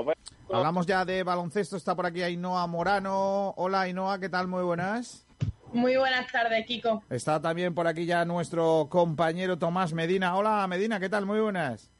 [0.50, 3.52] Hablamos ya de baloncesto, está por aquí Ainhoa Morano.
[3.56, 4.48] Hola Ainhoa, ¿qué tal?
[4.48, 5.26] Muy buenas.
[5.72, 7.02] Muy buenas tardes, Kiko.
[7.10, 10.34] Está también por aquí ya nuestro compañero Tomás Medina.
[10.34, 11.26] Hola Medina, ¿qué tal?
[11.26, 11.90] Muy buenas.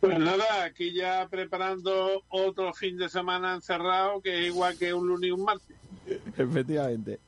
[0.00, 5.06] Pues nada, aquí ya preparando otro fin de semana encerrado que es igual que un
[5.08, 5.76] lunes y un martes.
[6.36, 7.18] Efectivamente.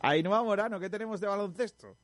[0.00, 1.96] Ainhoa Morano, ¿qué tenemos de baloncesto?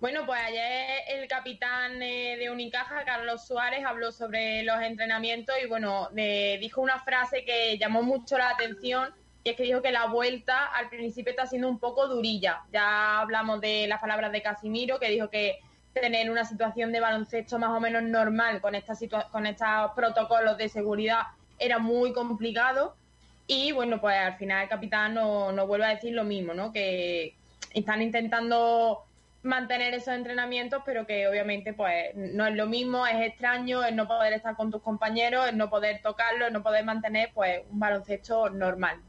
[0.00, 5.68] Bueno, pues ayer el capitán eh, de Unicaja, Carlos Suárez, habló sobre los entrenamientos y
[5.68, 9.14] bueno, eh, dijo una frase que llamó mucho la atención
[9.44, 12.62] y es que dijo que la vuelta al principio está siendo un poco durilla.
[12.72, 15.60] Ya hablamos de las palabras de Casimiro, que dijo que
[15.92, 18.94] tener una situación de baloncesto más o menos normal con, esta
[19.30, 21.22] con estos protocolos de seguridad
[21.58, 22.96] era muy complicado.
[23.46, 26.72] Y bueno, pues al final el capitán nos no vuelve a decir lo mismo, ¿no?
[26.72, 27.34] Que
[27.74, 29.04] están intentando
[29.42, 34.06] mantener esos entrenamientos, pero que obviamente pues no es lo mismo, es extraño el no
[34.06, 38.50] poder estar con tus compañeros, el no poder tocarlo, no poder mantener pues un baloncesto
[38.50, 39.00] normal.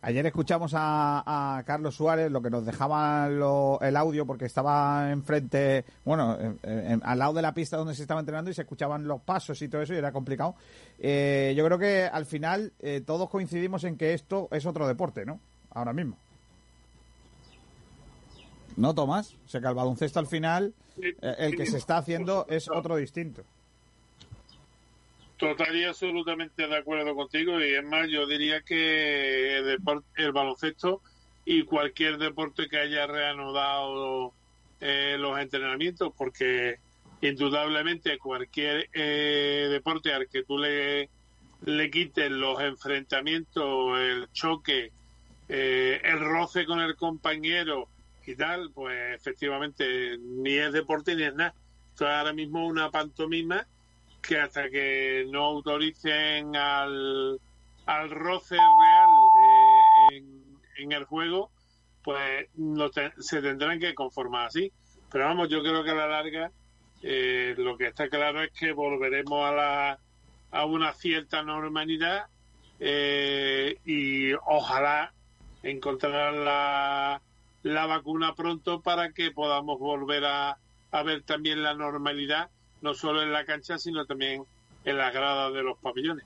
[0.00, 5.10] Ayer escuchamos a, a Carlos Suárez, lo que nos dejaba lo- el audio, porque estaba
[5.10, 8.62] enfrente, bueno, en- en- al lado de la pista donde se estaba entrenando y se
[8.62, 10.54] escuchaban los pasos y todo eso y era complicado.
[11.00, 15.26] Eh, yo creo que al final eh, todos coincidimos en que esto es otro deporte,
[15.26, 15.40] ¿no?
[15.72, 16.16] Ahora mismo.
[18.76, 19.34] ¿No, Tomás?
[19.46, 20.72] O sea que el baloncesto al final,
[21.02, 23.42] eh, el que se está haciendo es otro distinto.
[25.38, 30.32] Total y absolutamente de acuerdo contigo y es más, yo diría que el, depor- el
[30.32, 31.00] baloncesto
[31.44, 34.34] y cualquier deporte que haya reanudado
[34.80, 36.78] eh, los entrenamientos, porque
[37.20, 41.08] indudablemente cualquier eh, deporte al que tú le,
[41.64, 44.90] le quites los enfrentamientos, el choque,
[45.48, 47.88] eh, el roce con el compañero
[48.26, 51.54] y tal, pues efectivamente ni es deporte ni es nada.
[51.90, 53.64] Esto es ahora mismo una pantomima
[54.28, 57.40] que hasta que no autoricen al,
[57.86, 59.08] al roce real
[60.76, 61.50] en, el juego,
[62.04, 62.46] pues
[63.20, 64.70] se tendrán que conformar así.
[65.10, 66.52] Pero vamos, yo creo que a la larga
[67.02, 69.98] eh, lo que está claro es que volveremos a, la,
[70.50, 72.26] a una cierta normalidad
[72.80, 75.14] eh, y ojalá
[75.62, 77.22] encontrar la,
[77.62, 80.58] la vacuna pronto para que podamos volver a,
[80.90, 82.50] a ver también la normalidad,
[82.80, 84.44] no solo en la cancha, sino también
[84.84, 86.24] en las gradas de los pabellones.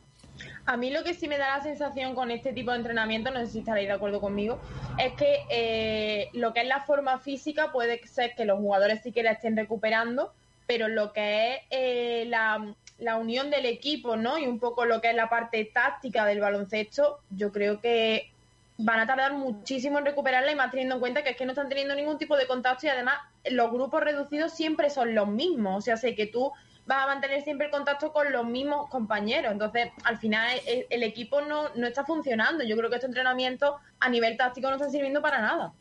[0.64, 3.40] A mí lo que sí me da la sensación con este tipo de entrenamiento, no
[3.40, 4.58] sé si estaréis de acuerdo conmigo,
[4.98, 9.12] es que eh, lo que es la forma física puede ser que los jugadores sí
[9.12, 10.32] que la estén recuperando,
[10.66, 14.38] pero lo que es eh, la, la unión del equipo, ¿no?
[14.38, 18.31] Y un poco lo que es la parte táctica del baloncesto, yo creo que
[18.78, 21.52] van a tardar muchísimo en recuperarla y más teniendo en cuenta que es que no
[21.52, 23.18] están teniendo ningún tipo de contacto y además
[23.50, 25.78] los grupos reducidos siempre son los mismos.
[25.78, 26.52] O sea, sé que tú
[26.86, 29.52] vas a mantener siempre el contacto con los mismos compañeros.
[29.52, 32.64] Entonces, al final, el, el equipo no, no está funcionando.
[32.64, 35.72] Yo creo que estos entrenamientos a nivel táctico no están sirviendo para nada.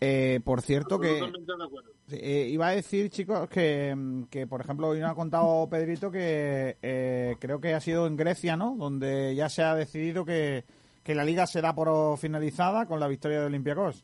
[0.00, 1.18] Eh, por cierto que...
[1.18, 1.90] Totalmente de acuerdo.
[2.10, 6.10] Eh, iba a decir, chicos, que, mm, que, por ejemplo, hoy nos ha contado Pedrito
[6.10, 8.76] que eh, creo que ha sido en Grecia, ¿no?
[8.76, 10.64] Donde ya se ha decidido que,
[11.06, 14.02] que la liga será por finalizada con la victoria de Olympiacos.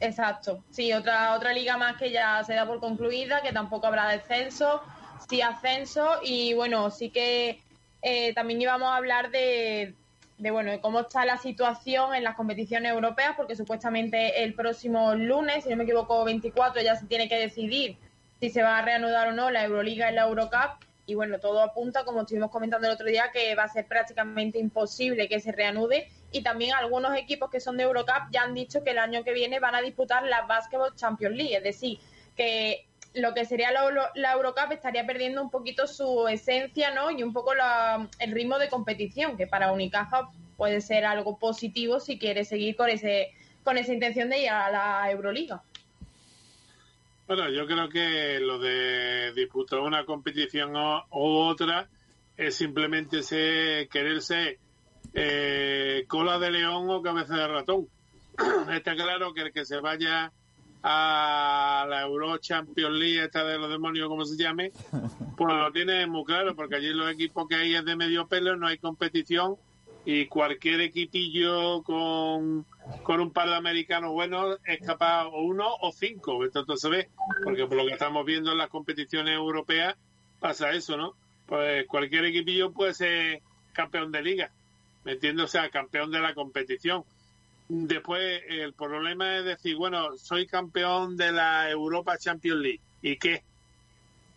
[0.00, 0.64] Exacto.
[0.70, 4.82] Sí, otra, otra liga más que ya se da por concluida, que tampoco habrá descenso,
[5.28, 6.18] sí ascenso.
[6.24, 7.62] Y bueno, sí que
[8.02, 9.94] eh, también íbamos a hablar de,
[10.36, 15.14] de bueno de cómo está la situación en las competiciones europeas, porque supuestamente el próximo
[15.14, 17.96] lunes, si no me equivoco, 24, ya se tiene que decidir
[18.40, 20.72] si se va a reanudar o no la Euroliga y la Eurocup.
[21.06, 24.58] Y bueno, todo apunta, como estuvimos comentando el otro día, que va a ser prácticamente
[24.58, 26.08] imposible que se reanude.
[26.32, 29.32] Y también algunos equipos que son de Eurocup ya han dicho que el año que
[29.32, 31.56] viene van a disputar la Basketball Champions League.
[31.56, 31.98] Es decir,
[32.36, 37.10] que lo que sería la, la Eurocup estaría perdiendo un poquito su esencia, ¿no?
[37.10, 42.00] Y un poco la- el ritmo de competición, que para Unicaja puede ser algo positivo
[42.00, 43.30] si quiere seguir con ese
[43.62, 45.62] con esa intención de ir a la Euroliga.
[47.26, 51.88] Bueno, yo creo que lo de disputar una competición o, o otra
[52.36, 54.58] es simplemente ser, quererse
[55.14, 57.88] eh, cola de león o cabeza de ratón.
[58.70, 60.32] Está claro que el que se vaya
[60.82, 64.70] a la Euro Champions League, esta de los demonios, como se llame,
[65.36, 68.56] pues lo tiene muy claro, porque allí los equipos que hay es de medio pelo,
[68.56, 69.56] no hay competición
[70.04, 72.66] y cualquier equipillo con,
[73.02, 77.08] con un par de americanos buenos es capaz o uno o cinco, esto se ve,
[77.42, 79.96] porque por lo que estamos viendo en las competiciones europeas
[80.40, 81.14] pasa eso, ¿no?
[81.46, 83.42] Pues cualquier equipillo puede ser
[83.72, 84.50] campeón de liga,
[85.04, 85.54] ¿me entiendes?
[85.54, 87.04] O campeón de la competición.
[87.68, 92.80] Después, el problema es decir, bueno, soy campeón de la Europa Champions League.
[93.00, 93.42] ¿Y qué?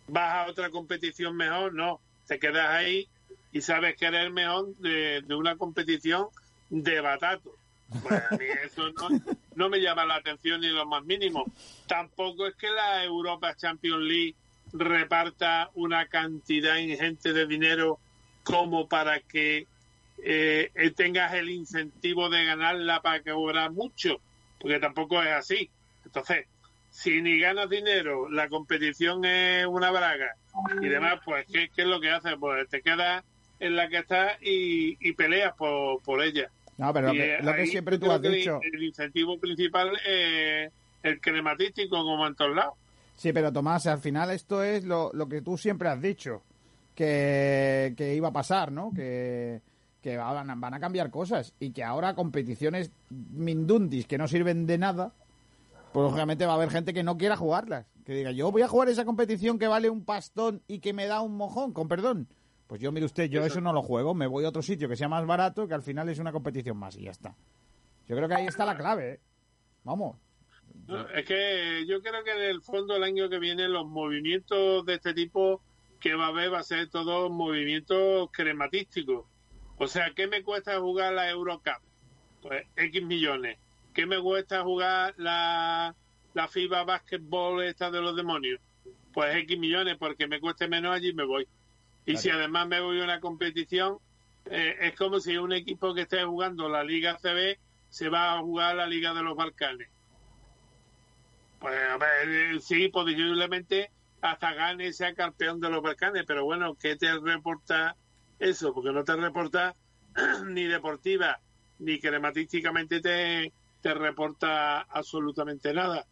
[0.06, 1.74] ¿Vas a otra competición mejor?
[1.74, 3.06] No, te quedas ahí
[3.52, 6.28] y sabes que eres el mejor de, de una competición
[6.70, 7.54] de batato.
[8.02, 9.08] Pues a mí eso no,
[9.54, 11.44] no me llama la atención ni lo más mínimo.
[11.86, 14.34] Tampoco es que la Europa Champions League
[14.72, 17.98] reparta una cantidad ingente de dinero
[18.42, 19.66] como para que
[20.22, 24.20] eh, tengas el incentivo de ganarla para que cobrar mucho,
[24.58, 25.70] porque tampoco es así.
[26.04, 26.46] Entonces,
[26.90, 30.34] si ni ganas dinero, la competición es una braga
[30.80, 32.34] y demás, pues ¿qué, qué es lo que haces?
[32.40, 33.24] Pues te quedas
[33.60, 36.50] en la que estás y, y peleas por, por ella.
[36.78, 38.60] No, pero lo que, eh, lo que ahí siempre tú has el- dicho.
[38.62, 40.72] El, incentivo principal es
[41.02, 42.74] el crematístico, como en todos lados.
[43.16, 46.42] Sí, pero Tomás, al final esto es lo, lo que tú siempre has dicho,
[46.94, 48.92] que, que iba a pasar, ¿no?
[48.94, 49.60] Que,
[50.02, 54.66] que van, a- van a cambiar cosas y que ahora competiciones mindundis que no sirven
[54.66, 55.12] de nada,
[55.92, 57.86] pues lógicamente va a haber gente que no quiera jugarlas.
[58.04, 61.06] Que diga, yo voy a jugar esa competición que vale un pastón y que me
[61.06, 62.26] da un mojón, con perdón.
[62.68, 64.96] Pues yo, mire usted, yo eso no lo juego, me voy a otro sitio que
[64.96, 67.34] sea más barato, que al final es una competición más y ya está.
[68.06, 69.20] Yo creo que ahí está la clave, ¿eh?
[69.84, 70.18] Vamos.
[70.86, 74.84] No, es que yo creo que en el fondo el año que viene los movimientos
[74.84, 75.62] de este tipo
[75.98, 79.24] que va a haber va a ser todos movimientos crematísticos.
[79.78, 81.80] O sea, ¿qué me cuesta jugar la Eurocup?
[82.42, 83.58] Pues X millones.
[83.94, 85.94] ¿Qué me cuesta jugar la,
[86.34, 88.60] la FIBA Basketball esta de los demonios?
[89.14, 91.48] Pues X millones, porque me cueste menos allí me voy.
[92.06, 93.98] Y si además me voy a una competición,
[94.50, 97.58] eh, es como si un equipo que esté jugando la Liga CB
[97.90, 99.88] se va a jugar la Liga de los Balcanes.
[101.60, 106.74] Pues a ver, eh, sí, posiblemente hasta gane sea campeón de los Balcanes, pero bueno,
[106.74, 107.96] ¿qué te reporta
[108.38, 108.72] eso?
[108.72, 109.74] Porque no te reporta
[110.46, 111.40] ni deportiva,
[111.78, 113.52] ni crematísticamente te,
[113.82, 116.06] te reporta absolutamente nada.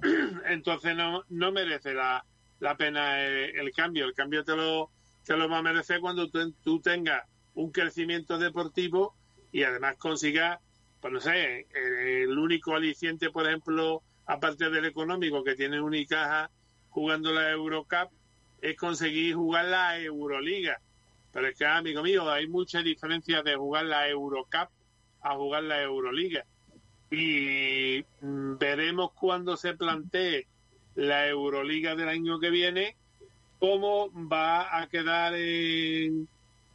[0.46, 2.24] Entonces no, no merece la,
[2.60, 4.04] la pena el, el cambio.
[4.04, 4.90] El cambio te lo,
[5.28, 7.22] te lo va a merecer cuando tú, tú tengas
[7.52, 9.14] un crecimiento deportivo
[9.52, 10.58] y además consigas,
[11.02, 16.50] pues no sé, el único aliciente, por ejemplo, aparte del económico que tiene Unicaja
[16.88, 18.10] jugando la Eurocup,
[18.62, 20.80] es conseguir jugar la Euroliga.
[21.30, 24.70] Pero es que, amigo mío, hay mucha diferencia de jugar la Eurocup
[25.20, 26.46] a jugar la Euroliga.
[27.10, 30.46] Y mm, veremos cuando se plantee
[30.94, 32.96] la Euroliga del año que viene
[33.58, 35.34] cómo va a quedar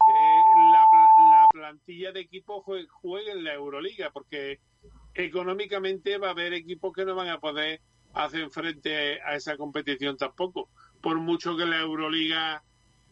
[0.05, 4.59] eh, la, pla- la plantilla de equipos jue- juegue en la Euroliga, porque
[5.13, 7.81] económicamente va a haber equipos que no van a poder
[8.13, 10.69] hacer frente a esa competición tampoco,
[11.01, 12.63] por mucho que la Euroliga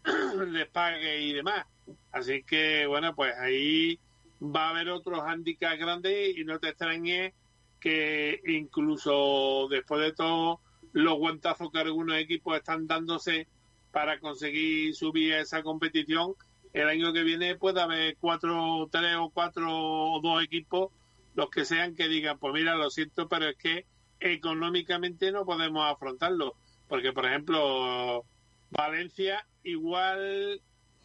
[0.47, 1.65] les pague y demás.
[2.11, 3.99] Así que, bueno, pues ahí
[4.41, 7.33] va a haber otros handicaps grandes y no te extrañes
[7.79, 10.59] que incluso después de todos
[10.93, 13.47] los guantazos que algunos equipos están dándose
[13.91, 16.35] para conseguir subir a esa competición,
[16.73, 20.91] el año que viene puede haber cuatro, tres o cuatro o dos equipos,
[21.35, 23.85] los que sean, que digan, pues mira, lo siento, pero es que
[24.19, 26.55] económicamente no podemos afrontarlo.
[26.87, 28.25] Porque, por ejemplo,
[28.69, 30.61] Valencia igual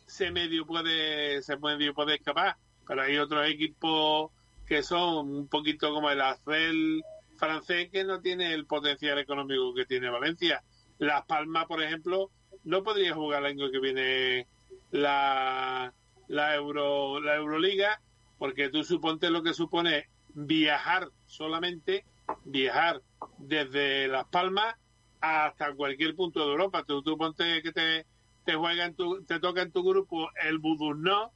[0.06, 2.56] se medio puede, se medio puede escapar,
[2.86, 4.30] pero hay otros equipos
[4.66, 7.02] que son un poquito como el Acel
[7.36, 10.62] francés que no tiene el potencial económico que tiene Valencia.
[10.98, 12.30] Las Palmas, por ejemplo,
[12.66, 14.46] no podría jugar el año que viene
[14.90, 15.92] la,
[16.28, 18.00] la Euro la Euroliga
[18.38, 22.04] porque tú suponte lo que supone viajar solamente
[22.44, 23.00] viajar
[23.38, 24.74] desde Las Palmas
[25.20, 26.84] hasta cualquier punto de Europa.
[26.84, 28.06] Tú, tú ponte que te,
[28.44, 31.32] te juega en tu, te toca en tu grupo el Budurno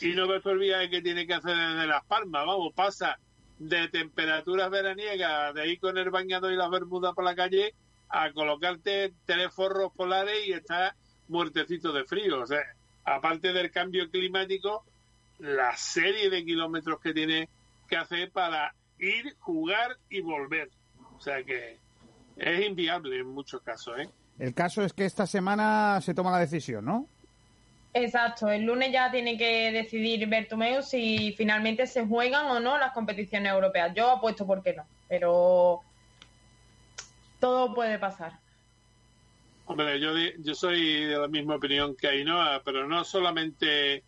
[0.00, 2.44] y no el viaje que tiene que hacer desde Las Palmas.
[2.46, 3.18] Vamos, pasa
[3.58, 7.74] de temperaturas veraniegas, de ir con el bañador y las bermudas por la calle,
[8.08, 10.94] a colocarte tres forros polares y estar
[11.28, 12.40] muertecito de frío.
[12.40, 12.62] O sea,
[13.04, 14.84] aparte del cambio climático,
[15.38, 17.48] la serie de kilómetros que tiene
[17.88, 20.70] que hacer para ir, jugar y volver.
[21.16, 21.78] O sea que
[22.36, 23.98] es inviable en muchos casos.
[23.98, 24.08] ¿eh?
[24.38, 27.08] El caso es que esta semana se toma la decisión, ¿no?
[27.94, 32.92] Exacto, el lunes ya tiene que decidir Bertomeu si finalmente se juegan o no las
[32.92, 33.94] competiciones europeas.
[33.94, 35.80] Yo apuesto por qué no, pero
[37.40, 38.38] todo puede pasar.
[39.66, 44.04] Hombre, yo, yo soy de la misma opinión que Ainhoa, pero no solamente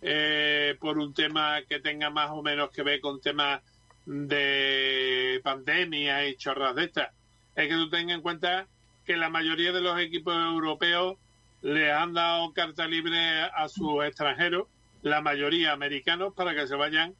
[0.00, 3.62] eh, por un tema que tenga más o menos que ver con temas
[4.06, 7.08] de pandemia y chorras de estas.
[7.54, 8.66] Es que tú tengas en cuenta
[9.04, 11.18] que la mayoría de los equipos europeos
[11.62, 14.68] le han dado carta libre a sus extranjeros,
[15.02, 17.14] la mayoría americanos, para que se vayan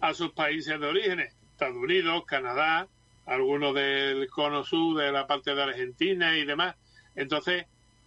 [0.00, 2.86] a sus países de orígenes, Estados Unidos, Canadá,
[3.28, 6.74] algunos del cono sur, de la parte de Argentina y demás.
[7.14, 7.66] Entonces,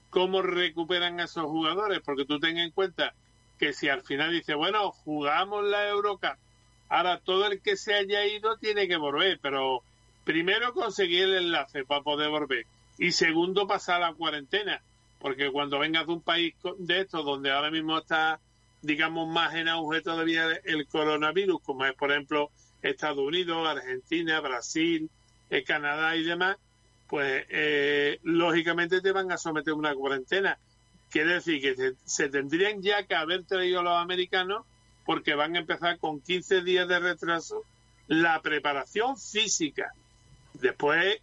[0.09, 2.01] ¿cómo recuperan a esos jugadores?
[2.03, 3.13] Porque tú ten en cuenta
[3.59, 6.37] que si al final dice, bueno, jugamos la Eurocup,
[6.89, 9.83] ahora todo el que se haya ido tiene que volver, pero
[10.23, 12.65] primero conseguir el enlace para poder volver
[12.97, 14.81] y segundo pasar la cuarentena,
[15.19, 18.39] porque cuando vengas de un país de estos donde ahora mismo está,
[18.81, 22.49] digamos, más en auge todavía el coronavirus, como es, por ejemplo,
[22.81, 25.09] Estados Unidos, Argentina, Brasil,
[25.49, 26.57] eh, Canadá y demás,
[27.07, 30.57] pues eh, lógicamente te van a someter a una cuarentena.
[31.09, 34.65] Quiere decir que se tendrían ya que haber traído los americanos
[35.05, 37.63] porque van a empezar con 15 días de retraso
[38.07, 39.93] la preparación física.
[40.53, 41.17] Después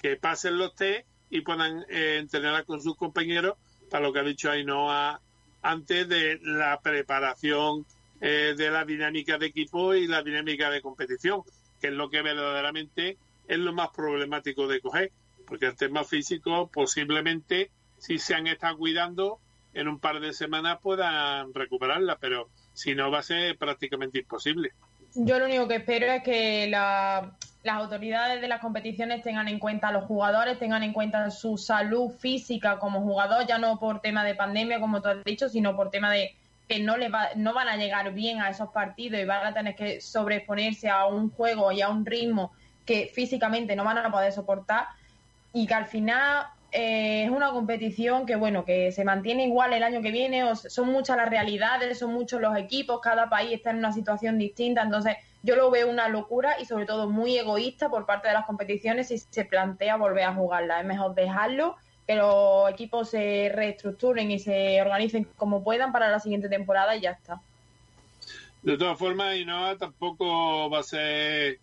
[0.00, 3.56] que pasen los test y puedan eh, entrenar con sus compañeros
[3.90, 5.20] para lo que ha dicho Ainhoa
[5.62, 7.86] antes de la preparación
[8.22, 11.42] eh, de la dinámica de equipo y la dinámica de competición,
[11.80, 15.12] que es lo que verdaderamente es lo más problemático de coger
[15.52, 19.38] porque el tema físico posiblemente si se han estado cuidando
[19.74, 24.70] en un par de semanas puedan recuperarla, pero si no va a ser prácticamente imposible.
[25.14, 27.32] Yo lo único que espero es que las
[27.64, 32.10] autoridades de las competiciones tengan en cuenta a los jugadores, tengan en cuenta su salud
[32.10, 35.90] física como jugador, ya no por tema de pandemia, como tú has dicho, sino por
[35.90, 36.34] tema de
[36.72, 39.52] que no, le va, no van a llegar bien a esos partidos y van a
[39.52, 42.52] tener que sobreponerse a un juego y a un ritmo
[42.86, 44.86] que físicamente no van a poder soportar
[45.52, 49.82] y que al final eh, es una competición que bueno que se mantiene igual el
[49.82, 53.76] año que viene son muchas las realidades son muchos los equipos cada país está en
[53.76, 58.06] una situación distinta entonces yo lo veo una locura y sobre todo muy egoísta por
[58.06, 60.80] parte de las competiciones si se plantea volver a jugarla.
[60.80, 66.20] Es mejor dejarlo que los equipos se reestructuren y se organicen como puedan para la
[66.20, 67.40] siguiente temporada y ya está
[68.62, 71.58] de todas formas y no tampoco va a ser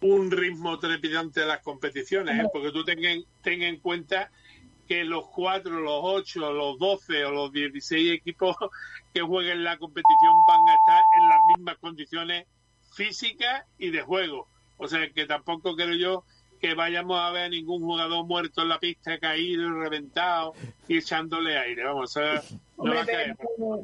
[0.00, 2.48] un ritmo trepidante de las competiciones, ¿eh?
[2.52, 4.30] porque tú ten, ten en cuenta
[4.88, 8.56] que los cuatro, los ocho, los doce o los dieciséis equipos
[9.14, 12.46] que jueguen la competición van a estar en las mismas condiciones
[12.92, 14.48] físicas y de juego.
[14.78, 16.24] O sea que tampoco creo yo
[16.62, 20.54] que vayamos a ver ningún jugador muerto en la pista, caído y reventado
[20.86, 21.82] y echándole aire.
[21.82, 22.40] Vamos, a
[22.76, 22.94] no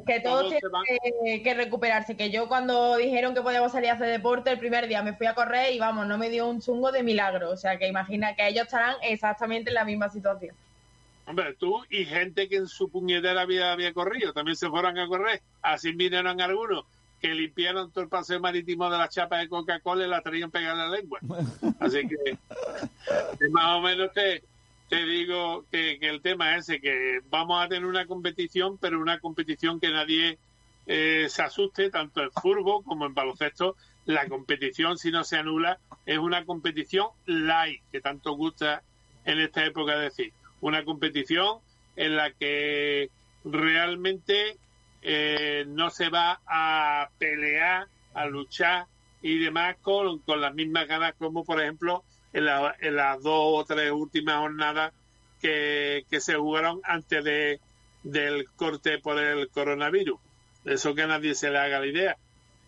[0.05, 2.15] que todos, tienen que, recuperarse.
[2.15, 5.27] Que yo cuando dijeron que podíamos salir a hacer deporte el primer día me fui
[5.27, 7.51] a correr y vamos, no me dio un chungo de milagro.
[7.51, 10.55] O sea que imagina que ellos estarán exactamente en la misma situación.
[11.25, 15.07] Hombre, tú y gente que en su puñetera vida había corrido también se fueron a
[15.07, 15.41] correr.
[15.61, 16.85] Así vinieron algunos
[17.19, 20.85] que limpiaron todo el paseo marítimo de la chapa de Coca-Cola y la traían pegada
[20.85, 21.19] a la lengua.
[21.79, 22.37] Así que,
[23.49, 24.43] más o menos te,
[24.87, 29.19] te digo que, el tema es ese, que vamos a tener una competición, pero una
[29.19, 30.37] competición que nadie
[30.87, 33.75] eh, se asuste, tanto en fútbol como en baloncesto.
[34.05, 38.81] La competición, si no se anula, es una competición light, que tanto gusta
[39.25, 40.33] en esta época decir.
[40.61, 41.59] Una competición
[41.95, 43.09] en la que
[43.43, 44.57] realmente
[45.01, 48.85] eh, no se va a pelear, a luchar
[49.21, 52.03] y demás con, las mismas ganas como por ejemplo
[52.33, 54.93] en, las dos o tres últimas jornadas
[55.41, 57.59] que, se jugaron antes de,
[58.03, 60.19] del corte por el coronavirus.
[60.65, 62.17] Eso que nadie se le haga la idea.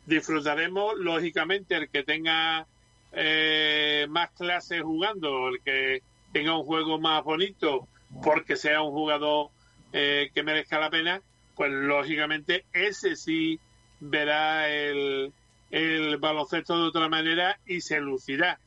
[0.05, 2.65] Disfrutaremos, lógicamente, el que tenga
[3.11, 6.01] eh, más clases jugando, el que
[6.31, 7.87] tenga un juego más bonito,
[8.23, 9.49] porque sea un jugador
[9.93, 11.21] eh, que merezca la pena,
[11.61, 13.59] pues lógicamente ese sí
[13.99, 15.31] verá el,
[15.69, 18.59] el baloncesto de otra manera y se lucirá.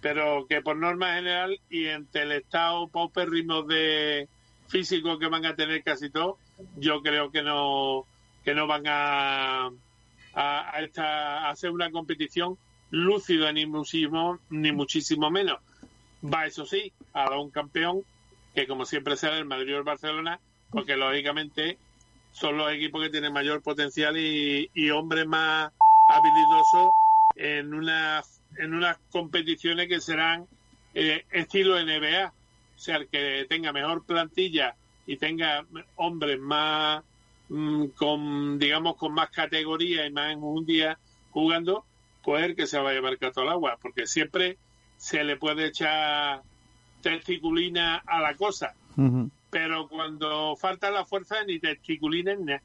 [0.00, 4.28] Pero que por norma general y entre el estado paupérrimo de
[4.66, 6.38] físico que van a tener casi todos,
[6.76, 8.04] yo creo que no
[8.44, 9.70] que no van a
[10.34, 12.58] a, a, hacer una competición
[12.90, 15.60] lúcida ni muchísimo ni muchísimo menos.
[16.20, 18.02] Va eso sí a un campeón
[18.56, 20.40] que como siempre será el Madrid o el Barcelona,
[20.72, 21.78] porque lógicamente
[22.32, 25.72] son los equipos que tienen mayor potencial y, hombres más
[26.08, 26.92] habilidosos
[27.36, 30.46] en unas en unas competiciones que serán
[30.94, 34.74] eh, estilo NBA, o sea, el que tenga mejor plantilla
[35.06, 35.64] y tenga
[35.96, 37.04] hombres más
[37.48, 40.98] mm, con digamos con más categoría y más en un día
[41.30, 41.84] jugando,
[42.22, 44.58] pues el que se va a llevar cato al agua, porque siempre
[44.96, 46.42] se le puede echar
[47.00, 48.74] testiculina a la cosa,
[49.50, 52.62] pero cuando falta la fuerza ni testiculina ni nada.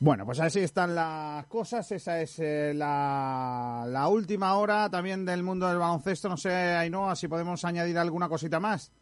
[0.00, 1.90] Bueno, pues así están las cosas.
[1.90, 6.28] Esa es eh, la, la, última hora también del mundo del baloncesto.
[6.28, 8.92] No sé, Ainhoa, si podemos añadir alguna cosita más.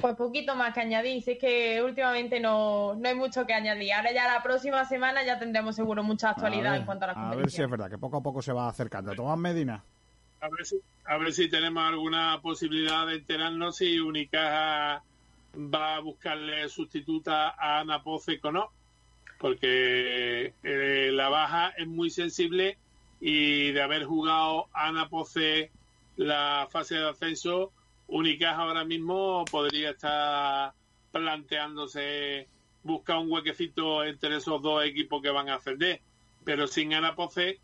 [0.00, 1.22] Pues poquito más que añadir.
[1.22, 3.92] Si es que últimamente no, no hay mucho que añadir.
[3.92, 7.36] Ahora ya la próxima semana ya tendremos seguro mucha actualidad en cuanto a la A
[7.36, 9.14] ver si es verdad, que poco a poco se va acercando.
[9.14, 9.84] Tomás Medina.
[10.42, 15.04] A ver si, a ver si tenemos alguna posibilidad de enterarnos si Unicaja
[15.54, 18.72] va a buscarle sustituta a Ana Poce o no
[19.42, 22.78] porque eh, la baja es muy sensible
[23.20, 25.70] y de haber jugado Ana Poce
[26.16, 27.72] la fase de ascenso,
[28.06, 30.72] Unicaja ahora mismo podría estar
[31.10, 32.46] planteándose
[32.84, 36.00] buscar un huequecito entre esos dos equipos que van a ascender.
[36.44, 37.58] Pero sin Ana Poce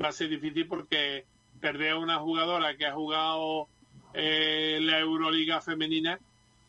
[0.00, 1.24] va a ser difícil porque
[1.62, 3.68] perder a una jugadora que ha jugado
[4.12, 6.18] eh, la Euroliga femenina,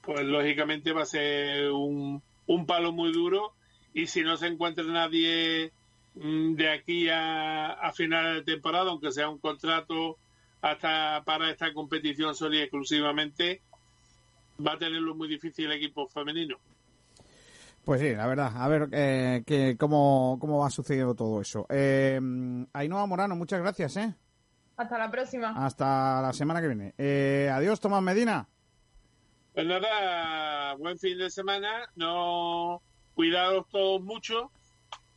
[0.01, 3.53] pues lógicamente va a ser un, un palo muy duro
[3.93, 5.71] y si no se encuentra nadie
[6.15, 10.17] mm, de aquí a, final de temporada, aunque sea un contrato
[10.61, 13.61] hasta para esta competición solo y exclusivamente,
[14.65, 16.57] va a tenerlo muy difícil el equipo femenino.
[17.83, 18.53] Pues sí, la verdad.
[18.55, 21.65] A ver eh, que, cómo, cómo va sucediendo todo eso.
[21.69, 22.17] Eh,
[22.71, 23.97] Ainhoa Morano, muchas gracias.
[23.97, 24.13] ¿eh?
[24.75, 25.53] Hasta la próxima.
[25.55, 26.93] Hasta la semana que viene.
[26.97, 28.47] Eh, adiós, Tomás Medina.
[29.53, 31.89] Pues nada, buen fin de semana.
[31.95, 32.81] No
[33.13, 34.51] cuidados todos mucho.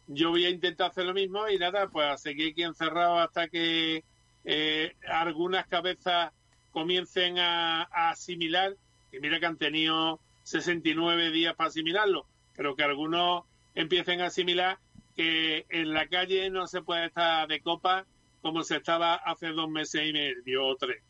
[0.08, 3.48] Yo voy a intentar hacer lo mismo y nada, pues a seguir aquí encerrado hasta
[3.48, 4.04] que
[4.44, 6.32] eh, algunas cabezas
[6.70, 8.76] comiencen a, asimilar,
[9.10, 14.78] y mira que han tenido 69 días para asimilarlo, pero que algunos empiecen a asimilar
[15.16, 18.04] que en la calle no se puede estar de copa
[18.46, 21.02] como se estaba hace dos meses y medio o tres.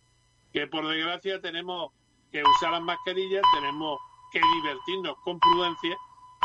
[0.53, 1.93] Que por desgracia tenemos
[2.33, 3.99] que usar las mascarillas, tenemos
[4.33, 5.97] que divertirnos con prudencia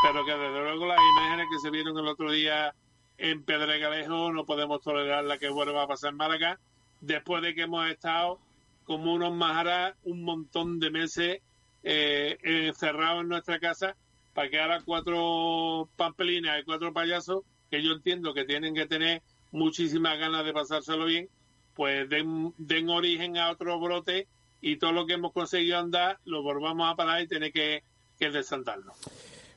[0.02, 2.74] pero que desde luego las imágenes que se vieron el otro día
[3.18, 6.60] en Pedregalejo no podemos tolerar la que vuelva a pasar en Málaga,
[7.02, 8.40] después de que hemos estado
[8.86, 11.42] como unos majaras un montón de meses
[11.84, 13.96] eh, encerrados en nuestra casa
[14.34, 19.22] para que ahora cuatro pampelinas y cuatro payasos, que yo entiendo que tienen que tener
[19.52, 21.30] muchísimas ganas de pasárselo bien,
[21.74, 24.28] pues den, den origen a otro brote
[24.62, 27.84] y todo lo que hemos conseguido andar lo volvamos a parar y tener que,
[28.18, 28.94] que desandarlo.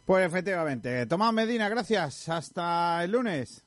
[0.05, 1.07] Pues efectivamente.
[1.07, 2.29] Tomás Medina, gracias.
[2.29, 3.65] Hasta el lunes.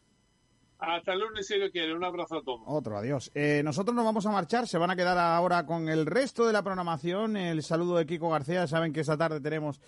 [0.79, 1.95] Hasta el lunes si lo quiere.
[1.95, 2.61] Un abrazo a todos.
[2.67, 3.31] Otro, adiós.
[3.33, 4.67] Eh, nosotros nos vamos a marchar.
[4.67, 7.35] Se van a quedar ahora con el resto de la programación.
[7.37, 8.67] El saludo de Kiko García.
[8.67, 9.81] Saben que esta tarde tenemos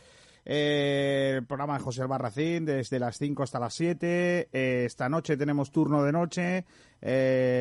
[0.46, 4.50] eh, el programa de José Albarracín desde las 5 hasta las 7.
[4.52, 6.66] Eh, esta noche tenemos turno de noche.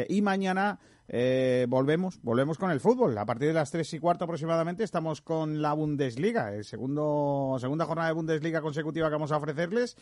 [0.09, 3.16] y mañana eh, volvemos, volvemos con el fútbol.
[3.16, 7.86] A partir de las tres y cuarto aproximadamente estamos con la Bundesliga, el segundo, segunda
[7.86, 9.97] jornada de Bundesliga consecutiva que vamos a ofrecerles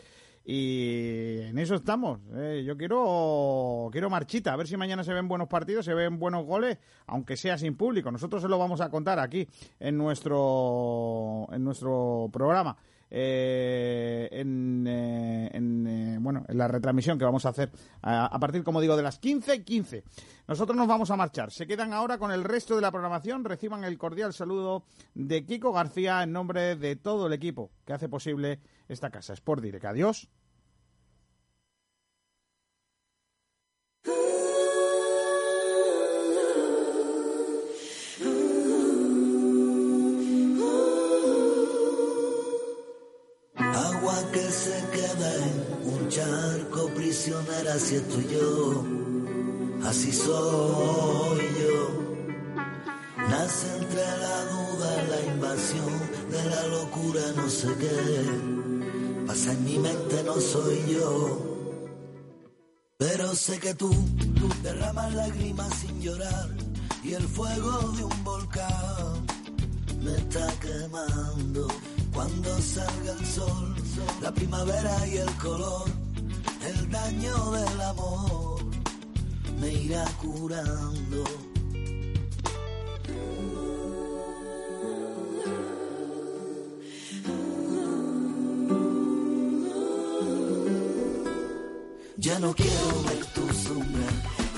[0.45, 2.21] y en eso estamos.
[2.35, 6.19] Eh, yo quiero, quiero marchita, a ver si mañana se ven buenos partidos, se ven
[6.19, 8.11] buenos goles, aunque sea sin público.
[8.11, 12.77] Nosotros se lo vamos a contar aquí en nuestro, en nuestro programa.
[13.11, 17.71] Eh, en, eh, eh, bueno, en la retransmisión que vamos a hacer
[18.03, 20.05] a, partir, como digo, de las 15 15.
[20.49, 21.51] Nosotros nos vamos a marchar.
[21.51, 23.45] Se quedan ahora con el resto de la programación.
[23.45, 24.85] Reciban el cordial saludo
[25.15, 29.33] de Kiko García en nombre de todo el equipo que hace posible esta casa.
[29.35, 29.85] Sport Direct.
[29.85, 30.29] Adiós.
[46.17, 48.85] Charco prisionera si estoy yo,
[49.85, 51.79] así soy yo.
[53.29, 55.93] Nace entre la duda, la invasión
[56.31, 59.27] de la locura, no sé qué.
[59.27, 61.43] Pasa en mi mente, no soy yo.
[62.99, 63.91] Pero sé que tú,
[64.39, 66.49] tú derramas lágrimas sin llorar
[67.05, 69.27] y el fuego de un volcán
[70.03, 71.69] me está quemando
[72.17, 73.75] cuando salga el sol,
[74.23, 75.85] la primavera y el color,
[76.67, 78.61] el daño del amor
[79.61, 81.25] me irá curando.
[92.17, 94.09] Ya no quiero ver tu sombra,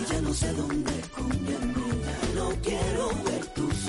[0.09, 1.89] ya no sé dónde esconderme
[2.39, 3.86] no quiero ver tus